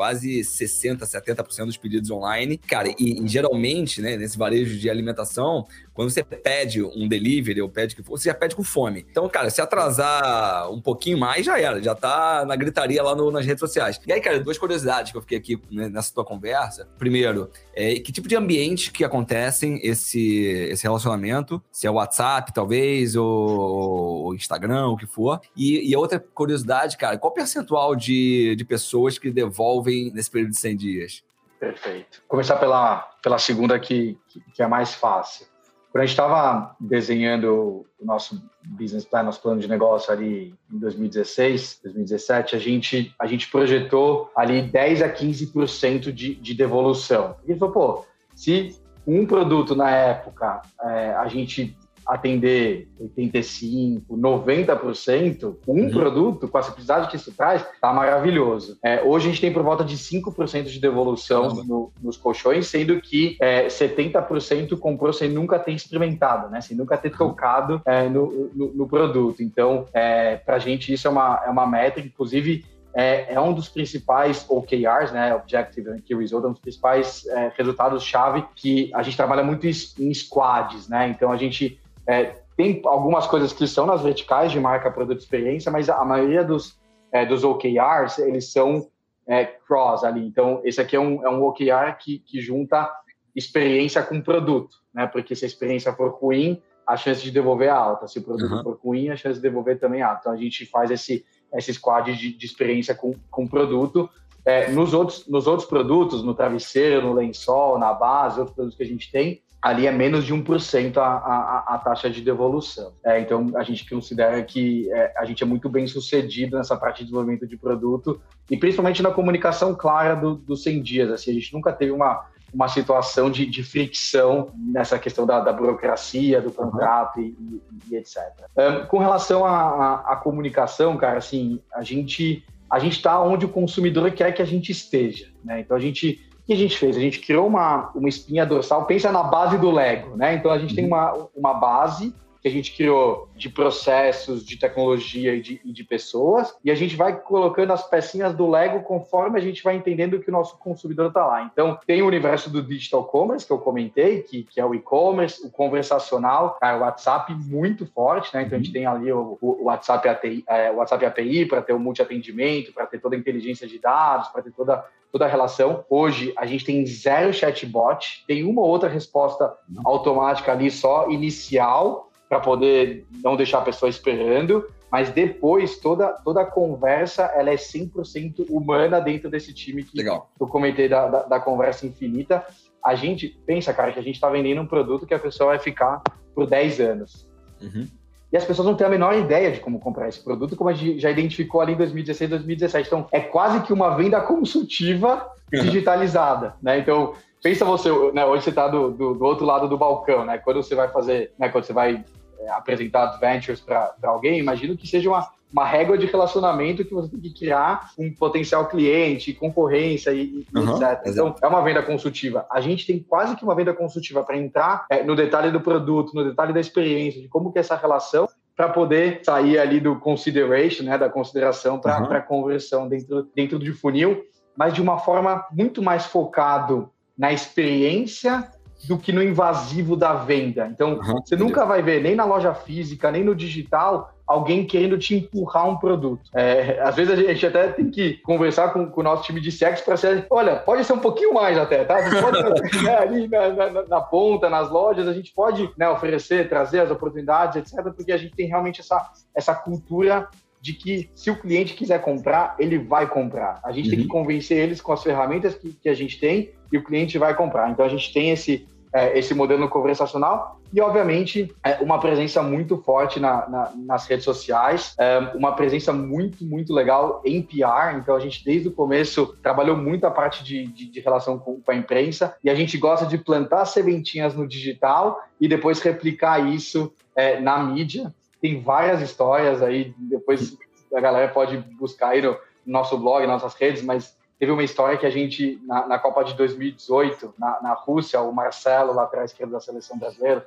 quase 0.00 0.40
60%, 0.40 1.00
70% 1.00 1.66
dos 1.66 1.76
pedidos 1.76 2.10
online. 2.10 2.56
Cara, 2.56 2.88
e, 2.98 3.22
e, 3.22 3.28
geralmente, 3.28 4.00
né, 4.00 4.16
nesse 4.16 4.38
varejo 4.38 4.78
de 4.78 4.88
alimentação, 4.88 5.66
quando 5.94 6.10
você 6.10 6.22
pede 6.22 6.82
um 6.82 7.08
delivery 7.08 7.60
ou 7.60 7.68
pede 7.68 7.94
que 7.94 8.02
você 8.02 8.28
já 8.28 8.34
pede 8.34 8.54
com 8.54 8.62
fome. 8.62 9.06
Então, 9.10 9.28
cara, 9.28 9.50
se 9.50 9.60
atrasar 9.60 10.70
um 10.70 10.80
pouquinho 10.80 11.18
mais, 11.18 11.44
já 11.44 11.58
era, 11.58 11.82
já 11.82 11.94
tá 11.94 12.44
na 12.46 12.56
gritaria 12.56 13.02
lá 13.02 13.14
no, 13.14 13.30
nas 13.30 13.44
redes 13.44 13.60
sociais. 13.60 14.00
E 14.06 14.12
aí, 14.12 14.20
cara, 14.20 14.40
duas 14.40 14.58
curiosidades 14.58 15.12
que 15.12 15.18
eu 15.18 15.22
fiquei 15.22 15.38
aqui 15.38 15.60
né, 15.70 15.88
nessa 15.88 16.12
tua 16.12 16.24
conversa. 16.24 16.88
Primeiro, 16.98 17.50
é, 17.74 17.94
que 17.94 18.12
tipo 18.12 18.28
de 18.28 18.36
ambiente 18.36 18.90
que 18.92 19.04
acontecem 19.04 19.80
esse, 19.82 20.44
esse 20.70 20.82
relacionamento? 20.82 21.62
Se 21.70 21.86
é 21.86 21.90
WhatsApp, 21.90 22.52
talvez, 22.52 23.16
ou, 23.16 23.26
ou 23.26 24.34
Instagram, 24.34 24.88
o 24.88 24.96
que 24.96 25.06
for. 25.06 25.40
E, 25.56 25.90
e, 25.90 25.96
outra 25.96 26.18
curiosidade, 26.18 26.96
cara, 26.96 27.18
qual 27.18 27.30
o 27.30 27.34
percentual 27.34 27.94
de, 27.94 28.54
de 28.56 28.64
pessoas 28.64 29.18
que 29.18 29.30
devolvem 29.30 30.10
nesse 30.12 30.30
período 30.30 30.50
de 30.50 30.58
100 30.58 30.76
dias? 30.76 31.24
Perfeito. 31.58 32.22
Começar 32.26 32.56
pela, 32.56 33.00
pela 33.22 33.38
segunda 33.38 33.78
que, 33.78 34.18
que 34.54 34.62
é 34.62 34.66
mais 34.66 34.94
fácil. 34.94 35.46
Quando 35.90 36.02
a 36.02 36.06
gente 36.06 36.12
estava 36.12 36.76
desenhando 36.78 37.84
o 37.98 38.04
nosso 38.04 38.40
business 38.64 39.04
plan, 39.04 39.24
nosso 39.24 39.42
plano 39.42 39.60
de 39.60 39.68
negócio 39.68 40.12
ali 40.12 40.54
em 40.72 40.78
2016, 40.78 41.80
2017, 41.82 42.54
a 42.54 42.58
gente, 42.58 43.14
a 43.18 43.26
gente 43.26 43.50
projetou 43.50 44.30
ali 44.36 44.62
10 44.62 45.02
a 45.02 45.08
15% 45.12 46.12
de, 46.12 46.36
de 46.36 46.54
devolução. 46.54 47.36
E 47.44 47.50
ele 47.50 47.58
falou, 47.58 47.74
pô, 47.74 48.04
se 48.34 48.80
um 49.06 49.26
produto 49.26 49.74
na 49.74 49.90
época 49.90 50.62
é, 50.80 51.14
a 51.14 51.26
gente 51.26 51.76
atender 52.10 52.88
85%, 53.00 54.02
90%, 54.10 55.56
um 55.66 55.72
uhum. 55.72 55.90
produto, 55.90 56.48
com 56.48 56.58
a 56.58 56.62
simplicidade 56.62 57.08
que 57.08 57.16
isso 57.16 57.32
traz, 57.32 57.64
tá 57.80 57.92
maravilhoso. 57.92 58.78
É, 58.82 59.02
hoje 59.02 59.28
a 59.28 59.30
gente 59.30 59.40
tem 59.40 59.52
por 59.52 59.62
volta 59.62 59.84
de 59.84 59.96
5% 59.96 60.64
de 60.64 60.80
devolução 60.80 61.64
no, 61.64 61.92
nos 62.02 62.16
colchões, 62.16 62.66
sendo 62.66 63.00
que 63.00 63.36
é, 63.40 63.66
70% 63.68 64.78
comprou 64.78 65.12
sem 65.12 65.30
nunca 65.30 65.58
ter 65.58 65.72
experimentado, 65.72 66.50
né? 66.50 66.60
sem 66.60 66.76
nunca 66.76 66.96
ter 66.96 67.10
tocado 67.16 67.80
é, 67.86 68.08
no, 68.08 68.50
no, 68.54 68.72
no, 68.74 68.88
produto. 68.88 69.42
Então, 69.42 69.86
é, 69.92 70.36
para 70.36 70.56
a 70.56 70.58
gente 70.58 70.92
isso 70.92 71.06
é 71.06 71.10
uma, 71.10 71.42
é 71.46 71.50
uma 71.50 71.66
meta, 71.66 72.00
inclusive 72.00 72.64
é, 72.92 73.34
é, 73.34 73.40
um 73.40 73.52
dos 73.52 73.68
principais 73.68 74.44
OKRs, 74.48 75.12
né, 75.12 75.34
Objective 75.34 76.02
Key 76.02 76.14
Result, 76.14 76.44
é 76.44 76.48
um 76.48 76.52
dos 76.52 76.60
principais 76.60 77.26
é, 77.26 77.52
resultados-chave 77.56 78.44
que 78.56 78.90
a 78.94 79.02
gente 79.02 79.16
trabalha 79.16 79.44
muito 79.44 79.66
em 79.66 80.12
squads, 80.12 80.88
né? 80.88 81.08
Então 81.08 81.30
a 81.30 81.36
gente 81.36 81.79
é, 82.06 82.36
tem 82.56 82.82
algumas 82.84 83.26
coisas 83.26 83.52
que 83.52 83.66
são 83.66 83.86
nas 83.86 84.02
verticais 84.02 84.52
de 84.52 84.60
marca, 84.60 84.90
produto, 84.90 85.18
experiência, 85.18 85.72
mas 85.72 85.88
a 85.88 86.04
maioria 86.04 86.44
dos, 86.44 86.78
é, 87.12 87.24
dos 87.24 87.44
OKRs, 87.44 88.18
eles 88.18 88.52
são 88.52 88.88
é, 89.26 89.44
cross 89.44 90.04
ali. 90.04 90.26
Então, 90.26 90.60
esse 90.64 90.80
aqui 90.80 90.96
é 90.96 91.00
um, 91.00 91.24
é 91.24 91.30
um 91.30 91.42
OKR 91.44 91.96
que, 91.98 92.18
que 92.18 92.40
junta 92.40 92.90
experiência 93.34 94.02
com 94.02 94.20
produto, 94.20 94.76
né? 94.92 95.06
Porque 95.06 95.34
se 95.34 95.44
a 95.44 95.48
experiência 95.48 95.92
for 95.92 96.10
ruim, 96.10 96.60
a 96.86 96.96
chance 96.96 97.22
de 97.22 97.30
devolver 97.30 97.68
é 97.68 97.70
alta. 97.70 98.08
Se 98.08 98.18
o 98.18 98.22
produto 98.22 98.52
uhum. 98.52 98.62
for 98.62 98.80
ruim, 98.82 99.08
a 99.08 99.16
chance 99.16 99.36
de 99.36 99.42
devolver 99.42 99.78
também 99.78 100.00
é 100.00 100.02
alta. 100.02 100.20
Então 100.20 100.32
a 100.32 100.36
gente 100.36 100.66
faz 100.66 100.90
esse, 100.90 101.24
esse 101.54 101.72
squad 101.72 102.14
de, 102.16 102.36
de 102.36 102.46
experiência 102.46 102.94
com, 102.94 103.14
com 103.30 103.46
produto. 103.46 104.10
É, 104.44 104.70
nos, 104.72 104.92
outros, 104.92 105.26
nos 105.28 105.46
outros 105.46 105.68
produtos, 105.68 106.24
no 106.24 106.34
travesseiro, 106.34 107.06
no 107.06 107.12
lençol, 107.12 107.78
na 107.78 107.92
base, 107.92 108.40
outros 108.40 108.54
produtos 108.54 108.76
que 108.76 108.82
a 108.82 108.86
gente 108.86 109.10
tem, 109.12 109.40
ali 109.62 109.86
é 109.86 109.92
menos 109.92 110.24
de 110.24 110.34
1% 110.34 110.96
a, 110.96 111.02
a, 111.02 111.74
a 111.74 111.78
taxa 111.78 112.08
de 112.08 112.22
devolução. 112.22 112.92
É, 113.04 113.20
então, 113.20 113.50
a 113.54 113.62
gente 113.62 113.88
considera 113.88 114.42
que 114.42 114.90
é, 114.92 115.12
a 115.16 115.24
gente 115.24 115.42
é 115.42 115.46
muito 115.46 115.68
bem 115.68 115.86
sucedido 115.86 116.56
nessa 116.56 116.76
parte 116.76 116.98
de 116.98 117.04
desenvolvimento 117.04 117.46
de 117.46 117.56
produto 117.56 118.20
e 118.50 118.56
principalmente 118.56 119.02
na 119.02 119.10
comunicação 119.10 119.74
clara 119.74 120.16
dos 120.16 120.38
do 120.40 120.56
100 120.56 120.82
dias. 120.82 121.10
Assim, 121.10 121.30
a 121.30 121.34
gente 121.34 121.52
nunca 121.52 121.72
teve 121.72 121.92
uma, 121.92 122.24
uma 122.52 122.68
situação 122.68 123.30
de, 123.30 123.44
de 123.44 123.62
fricção 123.62 124.50
nessa 124.56 124.98
questão 124.98 125.26
da, 125.26 125.40
da 125.40 125.52
burocracia, 125.52 126.40
do 126.40 126.50
contrato 126.50 127.20
e, 127.20 127.36
e, 127.38 127.62
e, 127.90 127.96
etc. 127.96 128.18
Um, 128.56 128.86
com 128.86 128.98
relação 128.98 129.44
à 129.44 130.18
comunicação, 130.22 130.96
cara, 130.96 131.18
assim, 131.18 131.60
a 131.72 131.82
gente 131.82 132.44
a 132.70 132.78
gente 132.78 132.92
está 132.92 133.20
onde 133.20 133.44
o 133.44 133.48
consumidor 133.48 134.12
quer 134.12 134.30
que 134.30 134.40
a 134.40 134.44
gente 134.44 134.70
esteja. 134.70 135.26
Né? 135.44 135.58
Então 135.60 135.76
a 135.76 135.80
gente 135.80 136.24
que 136.50 136.54
a 136.54 136.56
gente 136.56 136.76
fez? 136.76 136.96
A 136.96 137.00
gente 137.00 137.20
criou 137.20 137.46
uma, 137.46 137.92
uma 137.94 138.08
espinha 138.08 138.44
dorsal, 138.44 138.84
pensa 138.84 139.12
na 139.12 139.22
base 139.22 139.56
do 139.56 139.70
Lego, 139.70 140.16
né? 140.16 140.34
Então 140.34 140.50
a 140.50 140.58
gente 140.58 140.70
uhum. 140.70 140.76
tem 140.76 140.84
uma, 140.84 141.28
uma 141.32 141.54
base 141.54 142.12
que 142.42 142.48
a 142.48 142.50
gente 142.50 142.74
criou 142.74 143.28
de 143.36 143.48
processos, 143.48 144.44
de 144.44 144.56
tecnologia 144.56 145.32
e 145.34 145.40
de, 145.40 145.60
e 145.64 145.72
de, 145.72 145.84
pessoas, 145.84 146.52
e 146.64 146.70
a 146.70 146.74
gente 146.74 146.96
vai 146.96 147.20
colocando 147.20 147.72
as 147.72 147.88
pecinhas 147.88 148.34
do 148.34 148.50
Lego 148.50 148.82
conforme 148.82 149.38
a 149.38 149.42
gente 149.42 149.62
vai 149.62 149.76
entendendo 149.76 150.18
que 150.18 150.28
o 150.28 150.32
nosso 150.32 150.58
consumidor 150.58 151.08
está 151.08 151.24
lá. 151.24 151.44
Então, 151.44 151.78
tem 151.86 152.02
o 152.02 152.06
universo 152.06 152.50
do 152.50 152.62
digital 152.62 153.04
commerce, 153.04 153.46
que 153.46 153.52
eu 153.52 153.58
comentei, 153.58 154.22
que, 154.22 154.42
que 154.42 154.58
é 154.58 154.64
o 154.64 154.74
e-commerce, 154.74 155.46
o 155.46 155.50
conversacional, 155.50 156.56
cara, 156.58 156.78
o 156.78 156.80
WhatsApp 156.80 157.32
muito 157.34 157.86
forte, 157.86 158.34
né? 158.34 158.42
Então, 158.42 158.56
a 158.56 158.58
gente 158.58 158.68
uhum. 158.68 158.72
tem 158.72 158.86
ali 158.86 159.12
o, 159.12 159.38
o 159.40 159.64
WhatsApp 159.64 160.08
API, 160.08 160.42
é, 160.48 160.70
WhatsApp 160.70 161.04
API 161.04 161.44
para 161.44 161.60
ter 161.60 161.74
o 161.74 161.78
multi-atendimento, 161.78 162.72
para 162.72 162.86
ter 162.86 162.98
toda 162.98 163.14
a 163.14 163.18
inteligência 163.18 163.68
de 163.68 163.78
dados, 163.78 164.28
para 164.28 164.42
ter 164.42 164.50
toda 164.50 164.82
toda 165.12 165.24
a 165.24 165.28
relação. 165.28 165.84
Hoje 165.88 166.32
a 166.36 166.46
gente 166.46 166.64
tem 166.64 166.84
zero 166.86 167.32
chatbot, 167.32 168.24
tem 168.26 168.44
uma 168.44 168.62
outra 168.62 168.88
resposta 168.88 169.52
automática 169.84 170.52
ali 170.52 170.70
só 170.70 171.10
inicial 171.10 172.10
para 172.28 172.40
poder 172.40 173.06
não 173.22 173.36
deixar 173.36 173.58
a 173.58 173.62
pessoa 173.62 173.90
esperando, 173.90 174.64
mas 174.90 175.10
depois 175.10 175.78
toda 175.78 176.08
toda 176.24 176.42
a 176.42 176.46
conversa 176.46 177.24
ela 177.34 177.50
é 177.50 177.56
100% 177.56 178.46
humana 178.48 179.00
dentro 179.00 179.28
desse 179.28 179.52
time 179.52 179.82
que 179.82 179.98
Legal. 179.98 180.30
eu 180.40 180.46
comentei 180.46 180.88
da, 180.88 181.08
da, 181.08 181.22
da, 181.24 181.40
conversa 181.40 181.86
infinita. 181.86 182.44
A 182.84 182.94
gente 182.94 183.28
pensa, 183.44 183.74
cara, 183.74 183.92
que 183.92 183.98
a 183.98 184.02
gente 184.02 184.14
está 184.14 184.30
vendendo 184.30 184.60
um 184.60 184.66
produto 184.66 185.06
que 185.06 185.14
a 185.14 185.18
pessoa 185.18 185.50
vai 185.50 185.58
ficar 185.58 186.02
por 186.34 186.46
10 186.46 186.80
anos. 186.80 187.28
Uhum 187.60 187.99
e 188.32 188.36
as 188.36 188.44
pessoas 188.44 188.66
não 188.66 188.74
têm 188.74 188.86
a 188.86 188.90
menor 188.90 189.16
ideia 189.16 189.50
de 189.50 189.60
como 189.60 189.80
comprar 189.80 190.08
esse 190.08 190.22
produto, 190.22 190.56
como 190.56 190.70
a 190.70 190.72
gente 190.72 191.00
já 191.00 191.10
identificou 191.10 191.60
ali 191.60 191.72
em 191.72 191.76
2016, 191.76 192.30
2017. 192.30 192.86
Então, 192.86 193.06
é 193.10 193.20
quase 193.20 193.60
que 193.62 193.72
uma 193.72 193.96
venda 193.96 194.20
consultiva 194.20 195.28
digitalizada, 195.50 196.54
né? 196.62 196.78
Então, 196.78 197.14
pensa 197.42 197.64
você, 197.64 197.90
né, 198.12 198.24
hoje 198.24 198.44
você 198.44 198.50
está 198.50 198.68
do, 198.68 198.90
do, 198.92 199.14
do, 199.14 199.24
outro 199.24 199.44
lado 199.44 199.68
do 199.68 199.76
balcão, 199.76 200.24
né? 200.24 200.38
Quando 200.38 200.62
você 200.62 200.76
vai 200.76 200.88
fazer, 200.88 201.32
né, 201.36 201.48
quando 201.48 201.64
você 201.64 201.72
vai 201.72 202.04
é, 202.38 202.50
apresentar 202.50 203.08
adventures 203.08 203.60
para 203.60 203.92
alguém, 204.04 204.38
imagino 204.38 204.76
que 204.76 204.86
seja 204.86 205.08
uma, 205.08 205.28
uma 205.52 205.66
régua 205.66 205.98
de 205.98 206.06
relacionamento 206.06 206.84
que 206.84 206.94
você 206.94 207.08
tem 207.10 207.20
que 207.20 207.34
criar 207.34 207.90
um 207.98 208.12
potencial 208.14 208.66
cliente, 208.68 209.32
concorrência 209.32 210.12
e, 210.12 210.46
uhum, 210.54 210.76
etc. 210.76 211.02
Então, 211.06 211.34
é 211.42 211.46
uma 211.46 211.62
venda 211.62 211.82
consultiva. 211.82 212.46
A 212.50 212.60
gente 212.60 212.86
tem 212.86 213.00
quase 213.00 213.36
que 213.36 213.44
uma 213.44 213.54
venda 213.54 213.74
consultiva 213.74 214.22
para 214.22 214.36
entrar 214.36 214.86
é, 214.90 215.02
no 215.02 215.16
detalhe 215.16 215.50
do 215.50 215.60
produto, 215.60 216.14
no 216.14 216.24
detalhe 216.24 216.52
da 216.52 216.60
experiência, 216.60 217.20
de 217.20 217.28
como 217.28 217.52
que 217.52 217.58
é 217.58 217.60
essa 217.60 217.76
relação 217.76 218.28
para 218.56 218.68
poder 218.68 219.20
sair 219.24 219.58
ali 219.58 219.80
do 219.80 219.96
consideration, 219.96 220.84
né, 220.84 220.98
da 220.98 221.08
consideração 221.08 221.78
para 221.78 222.00
uhum. 222.00 222.22
conversão 222.22 222.88
dentro, 222.88 223.28
dentro 223.34 223.58
do 223.58 223.74
funil, 223.74 224.22
mas 224.56 224.74
de 224.74 224.82
uma 224.82 224.98
forma 224.98 225.46
muito 225.50 225.82
mais 225.82 226.06
focado 226.06 226.90
na 227.16 227.32
experiência 227.32 228.48
do 228.86 228.98
que 228.98 229.12
no 229.12 229.22
invasivo 229.22 229.96
da 229.96 230.14
venda. 230.14 230.68
Então, 230.72 230.94
uhum, 230.94 231.20
você 231.24 231.36
nunca 231.36 231.64
vai 231.64 231.82
ver, 231.82 232.02
nem 232.02 232.14
na 232.14 232.24
loja 232.24 232.54
física, 232.54 233.10
nem 233.10 233.24
no 233.24 233.34
digital, 233.34 234.14
alguém 234.30 234.64
querendo 234.64 234.96
te 234.96 235.16
empurrar 235.16 235.68
um 235.68 235.76
produto. 235.76 236.30
É, 236.32 236.80
às 236.80 236.94
vezes 236.94 237.12
a 237.12 237.16
gente 237.16 237.44
até 237.44 237.66
tem 237.68 237.90
que 237.90 238.18
conversar 238.18 238.72
com, 238.72 238.86
com 238.86 239.00
o 239.00 239.04
nosso 239.04 239.24
time 239.24 239.40
de 239.40 239.50
sexo 239.50 239.84
para 239.84 239.96
ser, 239.96 240.24
olha, 240.30 240.54
pode 240.54 240.84
ser 240.84 240.92
um 240.92 241.00
pouquinho 241.00 241.34
mais 241.34 241.58
até, 241.58 241.82
tá? 241.82 241.96
Pode, 242.20 242.40
né, 242.84 242.96
ali 242.96 243.26
na, 243.26 243.48
na, 243.48 243.82
na, 243.88 244.00
ponta, 244.00 244.48
nas 244.48 244.70
lojas, 244.70 245.08
a 245.08 245.12
gente 245.12 245.32
pode 245.34 245.68
né, 245.76 245.88
oferecer, 245.88 246.48
trazer 246.48 246.78
as 246.78 246.92
oportunidades, 246.92 247.56
etc., 247.56 247.92
porque 247.92 248.12
a 248.12 248.16
gente 248.16 248.36
tem 248.36 248.46
realmente 248.46 248.80
essa, 248.80 249.10
essa 249.34 249.52
cultura 249.52 250.28
de 250.60 250.74
que 250.74 251.10
se 251.12 251.28
o 251.28 251.36
cliente 251.36 251.74
quiser 251.74 252.00
comprar, 252.00 252.54
ele 252.58 252.78
vai 252.78 253.08
comprar. 253.08 253.58
A 253.64 253.72
gente 253.72 253.86
uhum. 253.86 253.90
tem 253.90 253.98
que 253.98 254.12
uhum. 254.12 254.20
convencer 254.20 254.58
eles 254.58 254.80
com 254.80 254.92
as 254.92 255.02
ferramentas 255.02 255.56
que, 255.56 255.72
que 255.72 255.88
a 255.88 255.94
gente 255.94 256.20
tem 256.20 256.52
e 256.72 256.78
o 256.78 256.84
cliente 256.84 257.18
vai 257.18 257.34
comprar. 257.34 257.68
Então 257.68 257.84
a 257.84 257.88
gente 257.88 258.12
tem 258.12 258.30
esse, 258.30 258.68
é, 258.92 259.18
esse 259.18 259.34
modelo 259.34 259.68
conversacional 259.68 260.60
e, 260.72 260.80
obviamente, 260.80 261.52
é, 261.64 261.74
uma 261.80 261.98
presença 261.98 262.42
muito 262.42 262.78
forte 262.78 263.18
na, 263.18 263.48
na, 263.48 263.72
nas 263.76 264.06
redes 264.06 264.24
sociais, 264.24 264.94
é, 264.98 265.18
uma 265.34 265.52
presença 265.52 265.92
muito, 265.92 266.44
muito 266.44 266.72
legal 266.72 267.20
em 267.24 267.42
PR. 267.42 267.96
Então, 267.96 268.14
a 268.14 268.20
gente, 268.20 268.44
desde 268.44 268.68
o 268.68 268.72
começo, 268.72 269.36
trabalhou 269.42 269.76
muito 269.76 270.06
a 270.06 270.10
parte 270.10 270.44
de, 270.44 270.66
de, 270.66 270.86
de 270.90 271.00
relação 271.00 271.38
com, 271.38 271.60
com, 271.60 271.70
a 271.72 271.74
imprensa 271.74 272.36
e 272.42 272.48
a 272.48 272.54
gente 272.54 272.78
gosta 272.78 273.04
de 273.04 273.18
plantar 273.18 273.64
sementinhas 273.64 274.34
no 274.34 274.46
digital 274.46 275.20
e 275.40 275.48
depois 275.48 275.80
replicar 275.80 276.38
isso 276.48 276.92
é, 277.16 277.40
na 277.40 277.58
mídia. 277.58 278.14
Tem 278.40 278.62
várias 278.62 279.02
histórias 279.02 279.62
aí, 279.62 279.92
depois 279.98 280.56
a 280.94 281.00
galera 281.00 281.28
pode 281.28 281.56
buscar 281.78 282.10
aí 282.10 282.22
no 282.22 282.36
nosso 282.64 282.96
blog, 282.96 283.26
nossas 283.26 283.54
redes, 283.54 283.82
mas 283.82 284.16
Teve 284.40 284.52
uma 284.52 284.64
história 284.64 284.96
que 284.96 285.04
a 285.04 285.10
gente, 285.10 285.60
na, 285.66 285.86
na 285.86 285.98
Copa 285.98 286.24
de 286.24 286.32
2018, 286.32 287.34
na, 287.38 287.60
na, 287.62 287.74
Rússia, 287.74 288.22
o 288.22 288.32
Marcelo, 288.32 288.94
lateral 288.94 289.26
esquerdo 289.26 289.50
da 289.50 289.60
seleção 289.60 289.98
brasileira, 289.98 290.42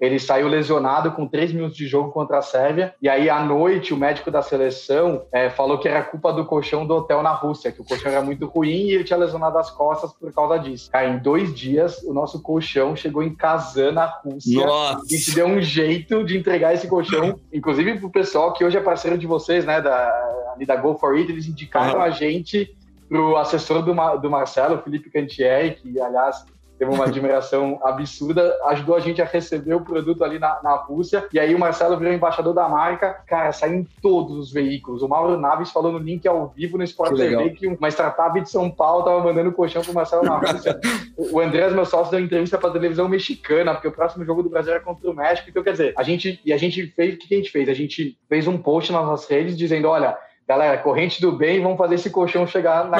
ele 0.00 0.18
saiu 0.18 0.48
lesionado 0.48 1.12
com 1.12 1.24
três 1.24 1.52
minutos 1.52 1.76
de 1.76 1.86
jogo 1.86 2.10
contra 2.10 2.38
a 2.38 2.42
Sérvia. 2.42 2.92
E 3.00 3.08
aí, 3.08 3.30
à 3.30 3.40
noite, 3.40 3.94
o 3.94 3.96
médico 3.96 4.28
da 4.28 4.42
seleção 4.42 5.22
é, 5.30 5.48
falou 5.48 5.78
que 5.78 5.88
era 5.88 6.02
culpa 6.02 6.32
do 6.32 6.44
colchão 6.46 6.84
do 6.84 6.96
hotel 6.96 7.22
na 7.22 7.30
Rússia, 7.30 7.70
que 7.70 7.80
o 7.80 7.84
colchão 7.84 8.10
era 8.10 8.22
muito 8.22 8.44
ruim 8.46 8.86
e 8.86 8.94
ele 8.94 9.04
tinha 9.04 9.16
lesionado 9.16 9.56
as 9.56 9.70
costas 9.70 10.12
por 10.12 10.32
causa 10.32 10.58
disso. 10.58 10.90
Cara, 10.90 11.06
em 11.06 11.18
dois 11.18 11.54
dias, 11.54 12.02
o 12.02 12.12
nosso 12.12 12.42
colchão 12.42 12.96
chegou 12.96 13.22
em 13.22 13.32
Kazan, 13.32 13.92
na 13.92 14.06
Rússia. 14.06 14.66
Nossa. 14.66 15.04
E 15.08 15.16
se 15.16 15.32
deu 15.36 15.46
um 15.46 15.62
jeito 15.62 16.24
de 16.24 16.36
entregar 16.36 16.74
esse 16.74 16.88
colchão, 16.88 17.38
inclusive 17.52 18.00
pro 18.00 18.10
pessoal 18.10 18.52
que 18.52 18.64
hoje 18.64 18.76
é 18.76 18.80
parceiro 18.80 19.16
de 19.16 19.28
vocês, 19.28 19.64
né, 19.64 19.80
da, 19.80 20.52
ali 20.58 20.66
da 20.66 20.74
Go 20.74 20.98
For 20.98 21.14
It, 21.14 21.30
eles 21.30 21.46
indicaram 21.46 22.00
uhum. 22.00 22.04
a 22.04 22.10
gente 22.10 22.76
para 23.08 23.20
o 23.20 23.36
assessor 23.36 23.82
do, 23.82 23.94
do 24.20 24.30
Marcelo, 24.30 24.82
Felipe 24.82 25.10
Cantieri, 25.10 25.74
que, 25.74 26.00
aliás, 26.00 26.44
teve 26.78 26.92
uma 26.92 27.04
admiração 27.06 27.80
absurda, 27.82 28.56
ajudou 28.66 28.94
a 28.94 29.00
gente 29.00 29.20
a 29.20 29.24
receber 29.24 29.74
o 29.74 29.80
produto 29.80 30.22
ali 30.22 30.38
na, 30.38 30.60
na 30.62 30.76
Rússia, 30.76 31.26
e 31.32 31.40
aí 31.40 31.54
o 31.54 31.58
Marcelo 31.58 31.96
virou 31.96 32.14
embaixador 32.14 32.54
da 32.54 32.68
marca, 32.68 33.22
cara, 33.26 33.52
saiu 33.52 33.74
em 33.74 33.88
todos 34.00 34.36
os 34.36 34.52
veículos. 34.52 35.02
O 35.02 35.08
Mauro 35.08 35.38
Naves 35.38 35.70
falou 35.70 35.90
no 35.90 35.98
link 35.98 36.26
ao 36.28 36.48
vivo 36.48 36.78
no 36.78 36.84
Sport 36.84 37.10
que 37.10 37.16
TV 37.16 37.36
legal. 37.36 37.54
que 37.54 37.66
uma 37.66 37.88
startup 37.88 38.40
de 38.40 38.50
São 38.50 38.70
Paulo 38.70 39.04
tava 39.04 39.20
mandando 39.20 39.52
colchão 39.52 39.82
pro 39.82 39.92
Marcelo 39.92 40.22
na 40.22 40.38
Rússia. 40.38 40.78
o 41.16 41.40
Andrés, 41.40 41.72
meu 41.72 41.84
sócio, 41.84 42.10
deu 42.12 42.20
entrevista 42.20 42.56
pra 42.56 42.70
televisão 42.70 43.08
mexicana, 43.08 43.74
porque 43.74 43.88
o 43.88 43.92
próximo 43.92 44.24
jogo 44.24 44.42
do 44.42 44.50
Brasil 44.50 44.72
era 44.72 44.80
contra 44.80 45.10
o 45.10 45.14
México, 45.14 45.50
então 45.50 45.62
quer 45.62 45.72
dizer, 45.72 45.94
a 45.96 46.02
gente, 46.02 46.40
e 46.44 46.52
a 46.52 46.56
gente 46.56 46.86
fez, 46.88 47.14
o 47.14 47.18
que 47.18 47.34
a 47.34 47.36
gente 47.36 47.50
fez? 47.50 47.68
A 47.68 47.74
gente 47.74 48.16
fez 48.28 48.46
um 48.46 48.58
post 48.58 48.92
nas 48.92 49.04
nossas 49.04 49.28
redes 49.28 49.56
dizendo, 49.56 49.88
olha, 49.88 50.16
galera, 50.48 50.78
corrente 50.78 51.20
do 51.20 51.30
bem, 51.30 51.62
vamos 51.62 51.76
fazer 51.76 51.96
esse 51.96 52.08
colchão 52.08 52.46
chegar 52.46 52.88
na, 52.88 52.96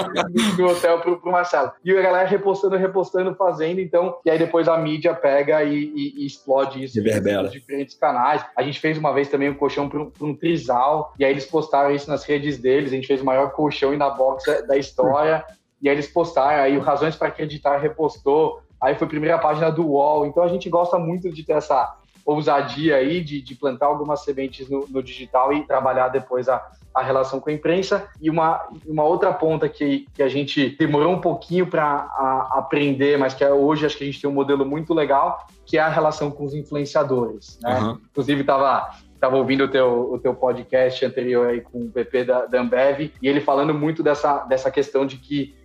no 0.58 0.68
hotel 0.68 1.00
pro, 1.00 1.18
pro 1.18 1.32
Marcelo. 1.32 1.72
E 1.82 1.90
a 1.96 2.02
galera 2.02 2.28
repostando, 2.28 2.76
repostando, 2.76 3.34
fazendo, 3.34 3.80
então, 3.80 4.18
e 4.22 4.30
aí 4.30 4.38
depois 4.38 4.68
a 4.68 4.76
mídia 4.76 5.14
pega 5.14 5.64
e, 5.64 5.74
e, 5.74 6.22
e 6.22 6.26
explode 6.26 6.84
isso 6.84 7.00
em 7.00 7.48
diferentes 7.48 7.96
canais. 7.96 8.44
A 8.54 8.62
gente 8.62 8.78
fez 8.78 8.98
uma 8.98 9.14
vez 9.14 9.28
também 9.28 9.48
um 9.48 9.54
colchão 9.54 9.88
para 9.88 9.98
um, 9.98 10.12
um, 10.20 10.34
trisal, 10.36 11.14
e 11.18 11.24
aí 11.24 11.30
eles 11.30 11.46
postaram 11.46 11.90
isso 11.90 12.10
nas 12.10 12.22
redes 12.22 12.58
deles, 12.58 12.92
a 12.92 12.96
gente 12.96 13.06
fez 13.06 13.22
o 13.22 13.24
maior 13.24 13.50
colchão 13.52 13.96
na 13.96 14.10
box 14.10 14.44
da, 14.44 14.60
da 14.60 14.76
história, 14.76 15.42
e 15.80 15.88
aí 15.88 15.94
eles 15.94 16.06
postaram, 16.06 16.62
aí 16.62 16.76
o 16.76 16.82
Razões 16.82 17.16
para 17.16 17.28
Acreditar 17.28 17.78
repostou, 17.78 18.60
aí 18.78 18.94
foi 18.94 19.06
a 19.06 19.10
primeira 19.10 19.38
página 19.38 19.70
do 19.70 19.86
UOL, 19.86 20.26
então 20.26 20.42
a 20.42 20.48
gente 20.48 20.68
gosta 20.68 20.98
muito 20.98 21.30
de 21.30 21.42
ter 21.42 21.54
essa 21.54 21.96
ousadia 22.26 22.96
aí 22.96 23.24
de, 23.24 23.40
de 23.40 23.54
plantar 23.54 23.86
algumas 23.86 24.22
sementes 24.22 24.68
no, 24.68 24.86
no, 24.88 25.02
digital 25.02 25.50
e 25.50 25.66
trabalhar 25.66 26.08
depois 26.08 26.46
a, 26.46 26.62
a 26.94 27.02
relação 27.02 27.40
com 27.40 27.50
a 27.50 27.52
imprensa. 27.52 28.08
E 28.20 28.28
uma, 28.30 28.68
uma 28.86 29.04
outra 29.04 29.32
ponta 29.32 29.68
que, 29.68 30.06
que 30.14 30.22
a 30.22 30.28
gente 30.28 30.76
demorou 30.78 31.12
um 31.12 31.20
pouquinho 31.20 31.66
para 31.66 32.10
aprender, 32.52 33.18
mas 33.18 33.34
que 33.34 33.44
é, 33.44 33.52
hoje 33.52 33.86
acho 33.86 33.96
que 33.96 34.04
a 34.04 34.06
gente 34.06 34.20
tem 34.20 34.28
um 34.30 34.34
modelo 34.34 34.64
muito 34.64 34.92
legal, 34.94 35.46
que 35.64 35.78
é 35.78 35.80
a 35.80 35.88
relação 35.88 36.30
com 36.30 36.44
os 36.44 36.54
influenciadores. 36.54 37.58
Né? 37.62 37.78
Uhum. 37.78 37.98
Inclusive, 38.10 38.40
estava 38.40 38.90
estava 39.18 39.36
ouvindo 39.36 39.64
o 39.64 39.68
teu, 39.68 40.12
o 40.12 40.18
teu 40.20 40.32
podcast 40.32 41.04
anterior 41.04 41.48
aí 41.48 41.60
com 41.60 41.80
o 41.82 41.90
PP 41.90 42.24
da, 42.24 42.46
da 42.46 42.60
Ambev, 42.60 43.12
e 43.20 43.28
ele 43.28 43.40
falando 43.40 43.74
muito 43.74 44.00
dessa, 44.00 44.44
dessa 44.44 44.70
questão 44.70 45.04
de 45.04 45.16
que 45.16 45.56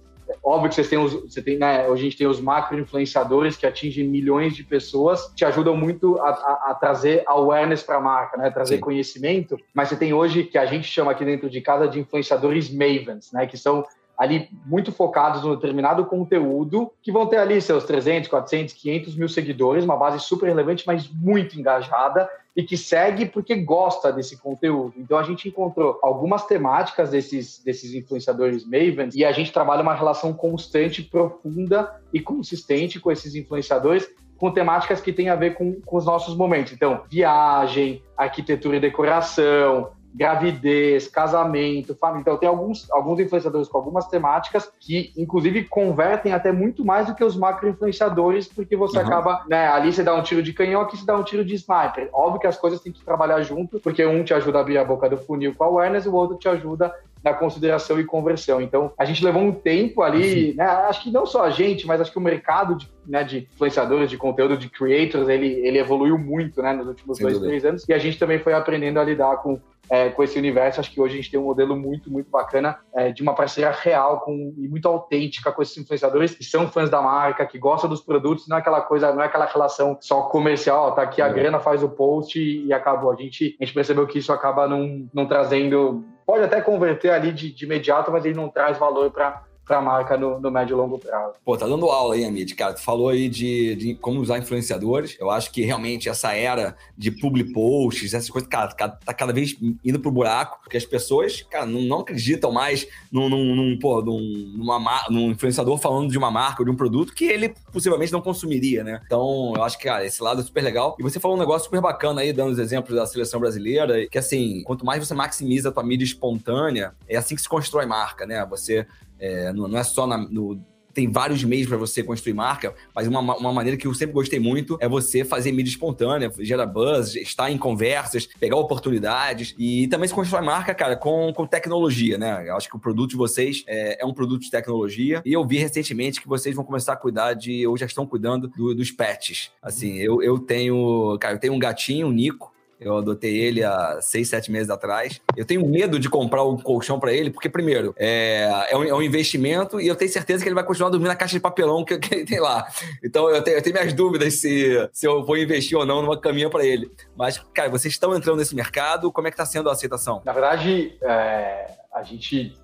óbvio 0.44 0.70
que 0.70 0.76
vocês 0.76 0.90
têm 0.90 1.00
os, 1.00 1.14
você 1.14 1.42
tem, 1.42 1.58
né, 1.58 1.88
hoje 1.88 2.02
a 2.02 2.06
gente 2.06 2.18
tem 2.18 2.28
os 2.28 2.40
macro 2.40 2.78
influenciadores 2.80 3.56
que 3.56 3.66
atingem 3.66 4.08
milhões 4.08 4.56
de 4.56 4.64
pessoas, 4.64 5.32
te 5.36 5.46
ajudam 5.46 5.76
muito 5.76 6.20
a, 6.20 6.30
a, 6.30 6.72
a 6.72 6.76
trazer 6.76 7.24
awareness 7.28 7.84
para 7.84 7.98
a 7.98 8.02
marca, 8.02 8.38
né, 8.38 8.50
trazer 8.50 8.76
Sim. 8.76 8.82
conhecimento. 8.82 9.58
Mas 9.74 9.90
você 9.90 9.96
tem 9.96 10.14
hoje 10.14 10.44
que 10.44 10.58
a 10.58 10.66
gente 10.66 10.88
chama 10.88 11.12
aqui 11.12 11.24
dentro 11.24 11.50
de 11.50 11.62
casa 11.62 11.88
de 11.88 12.00
influenciadores 12.00 12.70
mavens, 12.70 13.32
né, 13.32 13.48
que 13.48 13.58
são 13.58 13.86
ali 14.18 14.50
muito 14.66 14.92
focados 14.92 15.44
no 15.44 15.56
determinado 15.56 16.06
conteúdo, 16.06 16.92
que 17.02 17.12
vão 17.12 17.26
ter 17.26 17.38
ali 17.38 17.60
seus 17.62 17.84
300, 17.84 18.30
400, 18.30 18.74
500 18.76 19.16
mil 19.16 19.28
seguidores, 19.28 19.84
uma 19.84 19.98
base 19.98 20.20
super 20.20 20.48
relevante, 20.48 20.84
mas 20.86 21.10
muito 21.10 21.60
engajada 21.60 22.30
e 22.56 22.64
que 22.64 22.78
segue 22.78 23.26
porque 23.26 23.56
gosta 23.56 24.12
desse 24.12 24.38
conteúdo. 24.38 24.94
Então 24.98 25.18
a 25.18 25.24
gente 25.24 25.48
encontrou 25.48 26.00
algumas 26.04 26.46
temáticas 26.46 27.10
desses, 27.10 27.60
desses 27.64 27.94
influenciadores 27.94 28.64
Mavens 28.64 29.16
e 29.16 29.26
a 29.26 29.32
gente 29.32 29.52
trabalha 29.52 29.82
uma 29.82 29.96
relação 29.96 30.34
constante, 30.34 31.02
profunda 31.02 32.00
e 32.14 32.20
consistente 32.20 33.00
com 33.00 33.12
esses 33.12 33.36
influenciadores 33.36 34.08
com 34.38 34.52
temáticas 34.52 35.00
que 35.00 35.14
têm 35.14 35.30
a 35.30 35.36
ver 35.36 35.56
com, 35.56 35.80
com 35.82 35.98
os 35.98 36.06
nossos 36.06 36.36
momentos. 36.36 36.74
Então, 36.74 37.04
viagem, 37.10 38.04
arquitetura 38.18 38.76
e 38.76 38.80
decoração, 38.80 39.92
gravidez, 40.14 41.08
casamento, 41.08 41.96
família. 41.96 42.22
Então, 42.22 42.38
tem 42.38 42.48
alguns, 42.48 42.90
alguns 42.92 43.20
influenciadores 43.20 43.68
com 43.68 43.78
algumas 43.78 44.08
temáticas 44.08 44.72
que, 44.80 45.12
inclusive, 45.18 45.64
convertem 45.64 46.34
até 46.34 46.52
muito 46.52 46.86
mais 46.86 47.08
do 47.08 47.16
que 47.16 47.24
os 47.24 47.36
macro-influenciadores, 47.36 48.48
porque 48.48 48.76
você 48.76 49.00
uhum. 49.00 49.06
acaba, 49.06 49.44
né, 49.50 49.68
ali 49.68 49.92
você 49.92 50.04
dá 50.04 50.14
um 50.14 50.22
tiro 50.22 50.44
de 50.44 50.54
canhão, 50.54 50.82
aqui 50.82 50.98
você 50.98 51.06
dá 51.06 51.18
um 51.18 51.24
tiro 51.24 51.44
de 51.44 51.56
sniper. 51.56 52.10
Óbvio 52.14 52.42
que 52.42 52.48
as 52.48 52.58
coisas 52.58 52.80
têm 52.80 52.92
que 52.92 53.04
trabalhar 53.04 53.42
junto, 53.42 53.80
porque 53.80 54.06
um 54.06 54.24
te 54.24 54.34
ajuda 54.34 54.60
a 54.60 54.62
abrir 54.62 54.78
a 54.78 54.86
boca 54.86 55.10
do 55.10 55.18
funil 55.18 55.56
com 55.56 55.64
a 55.64 55.68
awareness 55.68 56.06
o 56.06 56.14
outro 56.14 56.38
te 56.38 56.48
ajuda 56.48 56.94
na 57.24 57.34
consideração 57.34 58.00
e 58.00 58.04
conversão. 58.04 58.62
Então, 58.62 58.92
a 58.98 59.06
gente 59.06 59.24
levou 59.24 59.42
um 59.42 59.54
tempo 59.54 60.02
ali, 60.02 60.54
né, 60.54 60.66
acho 60.66 61.04
que 61.04 61.12
não 61.12 61.26
só 61.26 61.46
a 61.46 61.50
gente, 61.50 61.88
mas 61.88 62.02
acho 62.02 62.12
que 62.12 62.18
o 62.18 62.22
mercado 62.22 62.76
de, 62.76 62.90
né, 63.08 63.24
de 63.24 63.48
influenciadores 63.54 64.10
de 64.10 64.18
conteúdo, 64.18 64.58
de 64.58 64.70
creators, 64.70 65.30
ele, 65.30 65.48
ele 65.66 65.80
evoluiu 65.80 66.18
muito 66.18 66.62
né, 66.62 66.74
nos 66.74 66.88
últimos 66.88 67.18
Sem 67.18 67.24
dois, 67.24 67.36
dúvida. 67.36 67.50
três 67.50 67.66
anos, 67.66 67.88
e 67.88 67.94
a 67.94 67.98
gente 67.98 68.20
também 68.20 68.40
foi 68.40 68.54
aprendendo 68.54 69.00
a 69.00 69.04
lidar 69.04 69.38
com 69.38 69.60
é, 69.90 70.10
com 70.10 70.24
esse 70.24 70.38
universo. 70.38 70.80
Acho 70.80 70.92
que 70.92 71.00
hoje 71.00 71.14
a 71.14 71.18
gente 71.18 71.32
tem 71.32 71.40
um 71.40 71.44
modelo 71.44 71.76
muito, 71.76 72.12
muito 72.12 72.30
bacana 72.30 72.80
é, 72.94 73.12
de 73.12 73.22
uma 73.22 73.36
parceria 73.36 73.72
real 73.72 74.22
com, 74.22 74.54
e 74.58 74.68
muito 74.68 74.88
autêntica 74.88 75.52
com 75.52 75.62
esses 75.62 75.78
influenciadores 75.78 76.34
que 76.34 76.44
são 76.44 76.68
fãs 76.68 76.90
da 76.90 77.02
marca, 77.02 77.46
que 77.46 77.58
gostam 77.58 77.90
dos 77.90 78.02
produtos, 78.02 78.48
não 78.48 78.58
é 78.58 78.60
aquela 78.60 78.82
coisa, 78.82 79.14
não 79.14 79.22
é 79.22 79.26
aquela 79.26 79.46
relação 79.46 79.98
só 80.02 80.24
comercial, 80.24 80.88
ó, 80.88 80.92
tá 80.92 81.02
aqui 81.02 81.22
a 81.22 81.28
é. 81.28 81.34
grana, 81.34 81.60
faz 81.60 81.84
o 81.84 81.90
post 81.90 82.40
e, 82.40 82.66
e, 82.66 82.74
acabou. 82.74 83.12
A 83.12 83.16
gente, 83.16 83.56
a 83.60 83.66
gente 83.66 83.74
percebeu 83.74 84.08
que 84.08 84.20
isso 84.20 84.32
acaba 84.32 84.68
não, 84.68 85.08
não 85.14 85.28
trazendo. 85.28 86.04
Pode 86.26 86.44
até 86.44 86.62
converter 86.62 87.12
ali 87.12 87.32
de, 87.32 87.54
de 87.54 87.66
imediato, 87.66 88.12
mas 88.12 88.26
ele 88.26 88.36
não 88.36 88.50
traz 88.50 88.78
valor 88.78 89.12
para 89.12 89.44
para 89.66 89.78
a 89.78 89.82
marca 89.82 90.18
no, 90.18 90.40
no, 90.40 90.52
médio 90.52 90.76
e 90.76 90.78
longo 90.78 91.00
prazo. 91.00 91.36
Pô, 91.44 91.58
tá 91.58 91.66
dando 91.66 91.90
aula 91.90 92.16
aí, 92.16 92.26
Amit, 92.26 92.54
cara. 92.56 92.74
Tu 92.74 92.82
falou 92.82 93.10
aí 93.10 93.30
de, 93.30 93.76
de, 93.76 93.96
como 93.96 94.20
usar 94.20 94.38
influenciadores. 94.38 95.16
Eu 95.20 95.30
acho 95.30 95.52
que 95.52 95.64
realmente 95.64 96.10
essa 96.10 96.34
era 96.34 96.76
de 96.98 97.12
public 97.12 97.54
posts, 97.54 98.14
essas 98.14 98.30
coisas, 98.30 98.50
cara, 98.50 98.68
tá 98.68 99.14
cada 99.14 99.32
vez 99.32 99.56
indo 99.84 100.00
pro 100.00 100.12
buraco, 100.12 100.60
porque 100.62 100.78
as 100.78 100.86
pessoas, 100.86 101.42
cara, 101.44 101.66
não, 101.66 101.82
não 101.82 102.00
acreditam 102.00 102.52
mais 102.52 102.88
num, 103.12 103.30
num, 103.30 103.56
num, 103.56 103.80
pô, 103.80 104.02
num, 104.02 104.54
numa, 104.56 105.06
num 105.10 105.32
influenciador 105.32 105.78
falando 105.78 106.12
de 106.12 106.18
uma 106.18 106.30
marca 106.30 106.62
ou 106.62 106.66
de 106.66 106.72
um 106.72 106.76
produto 106.76 107.14
que 107.14 107.26
ele 107.26 107.54
possivelmente 107.72 108.12
não 108.12 108.22
consumiria, 108.22 108.84
né? 108.84 109.02
Então, 109.06 109.54
eu 109.56 109.64
acho 109.64 109.78
que, 109.78 109.86
cara, 109.86 110.06
esse 110.06 110.22
lado 110.22 110.42
é 110.42 110.44
super 110.44 110.64
legal. 110.64 110.96
E 111.00 111.04
você 111.04 111.20
falou 111.20 111.38
um 111.38 111.40
negócio 111.40 111.66
super 111.66 111.82
bacana 111.82 112.22
aí, 112.22 112.34
dando 112.34 112.52
os 112.52 112.60
exemplos 112.60 112.96
da 112.96 113.06
seleção 113.06 113.40
brasileira, 113.40 114.08
que 114.08 114.18
assim, 114.18 114.62
quanto 114.64 114.86
mais 114.86 115.06
você 115.06 115.14
maximiza 115.14 115.70
a 115.70 115.72
tua 115.72 115.84
mídia 115.84 116.04
espontânea, 116.04 116.94
é 117.08 117.16
assim 117.16 117.36
que 117.36 117.42
se 117.42 117.50
constrói 117.50 117.86
marca, 117.86 118.26
né? 118.26 118.46
Você 118.50 118.86
é, 119.24 119.54
não, 119.54 119.70
não, 119.70 119.80
é 119.80 119.84
só 119.84 120.06
na, 120.06 120.18
no, 120.18 120.62
tem 120.94 121.10
vários 121.10 121.44
meios 121.44 121.68
para 121.68 121.78
você 121.78 122.04
construir 122.04 122.34
marca, 122.34 122.74
mas 122.94 123.08
uma, 123.08 123.20
uma 123.20 123.52
maneira 123.52 123.78
que 123.78 123.88
eu 123.88 123.94
sempre 123.94 124.14
gostei 124.14 124.40
muito 124.40 124.78
é 124.80 124.88
você 124.88 125.26
fazer 125.26 125.52
mídia 125.52 125.72
espontânea, 125.72 126.32
gerar 126.40 126.68
buzz, 126.68 127.16
estar 127.16 127.50
em 127.50 127.58
conversas, 127.58 128.26
pegar 128.26 128.58
oportunidades 128.58 129.56
e 129.58 129.88
também 129.88 130.08
se 130.08 130.14
constrói 130.14 130.44
marca, 130.44 130.76
cara, 130.76 130.96
com, 130.96 131.34
com 131.34 131.48
tecnologia, 131.48 132.18
né? 132.18 132.48
Eu 132.48 132.56
acho 132.56 132.70
que 132.70 132.76
o 132.76 132.80
produto 132.80 133.12
de 133.12 133.16
vocês 133.16 133.64
é, 133.66 134.04
é, 134.04 134.06
um 134.06 134.14
produto 134.14 134.42
de 134.42 134.52
tecnologia 134.52 135.22
e 135.26 135.34
eu 135.34 135.46
vi 135.46 135.58
recentemente 135.58 136.22
que 136.22 136.28
vocês 136.28 136.56
vão 136.56 136.64
começar 136.64 136.94
a 136.94 136.98
cuidar 136.98 137.34
de, 137.34 137.66
ou 137.66 137.76
já 137.76 137.86
estão 137.86 138.06
cuidando 138.06 138.48
do, 138.50 138.76
dos 138.76 138.92
pets. 138.92 139.52
Assim, 139.62 139.98
eu, 139.98 140.22
eu 140.22 140.38
tenho, 140.38 141.18
cara, 141.20 141.36
eu 141.36 141.40
tenho 141.40 141.54
um 141.54 141.60
gatinho, 141.60 142.08
um 142.08 142.12
Nico, 142.12 142.53
eu 142.88 142.98
adotei 142.98 143.38
ele 143.38 143.64
há 143.64 144.00
seis, 144.02 144.30
sete 144.30 144.52
meses 144.52 144.70
atrás. 144.70 145.22
Eu 145.36 145.46
tenho 145.46 145.68
medo 145.68 146.00
de 146.00 146.10
comprar 146.10 146.44
um 146.44 146.58
colchão 146.58 147.00
para 147.00 147.14
ele, 147.14 147.30
porque, 147.30 147.50
primeiro, 147.50 147.94
é, 147.98 148.68
é 148.70 148.78
um, 148.78 148.84
é, 148.84 148.94
um, 148.94 149.02
investimento 149.02 149.80
e 149.80 149.88
eu 149.88 149.96
tenho 149.96 150.12
certeza 150.12 150.44
que 150.44 150.50
ele 150.50 150.56
vai 150.56 150.64
continuar 150.64 150.90
dormindo 150.90 151.08
na 151.08 151.16
caixa 151.16 151.34
de 151.34 151.40
papelão 151.40 151.86
que, 151.86 151.98
que 151.98 152.14
ele 152.14 152.26
tem 152.26 152.40
lá. 152.40 152.68
Então, 153.04 153.30
eu 153.30 153.42
tenho, 153.42 153.58
eu 153.58 153.62
tenho 153.62 153.76
minhas 153.76 153.94
dúvidas 153.94 154.36
se, 154.36 154.90
se 154.92 155.08
eu 155.08 155.24
vou 155.24 155.38
investir 155.38 155.78
ou 155.78 155.86
não 155.86 156.02
numa 156.02 156.20
caminha 156.20 156.50
para 156.50 156.66
ele. 156.66 156.92
Mas, 157.16 157.38
cara, 157.54 157.70
vocês 157.70 157.94
estão 157.94 158.16
entrando 158.16 158.38
nesse 158.38 158.56
mercado, 158.56 159.12
como 159.12 159.28
é 159.28 159.32
que 159.32 159.36
está 159.36 159.46
sendo 159.46 159.70
a 159.70 159.74
aceitação? 159.74 160.22
Na 160.26 160.34
verdade, 160.34 160.98
é, 161.02 161.68
a 161.94 162.04
gente, 162.04 162.58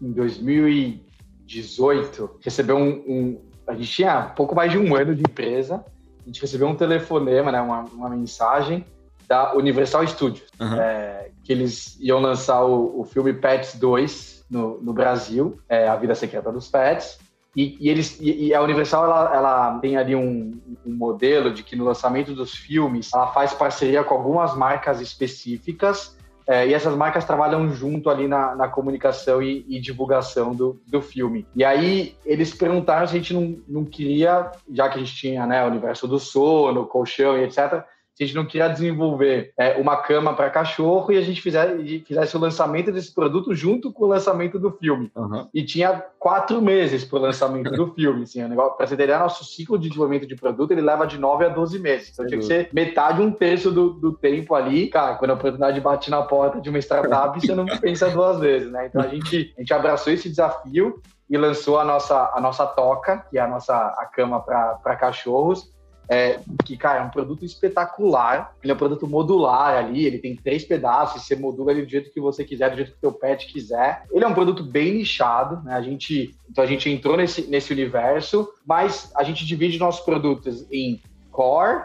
em 0.00 0.12
2018, 0.12 2.38
recebeu 2.40 2.76
um, 2.76 2.90
um, 3.06 3.40
A 3.66 3.74
gente 3.74 3.90
tinha 3.90 4.22
pouco 4.22 4.54
mais 4.54 4.70
de 4.70 4.78
um 4.78 4.94
ano 4.94 5.14
de 5.14 5.22
empresa, 5.22 5.84
a 6.22 6.26
gente 6.26 6.40
recebeu 6.40 6.68
um 6.68 6.74
telefonema, 6.74 7.50
né, 7.50 7.60
uma, 7.60 7.80
uma 7.84 8.08
mensagem 8.10 8.84
da 9.28 9.54
Universal 9.54 10.06
Studios, 10.06 10.48
uhum. 10.58 10.74
é, 10.74 11.30
que 11.44 11.52
eles 11.52 11.98
iam 12.00 12.18
lançar 12.18 12.64
o, 12.64 13.00
o 13.00 13.04
filme 13.04 13.34
Pets 13.34 13.76
2 13.76 14.46
no, 14.50 14.80
no 14.80 14.92
Brasil, 14.94 15.60
é, 15.68 15.86
A 15.86 15.96
Vida 15.96 16.14
Secreta 16.14 16.50
dos 16.50 16.68
Pets. 16.68 17.18
E, 17.54 17.76
e 17.80 17.88
eles, 17.88 18.18
e, 18.20 18.46
e, 18.46 18.54
a 18.54 18.62
Universal 18.62 19.04
ela, 19.04 19.34
ela 19.34 19.78
tem 19.80 19.96
ali 19.96 20.14
um, 20.14 20.60
um, 20.86 20.94
modelo 20.94 21.52
de 21.52 21.62
que 21.62 21.74
no 21.74 21.84
lançamento 21.84 22.34
dos 22.34 22.54
filmes 22.54 23.10
ela 23.12 23.26
faz 23.28 23.52
parceria 23.52 24.04
com 24.04 24.14
algumas 24.14 24.56
marcas 24.56 25.00
específicas 25.00 26.16
é, 26.46 26.66
e 26.66 26.72
essas 26.72 26.94
marcas 26.94 27.24
trabalham 27.24 27.68
junto 27.70 28.08
ali 28.08 28.26
na, 28.26 28.54
na 28.54 28.68
comunicação 28.68 29.42
e, 29.42 29.66
e, 29.68 29.78
divulgação 29.78 30.54
do, 30.54 30.80
do 30.86 31.02
filme. 31.02 31.46
E 31.54 31.62
aí 31.62 32.16
eles 32.24 32.54
perguntaram 32.54 33.06
se 33.06 33.14
a 33.14 33.18
gente 33.18 33.34
não, 33.34 33.58
não 33.68 33.84
queria, 33.84 34.50
já 34.72 34.88
que 34.88 34.96
a 34.96 34.98
gente 34.98 35.14
tinha 35.14 35.46
né, 35.46 35.62
o 35.64 35.68
universo 35.68 36.08
do 36.08 36.18
sono, 36.18 36.86
colchão 36.86 37.36
e 37.36 37.44
etc., 37.44 37.84
se 38.18 38.24
a 38.24 38.26
gente 38.26 38.34
não 38.34 38.46
queria 38.46 38.66
desenvolver 38.66 39.52
é, 39.56 39.76
uma 39.76 39.96
cama 39.96 40.34
para 40.34 40.50
cachorro 40.50 41.12
e 41.12 41.16
a 41.16 41.20
gente 41.20 41.40
fizesse, 41.40 42.00
fizesse 42.04 42.36
o 42.36 42.40
lançamento 42.40 42.90
desse 42.90 43.14
produto 43.14 43.54
junto 43.54 43.92
com 43.92 44.06
o 44.06 44.08
lançamento 44.08 44.58
do 44.58 44.72
filme. 44.72 45.08
Uhum. 45.14 45.46
E 45.54 45.62
tinha 45.62 46.04
quatro 46.18 46.60
meses 46.60 47.04
para 47.04 47.16
o 47.16 47.22
lançamento 47.22 47.70
do 47.70 47.86
filme. 47.94 48.24
Assim, 48.24 48.40
para 48.76 48.86
você 48.88 48.96
ter 48.96 49.16
nosso 49.16 49.44
ciclo 49.44 49.78
de 49.78 49.88
desenvolvimento 49.88 50.26
de 50.26 50.34
produto 50.34 50.72
ele 50.72 50.80
leva 50.80 51.06
de 51.06 51.16
nove 51.16 51.44
a 51.44 51.48
doze 51.48 51.78
meses. 51.78 52.10
Então 52.12 52.26
tinha 52.26 52.40
que 52.40 52.46
ser 52.46 52.68
metade, 52.72 53.22
um 53.22 53.30
terço 53.30 53.70
do, 53.70 53.90
do 53.90 54.12
tempo 54.12 54.56
ali. 54.56 54.88
Cara, 54.88 55.14
quando 55.14 55.30
a 55.30 55.34
oportunidade 55.34 55.80
bate 55.80 56.10
na 56.10 56.22
porta 56.22 56.60
de 56.60 56.70
uma 56.70 56.80
startup, 56.80 57.40
você 57.40 57.54
não 57.54 57.66
pensa 57.78 58.10
duas 58.10 58.40
vezes, 58.40 58.68
né? 58.72 58.86
Então 58.86 59.00
a 59.00 59.06
gente, 59.06 59.54
a 59.56 59.60
gente 59.60 59.72
abraçou 59.72 60.12
esse 60.12 60.28
desafio 60.28 61.00
e 61.30 61.38
lançou 61.38 61.78
a 61.78 61.84
nossa, 61.84 62.32
a 62.34 62.40
nossa 62.40 62.66
toca, 62.66 63.18
que 63.30 63.38
é 63.38 63.42
a 63.42 63.46
nossa 63.46 63.76
a 63.76 64.06
cama 64.06 64.40
para 64.40 64.96
cachorros 64.96 65.72
é, 66.08 66.40
que, 66.64 66.76
cara, 66.76 67.00
é 67.00 67.02
um 67.04 67.10
produto 67.10 67.44
espetacular. 67.44 68.54
Ele 68.62 68.72
é 68.72 68.74
um 68.74 68.78
produto 68.78 69.06
modular 69.06 69.76
ali, 69.76 70.06
ele 70.06 70.18
tem 70.18 70.34
três 70.34 70.64
pedaços, 70.64 71.22
você 71.22 71.36
modula 71.36 71.72
ele 71.72 71.82
do 71.82 71.90
jeito 71.90 72.10
que 72.10 72.20
você 72.20 72.44
quiser, 72.44 72.70
do 72.70 72.76
jeito 72.76 72.92
que 72.92 72.98
o 72.98 73.00
teu 73.00 73.12
pet 73.12 73.46
quiser. 73.46 74.04
Ele 74.10 74.24
é 74.24 74.28
um 74.28 74.34
produto 74.34 74.62
bem 74.62 74.94
nichado, 74.94 75.62
né? 75.62 75.74
A 75.74 75.82
gente, 75.82 76.34
então 76.50 76.64
a 76.64 76.66
gente 76.66 76.88
entrou 76.88 77.16
nesse, 77.16 77.42
nesse 77.48 77.72
universo, 77.72 78.48
mas 78.66 79.12
a 79.14 79.22
gente 79.22 79.44
divide 79.44 79.78
nossos 79.78 80.04
produtos 80.04 80.66
em 80.72 81.00
core, 81.30 81.84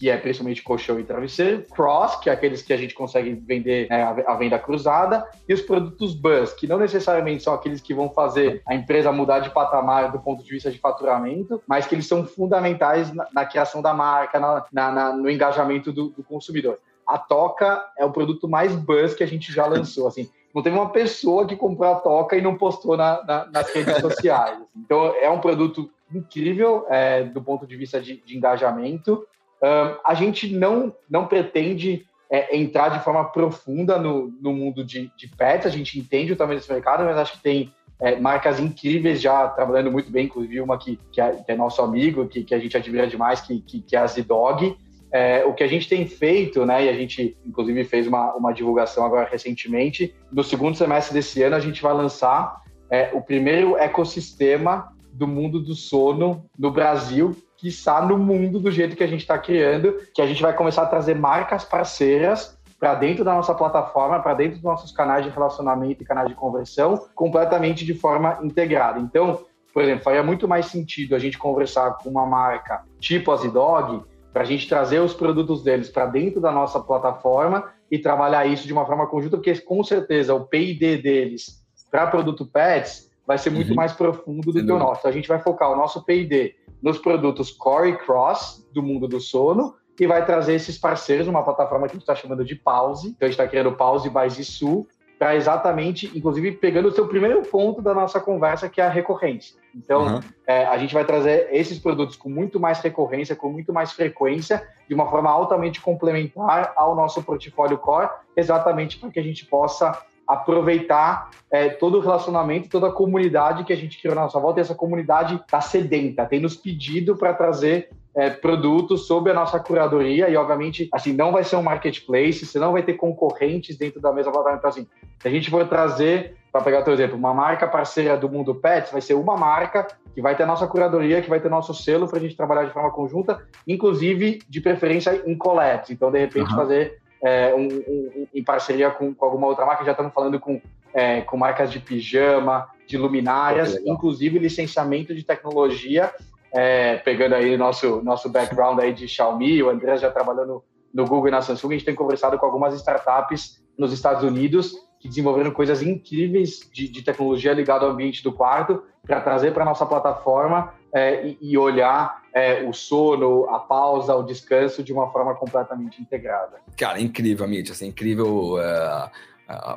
que 0.00 0.08
é 0.08 0.16
principalmente 0.16 0.62
colchão 0.62 0.98
e 0.98 1.04
travesseiro, 1.04 1.66
cross, 1.74 2.16
que 2.16 2.30
é 2.30 2.32
aqueles 2.32 2.62
que 2.62 2.72
a 2.72 2.76
gente 2.78 2.94
consegue 2.94 3.34
vender 3.34 3.86
né, 3.90 4.02
a 4.26 4.34
venda 4.34 4.58
cruzada, 4.58 5.28
e 5.46 5.52
os 5.52 5.60
produtos 5.60 6.14
buzz, 6.14 6.54
que 6.54 6.66
não 6.66 6.78
necessariamente 6.78 7.42
são 7.42 7.52
aqueles 7.52 7.82
que 7.82 7.92
vão 7.92 8.08
fazer 8.08 8.62
a 8.66 8.74
empresa 8.74 9.12
mudar 9.12 9.40
de 9.40 9.50
patamar 9.50 10.10
do 10.10 10.18
ponto 10.18 10.42
de 10.42 10.50
vista 10.50 10.70
de 10.70 10.78
faturamento, 10.78 11.62
mas 11.66 11.86
que 11.86 11.94
eles 11.94 12.06
são 12.06 12.24
fundamentais 12.24 13.12
na, 13.12 13.28
na 13.30 13.44
criação 13.44 13.82
da 13.82 13.92
marca, 13.92 14.40
na, 14.40 14.64
na, 14.72 15.12
no 15.14 15.28
engajamento 15.28 15.92
do, 15.92 16.08
do 16.08 16.24
consumidor. 16.24 16.78
A 17.06 17.18
Toca 17.18 17.84
é 17.98 18.04
o 18.04 18.10
produto 18.10 18.48
mais 18.48 18.74
buzz 18.74 19.12
que 19.14 19.22
a 19.22 19.28
gente 19.28 19.52
já 19.52 19.66
lançou, 19.66 20.08
assim, 20.08 20.30
não 20.54 20.62
teve 20.62 20.76
uma 20.76 20.88
pessoa 20.88 21.46
que 21.46 21.56
comprou 21.56 21.92
a 21.92 21.96
Toca 21.96 22.38
e 22.38 22.40
não 22.40 22.56
postou 22.56 22.96
na, 22.96 23.22
na, 23.22 23.44
nas 23.52 23.70
redes 23.70 23.98
sociais. 23.98 24.58
Então, 24.74 25.14
é 25.20 25.28
um 25.28 25.40
produto 25.40 25.90
incrível 26.12 26.86
é, 26.88 27.22
do 27.22 27.42
ponto 27.42 27.66
de 27.66 27.76
vista 27.76 28.00
de, 28.00 28.16
de 28.16 28.36
engajamento 28.36 29.26
a 29.62 30.14
gente 30.14 30.54
não, 30.54 30.94
não 31.08 31.26
pretende 31.26 32.06
é, 32.30 32.56
entrar 32.56 32.90
de 32.90 33.02
forma 33.02 33.24
profunda 33.24 33.98
no, 33.98 34.32
no 34.40 34.52
mundo 34.52 34.84
de, 34.84 35.10
de 35.16 35.28
pets, 35.28 35.66
a 35.66 35.70
gente 35.70 35.98
entende 35.98 36.32
o 36.32 36.36
tamanho 36.36 36.58
desse 36.58 36.72
mercado, 36.72 37.04
mas 37.04 37.18
acho 37.18 37.32
que 37.32 37.42
tem 37.42 37.72
é, 38.00 38.18
marcas 38.18 38.60
incríveis 38.60 39.20
já 39.20 39.48
trabalhando 39.48 39.90
muito 39.90 40.10
bem, 40.10 40.26
inclusive 40.26 40.60
uma 40.60 40.78
que, 40.78 40.98
que, 41.12 41.20
é, 41.20 41.32
que 41.32 41.52
é 41.52 41.56
nosso 41.56 41.82
amigo, 41.82 42.26
que, 42.26 42.44
que, 42.44 42.54
a 42.54 42.58
gente 42.58 42.76
admira 42.76 43.06
demais, 43.06 43.40
que, 43.40 43.60
que, 43.60 43.94
é 43.94 43.98
a 43.98 44.06
Z-Dog. 44.06 44.76
É, 45.12 45.44
o 45.44 45.52
que 45.52 45.64
a 45.64 45.66
gente 45.66 45.88
tem 45.88 46.06
feito, 46.06 46.64
né, 46.64 46.84
e 46.84 46.88
a 46.88 46.92
gente 46.94 47.36
inclusive 47.44 47.82
fez 47.82 48.06
uma, 48.06 48.32
uma 48.36 48.52
divulgação 48.52 49.04
agora 49.04 49.28
recentemente, 49.28 50.14
no 50.30 50.44
segundo 50.44 50.76
semestre 50.76 51.12
desse 51.12 51.42
ano 51.42 51.56
a 51.56 51.60
gente 51.60 51.82
vai 51.82 51.92
lançar 51.92 52.62
é, 52.88 53.10
o 53.12 53.20
primeiro 53.20 53.76
ecossistema 53.76 54.92
do 55.12 55.26
mundo 55.26 55.58
do 55.58 55.74
sono 55.74 56.48
no 56.56 56.70
Brasil, 56.70 57.36
que 57.60 57.68
está 57.68 58.00
no 58.00 58.16
mundo 58.16 58.58
do 58.58 58.70
jeito 58.70 58.96
que 58.96 59.04
a 59.04 59.06
gente 59.06 59.20
está 59.20 59.36
criando, 59.36 59.94
que 60.14 60.22
a 60.22 60.26
gente 60.26 60.40
vai 60.40 60.56
começar 60.56 60.82
a 60.82 60.86
trazer 60.86 61.14
marcas 61.14 61.62
parceiras 61.62 62.58
para 62.78 62.94
dentro 62.94 63.22
da 63.22 63.34
nossa 63.34 63.54
plataforma, 63.54 64.18
para 64.20 64.32
dentro 64.32 64.54
dos 64.54 64.62
nossos 64.62 64.90
canais 64.90 65.22
de 65.26 65.30
relacionamento 65.30 66.02
e 66.02 66.06
canais 66.06 66.28
de 66.28 66.34
conversão, 66.34 67.06
completamente 67.14 67.84
de 67.84 67.92
forma 67.92 68.38
integrada. 68.42 68.98
Então, 68.98 69.44
por 69.74 69.82
exemplo, 69.82 70.02
faria 70.02 70.22
muito 70.22 70.48
mais 70.48 70.66
sentido 70.66 71.14
a 71.14 71.18
gente 71.18 71.36
conversar 71.36 71.98
com 71.98 72.08
uma 72.08 72.24
marca 72.24 72.82
tipo 72.98 73.30
a 73.30 73.36
Zidog, 73.36 74.02
para 74.32 74.42
a 74.42 74.46
gente 74.46 74.66
trazer 74.66 75.00
os 75.00 75.12
produtos 75.12 75.62
deles 75.62 75.90
para 75.90 76.06
dentro 76.06 76.40
da 76.40 76.50
nossa 76.50 76.80
plataforma 76.80 77.70
e 77.90 77.98
trabalhar 77.98 78.46
isso 78.46 78.66
de 78.66 78.72
uma 78.72 78.86
forma 78.86 79.06
conjunta, 79.06 79.36
porque 79.36 79.54
com 79.60 79.84
certeza 79.84 80.32
o 80.34 80.46
P&D 80.46 80.98
deles 80.98 81.60
para 81.90 82.06
produto 82.06 82.46
Pets 82.46 83.10
vai 83.26 83.38
ser 83.38 83.50
muito 83.50 83.70
uhum. 83.70 83.76
mais 83.76 83.92
profundo 83.92 84.52
do 84.52 84.64
que 84.64 84.72
o 84.72 84.78
nosso. 84.78 85.06
A 85.06 85.12
gente 85.12 85.28
vai 85.28 85.38
focar 85.38 85.70
o 85.70 85.76
nosso 85.76 86.04
P&D 86.04 86.54
nos 86.82 86.98
produtos 86.98 87.50
Core 87.50 87.90
e 87.90 87.96
Cross 87.96 88.68
do 88.72 88.82
mundo 88.82 89.06
do 89.06 89.20
sono 89.20 89.74
e 89.98 90.06
vai 90.06 90.24
trazer 90.24 90.54
esses 90.54 90.78
parceiros 90.78 91.26
numa 91.26 91.42
plataforma 91.42 91.86
que 91.86 91.92
a 91.92 91.94
gente 91.94 92.02
está 92.02 92.14
chamando 92.14 92.44
de 92.44 92.54
Pause. 92.54 93.08
Então 93.08 93.26
a 93.26 93.30
gente 93.30 93.38
está 93.38 93.46
criando 93.46 93.72
Pause 93.72 94.08
by 94.08 94.30
Zissu 94.30 94.86
para 95.20 95.36
exatamente, 95.36 96.10
inclusive, 96.16 96.52
pegando 96.52 96.88
o 96.88 96.92
seu 96.92 97.06
primeiro 97.06 97.42
ponto 97.42 97.82
da 97.82 97.92
nossa 97.92 98.18
conversa, 98.18 98.70
que 98.70 98.80
é 98.80 98.84
a 98.86 98.88
recorrência. 98.88 99.54
Então, 99.74 100.14
uhum. 100.14 100.20
é, 100.46 100.64
a 100.64 100.78
gente 100.78 100.94
vai 100.94 101.04
trazer 101.04 101.48
esses 101.52 101.78
produtos 101.78 102.16
com 102.16 102.30
muito 102.30 102.58
mais 102.58 102.80
recorrência, 102.80 103.36
com 103.36 103.50
muito 103.50 103.70
mais 103.70 103.92
frequência, 103.92 104.66
de 104.88 104.94
uma 104.94 105.10
forma 105.10 105.28
altamente 105.28 105.78
complementar 105.78 106.72
ao 106.74 106.96
nosso 106.96 107.22
portfólio 107.22 107.76
core, 107.76 108.08
exatamente 108.34 108.96
para 108.96 109.10
que 109.10 109.20
a 109.20 109.22
gente 109.22 109.44
possa 109.44 109.92
aproveitar 110.30 111.30
é, 111.50 111.68
todo 111.68 111.98
o 111.98 112.00
relacionamento, 112.00 112.68
toda 112.68 112.86
a 112.86 112.92
comunidade 112.92 113.64
que 113.64 113.72
a 113.72 113.76
gente 113.76 114.00
criou 114.00 114.14
na 114.14 114.22
nossa 114.22 114.38
volta, 114.38 114.60
e 114.60 114.62
essa 114.62 114.74
comunidade 114.74 115.34
está 115.34 115.60
sedenta, 115.60 116.24
tem 116.24 116.38
nos 116.38 116.56
pedido 116.56 117.16
para 117.16 117.34
trazer 117.34 117.90
é, 118.14 118.30
produtos 118.30 119.06
sob 119.06 119.30
a 119.30 119.34
nossa 119.34 119.58
curadoria 119.58 120.28
e, 120.28 120.36
obviamente, 120.36 120.88
assim, 120.92 121.12
não 121.12 121.32
vai 121.32 121.44
ser 121.44 121.56
um 121.56 121.62
marketplace, 121.62 122.46
você 122.46 122.58
não 122.58 122.72
vai 122.72 122.82
ter 122.82 122.94
concorrentes 122.94 123.76
dentro 123.76 124.00
da 124.00 124.12
mesma 124.12 124.32
plataforma. 124.32 124.58
Então, 124.58 124.70
assim, 124.70 124.86
se 125.18 125.28
a 125.28 125.30
gente 125.30 125.50
for 125.50 125.66
trazer, 125.68 126.36
para 126.52 126.62
pegar 126.62 126.86
o 126.86 126.90
exemplo, 126.90 127.16
uma 127.16 127.34
marca 127.34 127.66
parceira 127.68 128.16
do 128.16 128.28
Mundo 128.28 128.54
Pets, 128.54 128.92
vai 128.92 129.00
ser 129.00 129.14
uma 129.14 129.36
marca 129.36 129.86
que 130.14 130.20
vai 130.20 130.36
ter 130.36 130.42
a 130.42 130.46
nossa 130.46 130.66
curadoria, 130.66 131.22
que 131.22 131.30
vai 131.30 131.40
ter 131.40 131.48
nosso 131.48 131.72
selo 131.74 132.08
para 132.08 132.18
a 132.18 132.20
gente 132.20 132.36
trabalhar 132.36 132.64
de 132.64 132.72
forma 132.72 132.90
conjunta, 132.90 133.42
inclusive, 133.66 134.40
de 134.48 134.60
preferência, 134.60 135.22
em 135.24 135.36
collabs. 135.36 135.90
Então, 135.90 136.10
de 136.10 136.18
repente, 136.18 136.50
uhum. 136.50 136.56
fazer 136.56 136.99
é, 137.22 137.54
um, 137.54 137.66
um, 137.66 138.26
em 138.34 138.42
parceria 138.42 138.90
com, 138.90 139.14
com, 139.14 139.24
alguma 139.24 139.46
outra 139.46 139.66
marca, 139.66 139.84
já 139.84 139.92
estamos 139.92 140.12
falando 140.12 140.38
com, 140.40 140.60
é, 140.94 141.20
com 141.22 141.36
marcas 141.36 141.70
de 141.70 141.78
pijama, 141.78 142.68
de 142.86 142.96
luminárias, 142.96 143.76
inclusive 143.84 144.38
licenciamento 144.38 145.14
de 145.14 145.22
tecnologia 145.22 146.12
é, 146.52 146.96
pegando 146.96 147.34
aí 147.34 147.56
nosso 147.56 148.02
nosso 148.02 148.28
background 148.28 148.78
aí 148.80 148.92
de 148.92 149.06
Xiaomi, 149.06 149.62
o 149.62 149.70
André 149.70 149.96
já 149.96 150.10
trabalhou 150.10 150.46
no, 150.46 150.64
no 150.92 151.04
Google 151.06 151.28
e 151.28 151.30
na 151.30 151.42
Samsung, 151.42 151.68
a 151.68 151.72
gente 151.74 151.84
tem 151.84 151.94
conversado 151.94 152.36
com 152.38 152.46
algumas 152.46 152.74
startups 152.74 153.62
nos 153.78 153.92
Estados 153.92 154.24
Unidos 154.24 154.74
que 154.98 155.08
desenvolveram 155.08 155.50
coisas 155.50 155.80
incríveis 155.82 156.68
de, 156.72 156.88
de 156.88 157.02
tecnologia 157.02 157.52
ligada 157.52 157.86
ao 157.86 157.92
ambiente 157.92 158.22
do 158.22 158.32
quarto 158.32 158.82
para 159.06 159.20
trazer 159.20 159.54
para 159.54 159.64
nossa 159.64 159.86
plataforma 159.86 160.74
é, 160.92 161.36
e, 161.40 161.56
olhar 161.56 162.22
é, 162.32 162.62
o 162.62 162.72
sono, 162.72 163.48
a 163.48 163.58
pausa, 163.58 164.14
o 164.14 164.22
descanso 164.22 164.82
de 164.82 164.92
uma 164.92 165.10
forma 165.10 165.34
completamente 165.34 166.00
integrada. 166.00 166.58
Cara, 166.76 167.00
incrível, 167.00 167.44
Amit, 167.44 167.70
assim, 167.70 167.88
incrível 167.88 168.54
uh, 168.54 169.10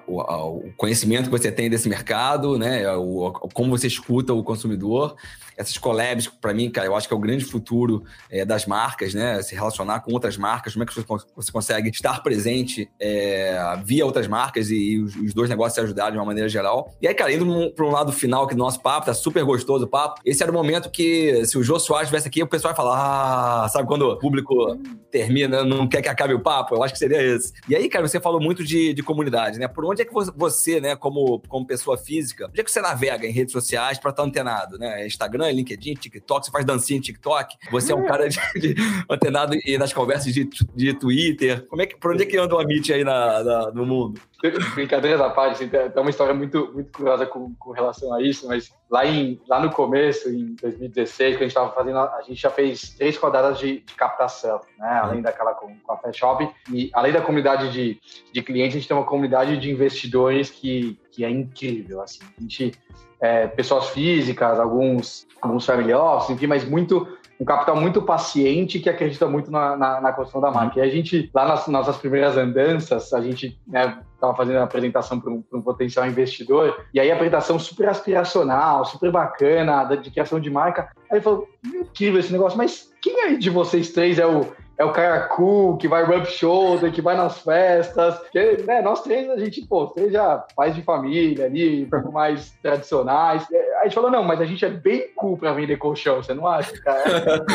o, 0.07 0.19
o, 0.19 0.74
conhecimento 0.78 1.26
que 1.26 1.32
você 1.32 1.51
tem 1.51 1.69
desse 1.69 1.89
mercado, 1.89 2.57
né? 2.57 2.89
O, 2.95 3.32
como 3.53 3.69
você 3.69 3.88
escuta 3.88 4.34
o 4.34 4.43
consumidor. 4.43 5.15
Essas 5.55 5.78
collabs, 5.78 6.28
para 6.28 6.53
mim, 6.53 6.69
cara, 6.69 6.88
eu 6.88 6.95
acho 6.95 7.07
que 7.07 7.13
é 7.13 7.17
o 7.17 7.19
grande 7.19 7.45
futuro 7.45 8.03
é, 8.30 8.43
das 8.43 8.65
marcas, 8.65 9.13
né? 9.13 9.41
Se 9.41 9.53
relacionar 9.53 9.99
com 9.99 10.11
outras 10.11 10.36
marcas, 10.36 10.74
como 10.74 10.84
é 10.84 10.88
que 10.88 10.93
você 11.36 11.51
consegue 11.51 11.89
estar 11.89 12.24
presente 12.24 12.89
é, 12.99 13.55
via 13.84 14.05
outras 14.05 14.28
marcas 14.28 14.71
e, 14.71 14.76
e 14.76 14.99
os, 14.99 15.15
os, 15.15 15.34
dois 15.34 15.49
negócios 15.49 15.76
se 15.76 15.82
ajudarem 15.82 16.13
de 16.13 16.17
uma 16.17 16.26
maneira 16.26 16.49
geral. 16.49 16.91
E 17.01 17.07
aí, 17.07 17.13
cara, 17.13 17.32
indo 17.32 17.71
para 17.76 17.86
um 17.86 17.91
lado 17.91 18.11
final 18.11 18.45
aqui 18.45 18.55
do 18.55 18.59
nosso 18.59 18.82
papo, 18.82 19.05
tá 19.05 19.13
super 19.13 19.43
gostoso 19.43 19.86
o 19.86 19.88
papo. 19.88 20.21
Esse 20.26 20.41
era 20.41 20.51
o 20.51 20.55
momento 20.55 20.89
que, 20.89 21.45
se 21.45 21.57
o 21.57 21.63
Jô 21.63 21.80
Soares 21.80 22.07
estivesse 22.07 22.28
aqui, 22.28 22.41
o 22.41 22.47
pessoal 22.47 22.71
ia 22.71 22.76
falar, 22.76 23.63
ah, 23.65 23.69
sabe 23.69 23.88
quando 23.88 24.09
o 24.09 24.17
público 24.17 24.78
termina, 25.11 25.63
não 25.63 25.88
quer 25.88 26.01
que 26.01 26.09
acabe 26.09 26.34
o 26.34 26.39
papo? 26.39 26.76
Eu 26.76 26.84
acho 26.84 26.93
que 26.93 26.99
seria 26.99 27.21
esse. 27.21 27.53
E 27.69 27.76
aí, 27.76 27.88
cara, 27.88 28.07
você 28.07 28.19
falou 28.19 28.41
muito 28.41 28.63
de, 28.63 28.93
de 28.93 29.03
comunidade, 29.03 29.59
né? 29.59 29.62
Né? 29.64 29.68
Por 29.68 29.86
onde 29.86 30.01
é 30.01 30.05
que 30.05 30.14
você, 30.36 30.80
né, 30.80 30.95
como, 30.95 31.41
como 31.47 31.66
pessoa 31.66 31.97
física, 31.97 32.47
onde 32.47 32.61
é 32.61 32.64
que 32.64 32.72
você 32.72 32.82
navega 32.82 33.26
em 33.26 33.32
redes 33.32 33.51
sociais 33.51 33.97
para 33.97 34.11
estar 34.11 34.24
antenado, 34.24 34.78
né? 34.78 35.05
Instagram, 35.07 35.49
LinkedIn, 35.51 35.95
TikTok, 35.95 36.45
você 36.45 36.51
faz 36.51 36.66
dancinha 36.66 36.97
em 36.97 37.01
TikTok, 37.01 37.55
você 37.72 37.91
é 37.91 37.95
um 37.95 38.05
cara 38.05 38.28
de, 38.28 38.39
de 38.59 38.76
antenado 39.09 39.55
e 39.66 39.78
nas 39.78 39.93
conversas 39.93 40.34
de, 40.34 40.47
de 40.76 40.93
Twitter. 40.93 41.66
Como 41.68 41.82
é 41.82 41.86
que, 41.86 41.97
por 41.97 42.11
onde 42.14 42.24
é 42.24 42.26
que 42.26 42.38
anda 42.38 42.55
o 42.55 42.59
Amit 42.59 42.91
aí 42.91 43.03
na, 43.03 43.43
na, 43.43 43.72
no 43.72 43.86
mundo? 43.86 44.20
Brincadeiras 44.75 45.21
à 45.21 45.29
parte, 45.29 45.53
assim, 45.53 45.69
tem 45.69 45.89
uma 45.95 46.09
história 46.09 46.33
muito, 46.33 46.69
muito 46.73 46.91
curiosa 46.91 47.25
com, 47.25 47.53
com 47.55 47.71
relação 47.71 48.13
a 48.13 48.21
isso, 48.21 48.47
mas 48.47 48.73
lá, 48.89 49.05
em, 49.05 49.41
lá 49.47 49.59
no 49.59 49.71
começo, 49.71 50.29
em 50.29 50.55
2016, 50.61 51.37
que 51.37 51.43
a 51.43 51.47
gente 51.47 51.55
estava 51.55 51.71
fazendo, 51.71 51.97
a 51.97 52.21
gente 52.27 52.41
já 52.41 52.49
fez 52.49 52.89
três 52.89 53.15
rodadas 53.15 53.57
de, 53.57 53.79
de 53.79 53.93
captação, 53.95 54.59
né? 54.77 54.99
Além 55.01 55.17
uhum. 55.17 55.21
daquela 55.21 55.53
com, 55.53 55.73
com 55.79 55.93
a 55.93 55.95
Pet 55.95 56.17
Shop. 56.17 56.49
E 56.71 56.89
além 56.93 57.13
da 57.13 57.21
comunidade 57.21 57.71
de, 57.71 57.99
de 58.33 58.41
clientes, 58.41 58.75
a 58.75 58.79
gente 58.79 58.87
tem 58.87 58.97
uma 58.97 59.05
comunidade 59.05 59.57
de 59.57 59.71
investidores 59.71 60.49
que, 60.49 60.99
que 61.11 61.23
é 61.23 61.29
incrível, 61.29 62.01
assim. 62.01 62.19
A 62.37 62.41
gente, 62.41 62.73
é, 63.21 63.47
pessoas 63.47 63.89
físicas, 63.89 64.59
alguns, 64.59 65.25
alguns 65.41 65.65
family 65.65 65.93
office, 65.93 66.31
enfim, 66.31 66.47
mas 66.47 66.67
muito 66.67 67.17
um 67.39 67.45
capital 67.45 67.75
muito 67.75 68.01
paciente 68.01 68.79
que 68.79 68.89
acredita 68.89 69.27
muito 69.27 69.51
na, 69.51 69.75
na, 69.75 70.01
na 70.01 70.13
construção 70.13 70.41
da 70.41 70.51
marca. 70.51 70.79
E 70.79 70.81
a 70.81 70.89
gente, 70.89 71.29
lá 71.34 71.45
nas 71.45 71.67
nossas 71.67 71.97
primeiras 71.97 72.38
andanças, 72.38 73.13
a 73.13 73.21
gente 73.21 73.59
né, 73.67 73.99
estava 74.13 74.36
fazendo 74.36 74.57
a 74.57 74.63
apresentação 74.63 75.19
para 75.19 75.31
um, 75.31 75.43
um, 75.53 75.61
potencial 75.61 76.07
investidor, 76.07 76.86
e 76.93 76.99
aí 76.99 77.11
a 77.11 77.15
apresentação 77.15 77.59
super 77.59 77.89
aspiracional, 77.89 78.86
super 78.86 79.11
bacana, 79.11 79.84
de 79.95 80.11
criação 80.11 80.39
de 80.39 80.49
marca. 80.49 80.89
Aí 81.09 81.17
ele 81.17 81.21
falou: 81.21 81.47
incrível 81.65 82.19
esse 82.19 82.31
negócio, 82.31 82.57
mas 82.57 82.91
quem 83.01 83.21
aí 83.21 83.38
de 83.38 83.49
vocês 83.49 83.91
três 83.91 84.19
é 84.19 84.25
o, 84.25 84.47
é 84.84 84.86
o 84.86 84.91
cara 84.91 85.21
cool, 85.27 85.77
que 85.77 85.88
vai 85.88 86.03
rub 86.03 86.25
shoulder, 86.25 86.91
que 86.91 87.01
vai 87.01 87.15
nas 87.15 87.39
festas. 87.39 88.19
Que, 88.31 88.57
né, 88.63 88.81
nós 88.81 89.01
três, 89.01 89.29
a 89.29 89.38
gente, 89.38 89.65
pô, 89.65 89.88
três 89.88 90.11
já 90.11 90.45
pais 90.55 90.75
de 90.75 90.81
família 90.81 91.45
ali, 91.45 91.88
mais 92.11 92.51
tradicionais. 92.61 93.47
Aí 93.49 93.57
a 93.79 93.84
gente 93.86 93.95
falou, 93.95 94.11
não, 94.11 94.23
mas 94.23 94.41
a 94.41 94.45
gente 94.45 94.63
é 94.65 94.69
bem 94.69 95.07
cool 95.15 95.38
para 95.38 95.53
vender 95.53 95.77
colchão, 95.77 96.21
você 96.21 96.34
não 96.34 96.45
acha, 96.45 96.73
cara? 96.81 97.45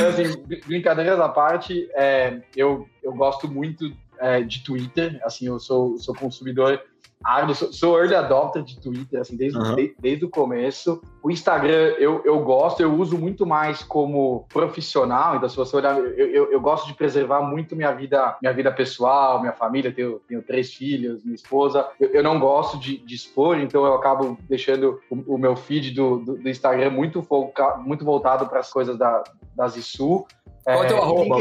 é, 0.00 0.02
assim, 0.08 0.42
brincadeiras 0.66 1.20
à 1.20 1.28
parte, 1.28 1.88
é, 1.94 2.40
eu, 2.56 2.88
eu 3.02 3.12
gosto 3.12 3.46
muito 3.46 3.92
é, 4.18 4.40
de 4.40 4.64
Twitter, 4.64 5.20
assim, 5.22 5.46
eu 5.46 5.58
sou, 5.58 5.98
sou 5.98 6.14
consumidor 6.14 6.82
árduo, 7.22 7.54
sou, 7.54 7.72
sou 7.72 7.98
early 7.98 8.14
adopter 8.14 8.62
de 8.62 8.80
Twitter, 8.80 9.20
assim, 9.20 9.36
desde, 9.36 9.58
uhum. 9.58 9.74
de, 9.74 9.94
desde 9.98 10.24
o 10.24 10.30
começo. 10.30 11.02
O 11.26 11.30
Instagram 11.32 11.96
eu, 11.98 12.22
eu 12.24 12.38
gosto, 12.38 12.80
eu 12.80 12.94
uso 12.94 13.18
muito 13.18 13.44
mais 13.44 13.82
como 13.82 14.46
profissional, 14.48 15.34
então 15.34 15.48
se 15.48 15.56
você 15.56 15.76
olhar, 15.76 15.98
eu, 15.98 16.30
eu, 16.30 16.52
eu 16.52 16.60
gosto 16.60 16.86
de 16.86 16.94
preservar 16.94 17.42
muito 17.42 17.74
minha 17.74 17.90
vida, 17.90 18.36
minha 18.40 18.54
vida 18.54 18.70
pessoal, 18.70 19.40
minha 19.40 19.52
família, 19.52 19.90
tenho, 19.90 20.20
tenho 20.20 20.40
três 20.40 20.72
filhos, 20.72 21.24
minha 21.24 21.34
esposa, 21.34 21.84
eu, 21.98 22.10
eu 22.10 22.22
não 22.22 22.38
gosto 22.38 22.78
de, 22.78 22.98
de, 22.98 23.16
expor, 23.16 23.58
então 23.58 23.84
eu 23.84 23.94
acabo 23.94 24.38
deixando 24.48 25.00
o, 25.10 25.34
o 25.34 25.36
meu 25.36 25.56
feed 25.56 25.90
do, 25.90 26.18
do, 26.20 26.36
do, 26.36 26.48
Instagram 26.48 26.90
muito, 26.90 27.20
foca, 27.22 27.76
muito 27.78 28.04
voltado 28.04 28.46
para 28.46 28.60
as 28.60 28.72
coisas 28.72 28.96
da, 28.96 29.24
da 29.56 29.66
Zissu, 29.66 30.24
qual 30.62 30.82
é 30.82 30.86
o 30.86 30.88
teu 30.88 31.02
arroba? 31.02 31.36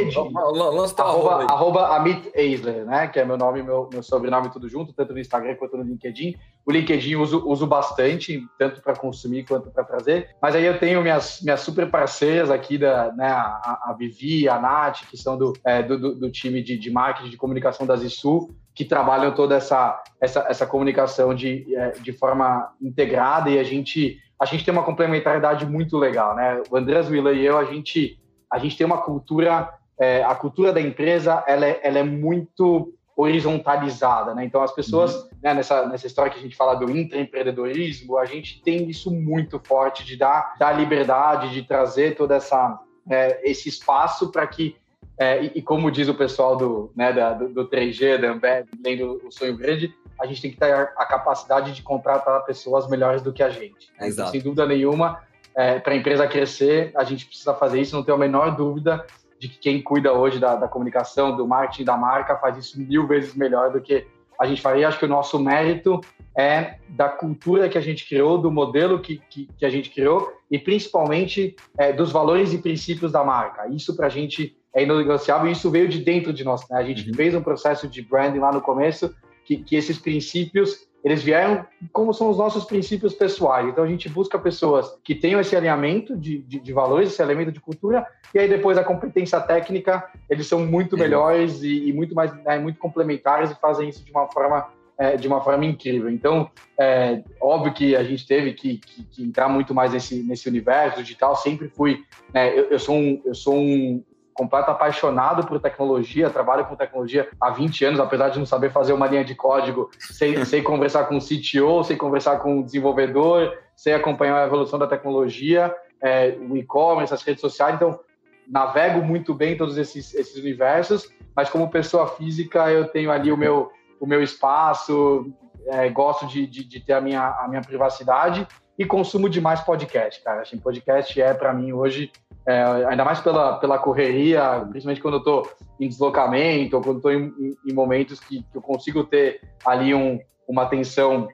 Lança 0.72 0.96
teu 0.96 1.06
arroba, 1.06 1.30
arroba, 1.32 1.54
arroba 1.54 1.96
Amit 1.96 2.32
Eisler, 2.36 2.86
né? 2.86 3.08
Que 3.08 3.20
é 3.20 3.26
meu 3.26 3.38
nome, 3.38 3.64
meu, 3.64 3.90
meu 3.92 4.04
sobrenome, 4.04 4.52
tudo 4.52 4.70
junto, 4.70 4.94
tanto 4.94 5.14
no 5.14 5.20
Instagram 5.20 5.56
quanto 5.56 5.78
no 5.78 5.84
LinkedIn. 5.84 6.36
O 6.66 6.72
LinkedIn 6.72 7.16
uso, 7.16 7.48
uso 7.48 7.68
bastante, 7.68 8.44
tanto 8.58 8.82
para 8.82 8.96
consumir 8.96 9.46
quanto 9.46 9.70
para 9.70 9.84
trazer. 9.84 10.30
Mas 10.42 10.56
aí 10.56 10.66
eu 10.66 10.80
tenho 10.80 11.02
minhas, 11.02 11.40
minhas 11.42 11.60
super 11.60 11.90
parceiras 11.92 12.50
aqui, 12.50 12.78
da, 12.78 13.12
né, 13.14 13.28
a, 13.28 13.82
a 13.86 13.96
Vivi, 13.98 14.50
a 14.50 14.60
Nath, 14.60 15.08
que 15.10 15.16
são 15.16 15.38
do, 15.38 15.54
é, 15.64 15.84
do, 15.84 16.00
do, 16.00 16.16
do, 16.16 16.32
time 16.32 16.64
de, 16.64 16.78
de 16.78 16.90
marketing, 16.90 17.30
de 17.30 17.38
comunicação 17.38 17.86
da 17.86 17.96
Zissu, 17.96 18.50
que 18.74 18.84
trabalham 18.84 19.34
toda 19.34 19.56
essa, 19.56 20.02
essa, 20.20 20.46
essa 20.50 20.66
comunicação 20.66 21.36
de, 21.36 21.74
é, 21.76 21.92
de 21.92 22.12
forma 22.14 22.74
integrada 22.82 23.50
e 23.50 23.60
a 23.60 23.64
gente, 23.64 24.18
a 24.40 24.46
gente 24.46 24.66
tem 24.66 24.74
uma 24.74 24.84
complementaridade 24.84 25.66
muito 25.66 25.98
legal, 25.98 26.36
né? 26.36 26.64
O 26.72 26.76
Andrés 26.76 27.10
Willa 27.10 27.32
e 27.32 27.46
eu, 27.46 27.58
a 27.58 27.66
gente 27.66 28.20
a 28.52 28.58
gente 28.58 28.78
tem 28.78 28.86
uma 28.86 29.02
cultura, 29.02 29.70
é, 30.00 30.24
a 30.24 30.36
cultura 30.36 30.72
da 30.72 30.82
empresa, 30.82 31.44
ela 31.48 31.66
é, 31.66 31.80
ela 31.84 32.00
é 32.00 32.04
muito 32.04 32.94
horizontalizada, 33.16 34.34
né? 34.34 34.44
Então 34.44 34.62
as 34.62 34.74
pessoas, 34.74 35.16
uhum. 35.16 35.30
né, 35.42 35.54
nessa, 35.54 35.88
nessa 35.88 36.06
história 36.06 36.32
que 36.32 36.38
a 36.38 36.42
gente 36.42 36.56
fala 36.56 36.76
do 36.76 36.90
intraempreendedorismo, 36.90 38.18
a 38.18 38.26
gente 38.26 38.62
tem 38.62 38.90
isso 38.90 39.10
muito 39.10 39.60
forte 39.64 40.04
de 40.04 40.18
dar, 40.18 40.56
dar 40.60 40.74
liberdade, 40.74 41.52
de 41.52 41.64
trazer 41.64 42.16
toda 42.16 42.36
essa 42.36 42.80
é, 43.10 43.40
esse 43.50 43.70
espaço 43.70 44.32
para 44.32 44.46
que 44.48 44.76
é, 45.18 45.46
e, 45.46 45.52
e, 45.56 45.62
como 45.62 45.90
diz 45.90 46.10
o 46.10 46.14
pessoal 46.14 46.58
do, 46.58 46.92
né, 46.94 47.14
da, 47.14 47.32
do, 47.32 47.48
do 47.48 47.70
3G, 47.70 48.20
da 48.20 48.32
Ambev, 48.32 48.68
lendo 48.84 49.22
o 49.26 49.32
sonho 49.32 49.56
grande, 49.56 49.96
a 50.20 50.26
gente 50.26 50.42
tem 50.42 50.52
que 50.52 50.58
ter 50.58 50.74
a 50.74 51.06
capacidade 51.06 51.72
de 51.72 51.82
contratar 51.82 52.44
pessoas 52.44 52.90
melhores 52.90 53.22
do 53.22 53.32
que 53.32 53.42
a 53.42 53.50
gente. 53.50 53.94
Né? 53.98 54.10
Então, 54.10 54.28
sem 54.28 54.42
dúvida 54.42 54.66
nenhuma, 54.66 55.22
é, 55.56 55.80
para 55.80 55.94
a 55.94 55.96
empresa 55.96 56.28
crescer, 56.28 56.92
a 56.98 57.04
gente 57.06 57.26
precisa 57.26 57.54
fazer 57.54 57.80
isso, 57.80 57.96
não 57.96 58.04
tenho 58.04 58.18
a 58.18 58.20
menor 58.20 58.58
dúvida 58.58 59.06
de 59.40 59.50
que 59.50 59.58
quem 59.60 59.82
cuida 59.82 60.14
hoje 60.14 60.40
da, 60.40 60.56
da 60.56 60.68
comunicação, 60.68 61.36
do 61.36 61.48
marketing 61.48 61.84
da 61.84 61.98
marca, 61.98 62.38
faz 62.38 62.58
isso 62.58 62.80
mil 62.80 63.06
vezes 63.08 63.36
melhor 63.36 63.72
do 63.72 63.82
que 63.82 64.08
a 64.40 64.46
gente 64.46 64.62
faria. 64.62 64.88
Acho 64.88 65.00
que 65.00 65.06
o 65.06 65.10
nosso 65.10 65.40
mérito 65.40 66.02
é 66.38 66.76
da 66.90 67.10
cultura 67.10 67.70
que 67.70 67.78
a 67.78 67.82
gente 67.82 68.08
criou, 68.08 68.38
do 68.38 68.52
modelo 68.52 69.00
que, 69.00 69.22
que, 69.30 69.48
que 69.58 69.66
a 69.66 69.70
gente 69.70 69.90
criou 69.90 70.34
e 70.52 70.60
principalmente 70.60 71.56
é, 71.78 71.94
dos 71.94 72.12
valores 72.12 72.54
e 72.54 72.58
princípios 72.58 73.12
da 73.12 73.24
marca. 73.24 73.68
Isso 73.70 73.96
para 73.96 74.08
a 74.08 74.10
gente 74.10 74.58
é 74.74 74.84
inegociável 74.84 75.48
e 75.48 75.54
isso 75.54 75.72
veio 75.72 75.88
de 75.88 76.00
dentro 76.00 76.34
de 76.34 76.44
nós. 76.44 76.68
Né? 76.70 76.78
A 76.78 76.84
gente 76.84 77.10
uhum. 77.10 77.16
fez 77.16 77.34
um 77.34 77.42
processo 77.42 77.88
de 77.88 78.02
branding 78.02 78.40
lá 78.40 78.52
no 78.52 78.62
começo 78.62 79.14
que, 79.46 79.58
que 79.58 79.76
esses 79.76 79.98
princípios 79.98 80.86
eles 81.06 81.22
vieram 81.22 81.64
como 81.94 82.12
são 82.12 82.32
os 82.32 82.38
nossos 82.40 82.66
princípios 82.66 83.14
pessoais. 83.14 83.68
Então 83.68 83.84
a 83.84 83.88
gente 83.88 84.10
busca 84.10 84.40
pessoas 84.40 84.98
que 85.04 85.14
tenham 85.14 85.40
esse 85.40 85.56
alinhamento 85.56 86.18
de, 86.18 86.40
de, 86.40 86.60
de 86.60 86.74
valores, 86.74 87.10
esse 87.10 87.22
elemento 87.22 87.52
de 87.52 87.60
cultura, 87.60 88.08
e 88.34 88.40
aí 88.40 88.50
depois 88.50 88.76
a 88.76 88.84
competência 88.84 89.40
técnica, 89.40 90.04
eles 90.28 90.48
são 90.48 90.66
muito 90.66 90.98
melhores 90.98 91.62
e, 91.62 91.90
e 91.90 91.94
muito 91.94 92.16
mais 92.16 92.34
né, 92.44 92.58
muito 92.58 92.80
complementares 92.80 93.52
e 93.52 93.60
fazem 93.60 93.88
isso 93.88 94.04
de 94.04 94.10
uma 94.10 94.28
forma 94.32 94.68
é, 94.98 95.16
de 95.16 95.28
uma 95.28 95.42
forma 95.42 95.66
incrível. 95.66 96.10
Então, 96.10 96.50
é, 96.80 97.22
óbvio 97.40 97.74
que 97.74 97.96
a 97.96 98.04
gente 98.04 98.26
teve 98.26 98.54
que, 98.54 98.78
que, 98.78 99.04
que, 99.04 99.24
entrar 99.24 99.50
muito 99.50 99.76
mais 99.76 99.92
nesse, 99.94 100.24
nesse 100.24 100.48
universo 100.48 101.04
digital. 101.04 101.36
Sempre 101.36 101.68
fui, 101.68 102.04
né, 102.34 102.58
eu, 102.58 102.70
eu, 102.72 102.80
sou 102.80 102.96
um, 102.96 103.22
eu 103.26 103.36
sou 103.36 103.56
um, 103.56 104.02
completo 104.36 104.70
apaixonado 104.70 105.48
por 105.48 105.62
tecnologia, 105.62 106.30
trabalho 106.30 106.66
com 106.66 106.76
tecnologia 106.76 107.30
há 107.40 107.50
20 107.50 107.86
anos, 107.86 108.00
apesar 108.02 108.30
de 108.30 108.38
não 108.38 108.46
saber 108.46 108.70
fazer 108.70 108.92
uma 108.92 109.08
linha 109.08 109.24
de 109.24 109.34
código, 109.34 109.90
sei, 109.98 110.44
sei 110.46 110.62
conversar 110.62 111.06
com 111.06 111.18
o 111.18 111.22
CTO, 111.22 111.84
sei 111.86 111.96
conversar 111.96 112.40
com 112.40 112.60
o 112.60 112.64
desenvolvedor, 112.64 113.58
sei 113.76 113.94
acompanhar 113.94 114.38
a 114.38 114.46
evolução 114.46 114.78
da 114.78 114.86
tecnologia, 114.86 115.74
é, 116.02 116.38
o 116.50 116.58
e-commerce, 116.58 117.14
as 117.14 117.24
redes 117.24 117.40
sociais, 117.40 117.76
então 117.76 117.98
navego 118.46 119.02
muito 119.02 119.34
bem 119.34 119.56
todos 119.56 119.78
esses, 119.78 120.14
esses 120.14 120.36
universos, 120.36 121.10
mas 121.34 121.50
como 121.50 121.72
pessoa 121.72 122.06
física 122.06 122.70
eu 122.70 122.90
tenho 122.90 123.10
ali 123.10 123.32
o 123.32 123.38
meu, 123.38 123.72
o 124.02 124.06
meu 124.06 124.22
espaço, 124.22 125.34
é, 125.68 125.90
gosto 125.90 126.28
de, 126.28 126.46
de, 126.46 126.64
de, 126.66 126.80
ter 126.82 126.94
a 126.94 127.02
minha, 127.02 127.26
a 127.26 127.48
minha 127.48 127.62
privacidade 127.62 128.46
e 128.78 128.86
consumo 128.86 129.30
demais 129.30 129.62
podcast, 129.62 130.22
cara. 130.22 130.42
Assim, 130.42 130.58
podcast 130.58 131.20
é 131.20 131.34
para 131.34 131.54
mim 131.54 131.72
hoje 131.72 132.12
é, 132.46 132.64
ainda 132.88 133.04
mais 133.04 133.20
pela, 133.20 133.58
pela 133.58 133.80
correria, 133.80 134.66
principalmente 134.70 135.02
quando 135.02 135.16
eu 135.16 135.20
estou 135.20 135.50
em 135.80 135.88
deslocamento, 135.88 136.76
ou 136.76 136.84
quando 136.84 136.98
estou 136.98 137.12
em, 137.12 137.34
em, 137.66 137.74
momentos 137.74 138.20
que, 138.20 138.44
que, 138.44 138.58
eu 138.58 138.62
consigo 138.62 139.04
ter 139.04 139.42
ali 139.66 139.96
um, 139.96 140.20
uma 140.48 140.64
atenção 140.64 141.28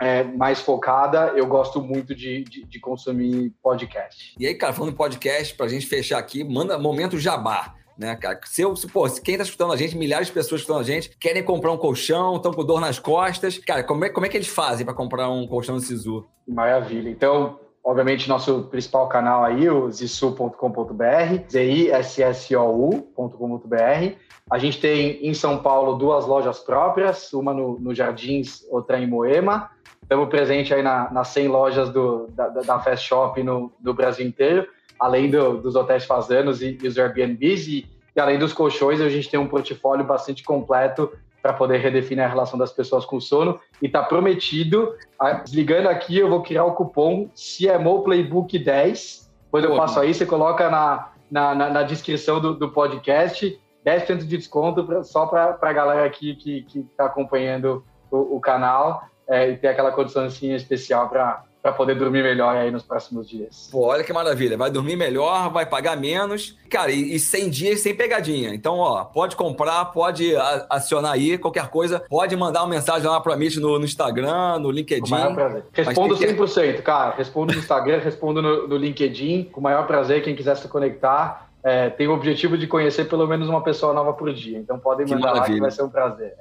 é, 0.00 0.22
mais 0.22 0.60
focada, 0.60 1.32
eu 1.34 1.46
gosto 1.46 1.82
muito 1.82 2.14
de, 2.14 2.44
de, 2.44 2.64
de, 2.64 2.80
consumir 2.80 3.52
podcast. 3.62 4.34
E 4.38 4.46
aí, 4.46 4.54
cara, 4.54 4.72
falando 4.72 4.92
em 4.92 4.96
podcast, 4.96 5.54
para 5.54 5.66
a 5.66 5.68
gente 5.68 5.86
fechar 5.86 6.18
aqui, 6.18 6.44
manda 6.44 6.78
momento 6.78 7.18
jabá. 7.18 7.74
Né, 7.96 8.16
cara? 8.16 8.40
Se 8.44 8.62
eu, 8.62 8.74
se, 8.74 8.86
pô, 8.86 9.08
quem 9.22 9.36
tá 9.36 9.42
escutando 9.42 9.72
a 9.72 9.76
gente, 9.76 9.96
milhares 9.96 10.28
de 10.28 10.32
pessoas 10.32 10.62
escutando 10.62 10.80
a 10.80 10.84
gente, 10.84 11.10
querem 11.18 11.42
comprar 11.42 11.72
um 11.72 11.76
colchão, 11.76 12.36
estão 12.36 12.52
com 12.52 12.64
dor 12.64 12.80
nas 12.80 12.98
costas. 12.98 13.58
Cara, 13.58 13.84
como 13.84 14.04
é, 14.04 14.08
como 14.08 14.26
é 14.26 14.28
que 14.28 14.36
eles 14.36 14.48
fazem 14.48 14.84
para 14.84 14.94
comprar 14.94 15.28
um 15.28 15.46
colchão 15.46 15.76
do 15.76 15.82
Sisu? 15.82 16.26
Maravilha. 16.48 17.10
Então, 17.10 17.60
obviamente, 17.84 18.28
nosso 18.28 18.64
principal 18.64 19.08
canal 19.08 19.44
aí, 19.44 19.68
o 19.68 19.90
zissu.com.br, 19.90 21.50
Z-I-S-S-O-U.com.br. 21.50 24.16
A 24.50 24.58
gente 24.58 24.80
tem 24.80 25.26
em 25.26 25.34
São 25.34 25.58
Paulo 25.58 25.94
duas 25.94 26.26
lojas 26.26 26.58
próprias, 26.58 27.32
uma 27.32 27.54
no, 27.54 27.78
no 27.78 27.94
Jardins, 27.94 28.66
outra 28.70 28.98
em 28.98 29.06
Moema. 29.06 29.70
Estamos 30.02 30.28
presentes 30.28 30.72
aí 30.72 30.82
na, 30.82 31.10
nas 31.10 31.28
100 31.28 31.48
lojas 31.48 31.90
do, 31.90 32.26
da, 32.28 32.48
da 32.48 32.80
Fast 32.80 33.06
Shop 33.06 33.42
no, 33.42 33.72
do 33.80 33.94
Brasil 33.94 34.26
inteiro, 34.26 34.66
além 35.02 35.28
do, 35.28 35.56
dos 35.56 35.74
hotéis 35.74 36.04
fazanos 36.04 36.62
e, 36.62 36.78
e 36.80 36.86
os 36.86 36.96
Airbnbs. 36.96 37.66
E, 37.66 37.86
e 38.14 38.20
além 38.20 38.38
dos 38.38 38.52
colchões, 38.52 39.00
a 39.00 39.08
gente 39.08 39.28
tem 39.28 39.38
um 39.38 39.48
portfólio 39.48 40.04
bastante 40.04 40.44
completo 40.44 41.12
para 41.42 41.52
poder 41.52 41.78
redefinir 41.78 42.24
a 42.24 42.28
relação 42.28 42.56
das 42.56 42.72
pessoas 42.72 43.04
com 43.04 43.16
o 43.16 43.20
sono. 43.20 43.58
E 43.82 43.86
está 43.86 44.00
prometido, 44.04 44.94
desligando 45.42 45.88
aqui, 45.88 46.16
eu 46.16 46.28
vou 46.28 46.40
criar 46.40 46.64
o 46.64 46.74
cupom 46.74 47.28
CMO 47.34 48.04
Playbook 48.04 48.56
10. 48.56 49.28
Quando 49.50 49.64
eu 49.64 49.76
faço 49.76 49.98
aí, 49.98 50.14
você 50.14 50.24
coloca 50.24 50.70
na, 50.70 51.10
na, 51.28 51.52
na, 51.52 51.70
na 51.70 51.82
descrição 51.82 52.40
do, 52.40 52.54
do, 52.54 52.70
podcast 52.70 53.60
10% 53.84 54.18
de 54.18 54.36
desconto 54.36 54.84
pra, 54.84 55.02
só 55.02 55.26
para 55.26 55.58
a 55.60 55.72
galera 55.72 56.06
aqui 56.06 56.36
que 56.36 56.64
está 56.92 57.06
acompanhando 57.06 57.84
o, 58.08 58.36
o 58.36 58.40
canal 58.40 59.02
é, 59.28 59.50
e 59.50 59.56
ter 59.56 59.66
aquela 59.66 59.90
condição 59.90 60.24
assim, 60.24 60.54
especial 60.54 61.08
para 61.08 61.44
para 61.62 61.72
poder 61.72 61.94
dormir 61.94 62.24
melhor 62.24 62.56
aí 62.56 62.70
nos 62.72 62.82
próximos 62.82 63.28
dias. 63.28 63.68
Pô, 63.70 63.86
olha 63.86 64.02
que 64.02 64.12
maravilha. 64.12 64.58
Vai 64.58 64.68
dormir 64.68 64.96
melhor, 64.96 65.50
vai 65.52 65.64
pagar 65.64 65.96
menos. 65.96 66.58
Cara, 66.68 66.90
e, 66.90 67.14
e 67.14 67.20
100 67.20 67.50
dias 67.50 67.80
sem 67.80 67.94
pegadinha. 67.94 68.52
Então, 68.52 68.78
ó, 68.78 69.04
pode 69.04 69.36
comprar, 69.36 69.84
pode 69.86 70.34
acionar 70.68 71.12
aí, 71.12 71.38
qualquer 71.38 71.68
coisa. 71.68 72.02
Pode 72.08 72.34
mandar 72.34 72.62
uma 72.62 72.68
mensagem 72.68 73.08
lá 73.08 73.20
para 73.20 73.36
mim 73.36 73.48
no, 73.60 73.78
no, 73.78 73.84
Instagram, 73.84 74.58
no 74.58 74.72
LinkedIn. 74.72 75.02
Com 75.02 75.10
maior 75.10 75.34
prazer. 75.34 75.64
Respondo 75.72 76.16
100%, 76.16 76.82
cara. 76.82 77.14
Respondo 77.14 77.52
no 77.52 77.58
Instagram, 77.60 77.98
respondo 78.02 78.42
no, 78.42 78.66
no 78.66 78.76
LinkedIn. 78.76 79.44
Com 79.52 79.60
o 79.60 79.62
maior 79.62 79.86
prazer, 79.86 80.22
quem 80.22 80.34
quiser 80.34 80.56
se 80.56 80.66
conectar. 80.66 81.48
É, 81.64 81.90
tem 81.90 82.08
o 82.08 82.12
objetivo 82.12 82.58
de 82.58 82.66
conhecer 82.66 83.04
pelo 83.04 83.24
menos 83.24 83.48
uma 83.48 83.62
pessoa 83.62 83.92
nova 83.92 84.12
por 84.12 84.32
dia. 84.34 84.58
Então 84.58 84.80
podem 84.80 85.06
mandar 85.06 85.32
lá 85.32 85.44
que 85.44 85.60
vai 85.60 85.70
ser 85.70 85.84
um 85.84 85.88
prazer. 85.88 86.34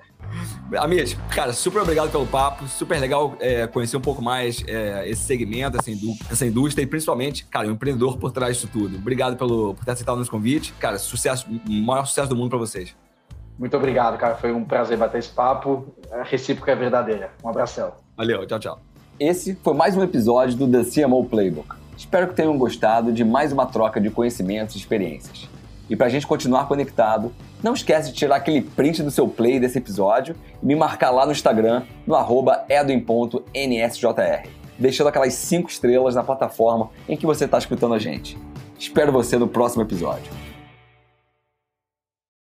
Amit, 0.78 1.18
cara, 1.34 1.54
super 1.54 1.82
obrigado 1.82 2.12
pelo 2.12 2.26
papo, 2.26 2.68
super 2.68 3.00
legal 3.00 3.36
é, 3.40 3.68
conhecer 3.68 3.98
um 3.98 4.02
pouco 4.02 4.22
mais 4.22 4.64
é, 4.68 5.08
esse 5.10 5.24
segmento, 5.24 5.78
essa, 5.78 5.92
indú 5.92 6.16
essa 6.30 6.46
indústria 6.46 6.84
e 6.84 6.88
principalmente, 6.88 7.46
cara, 7.46 7.68
o 7.68 7.72
um 7.72 7.74
empreendedor 7.74 8.18
por 8.18 8.32
trás 8.32 8.56
disso 8.56 8.70
tudo. 8.72 8.98
Obrigado 8.98 9.36
pelo, 9.36 9.74
por 9.74 9.84
ter 9.84 9.92
aceitado 9.92 10.16
o 10.16 10.20
nosso 10.20 10.32
convite. 10.32 10.74
Cara, 10.80 10.98
sucesso, 10.98 11.48
maior 11.68 12.06
sucesso 12.06 12.30
do 12.30 12.36
mundo 12.36 12.50
para 12.50 12.60
vocês. 12.60 12.96
Muito 13.60 13.76
obrigado, 13.78 14.18
cara. 14.18 14.36
Foi 14.36 14.52
um 14.52 14.64
prazer 14.64 14.98
bater 14.98 15.20
esse 15.20 15.30
papo. 15.30 15.94
A 16.12 16.24
recíproca 16.24 16.72
é 16.72 16.76
verdadeira. 16.76 17.32
Um 17.44 17.50
abração. 17.50 17.94
Valeu, 18.18 18.46
tchau, 18.48 18.60
tchau. 18.60 18.80
Esse 19.20 19.56
foi 19.56 19.74
mais 19.74 19.96
um 19.96 20.02
episódio 20.02 20.58
do 20.58 20.68
The 20.68 20.84
CMO 20.90 21.26
Playbook. 21.26 21.76
Espero 21.96 22.28
que 22.28 22.34
tenham 22.34 22.58
gostado 22.58 23.14
de 23.14 23.24
mais 23.24 23.52
uma 23.52 23.68
troca 23.68 24.02
de 24.02 24.10
conhecimentos 24.10 24.76
e 24.76 24.80
experiências. 24.80 25.48
E 25.88 25.96
para 25.96 26.08
a 26.08 26.10
gente 26.10 26.26
continuar 26.26 26.68
conectado, 26.68 27.32
não 27.64 27.74
esquece 27.74 28.10
de 28.10 28.16
tirar 28.16 28.38
aquele 28.38 28.62
print 28.62 29.04
do 29.04 29.12
seu 29.12 29.28
play 29.28 29.60
desse 29.60 29.78
episódio 29.78 30.36
e 30.62 30.66
me 30.66 30.76
marcar 30.76 31.12
lá 31.12 31.26
no 31.26 31.32
Instagram, 31.32 31.84
no 32.06 32.16
arroba 32.16 32.66
edwin.nsjr, 32.68 34.50
deixando 34.78 35.08
aquelas 35.08 35.34
5 35.34 35.70
estrelas 35.70 36.16
na 36.16 36.24
plataforma 36.24 36.90
em 37.08 37.16
que 37.16 37.26
você 37.26 37.46
está 37.46 37.58
escutando 37.58 37.94
a 37.94 38.00
gente. 38.00 38.38
Espero 38.78 39.12
você 39.12 39.38
no 39.38 39.48
próximo 39.48 39.84
episódio. 39.84 40.41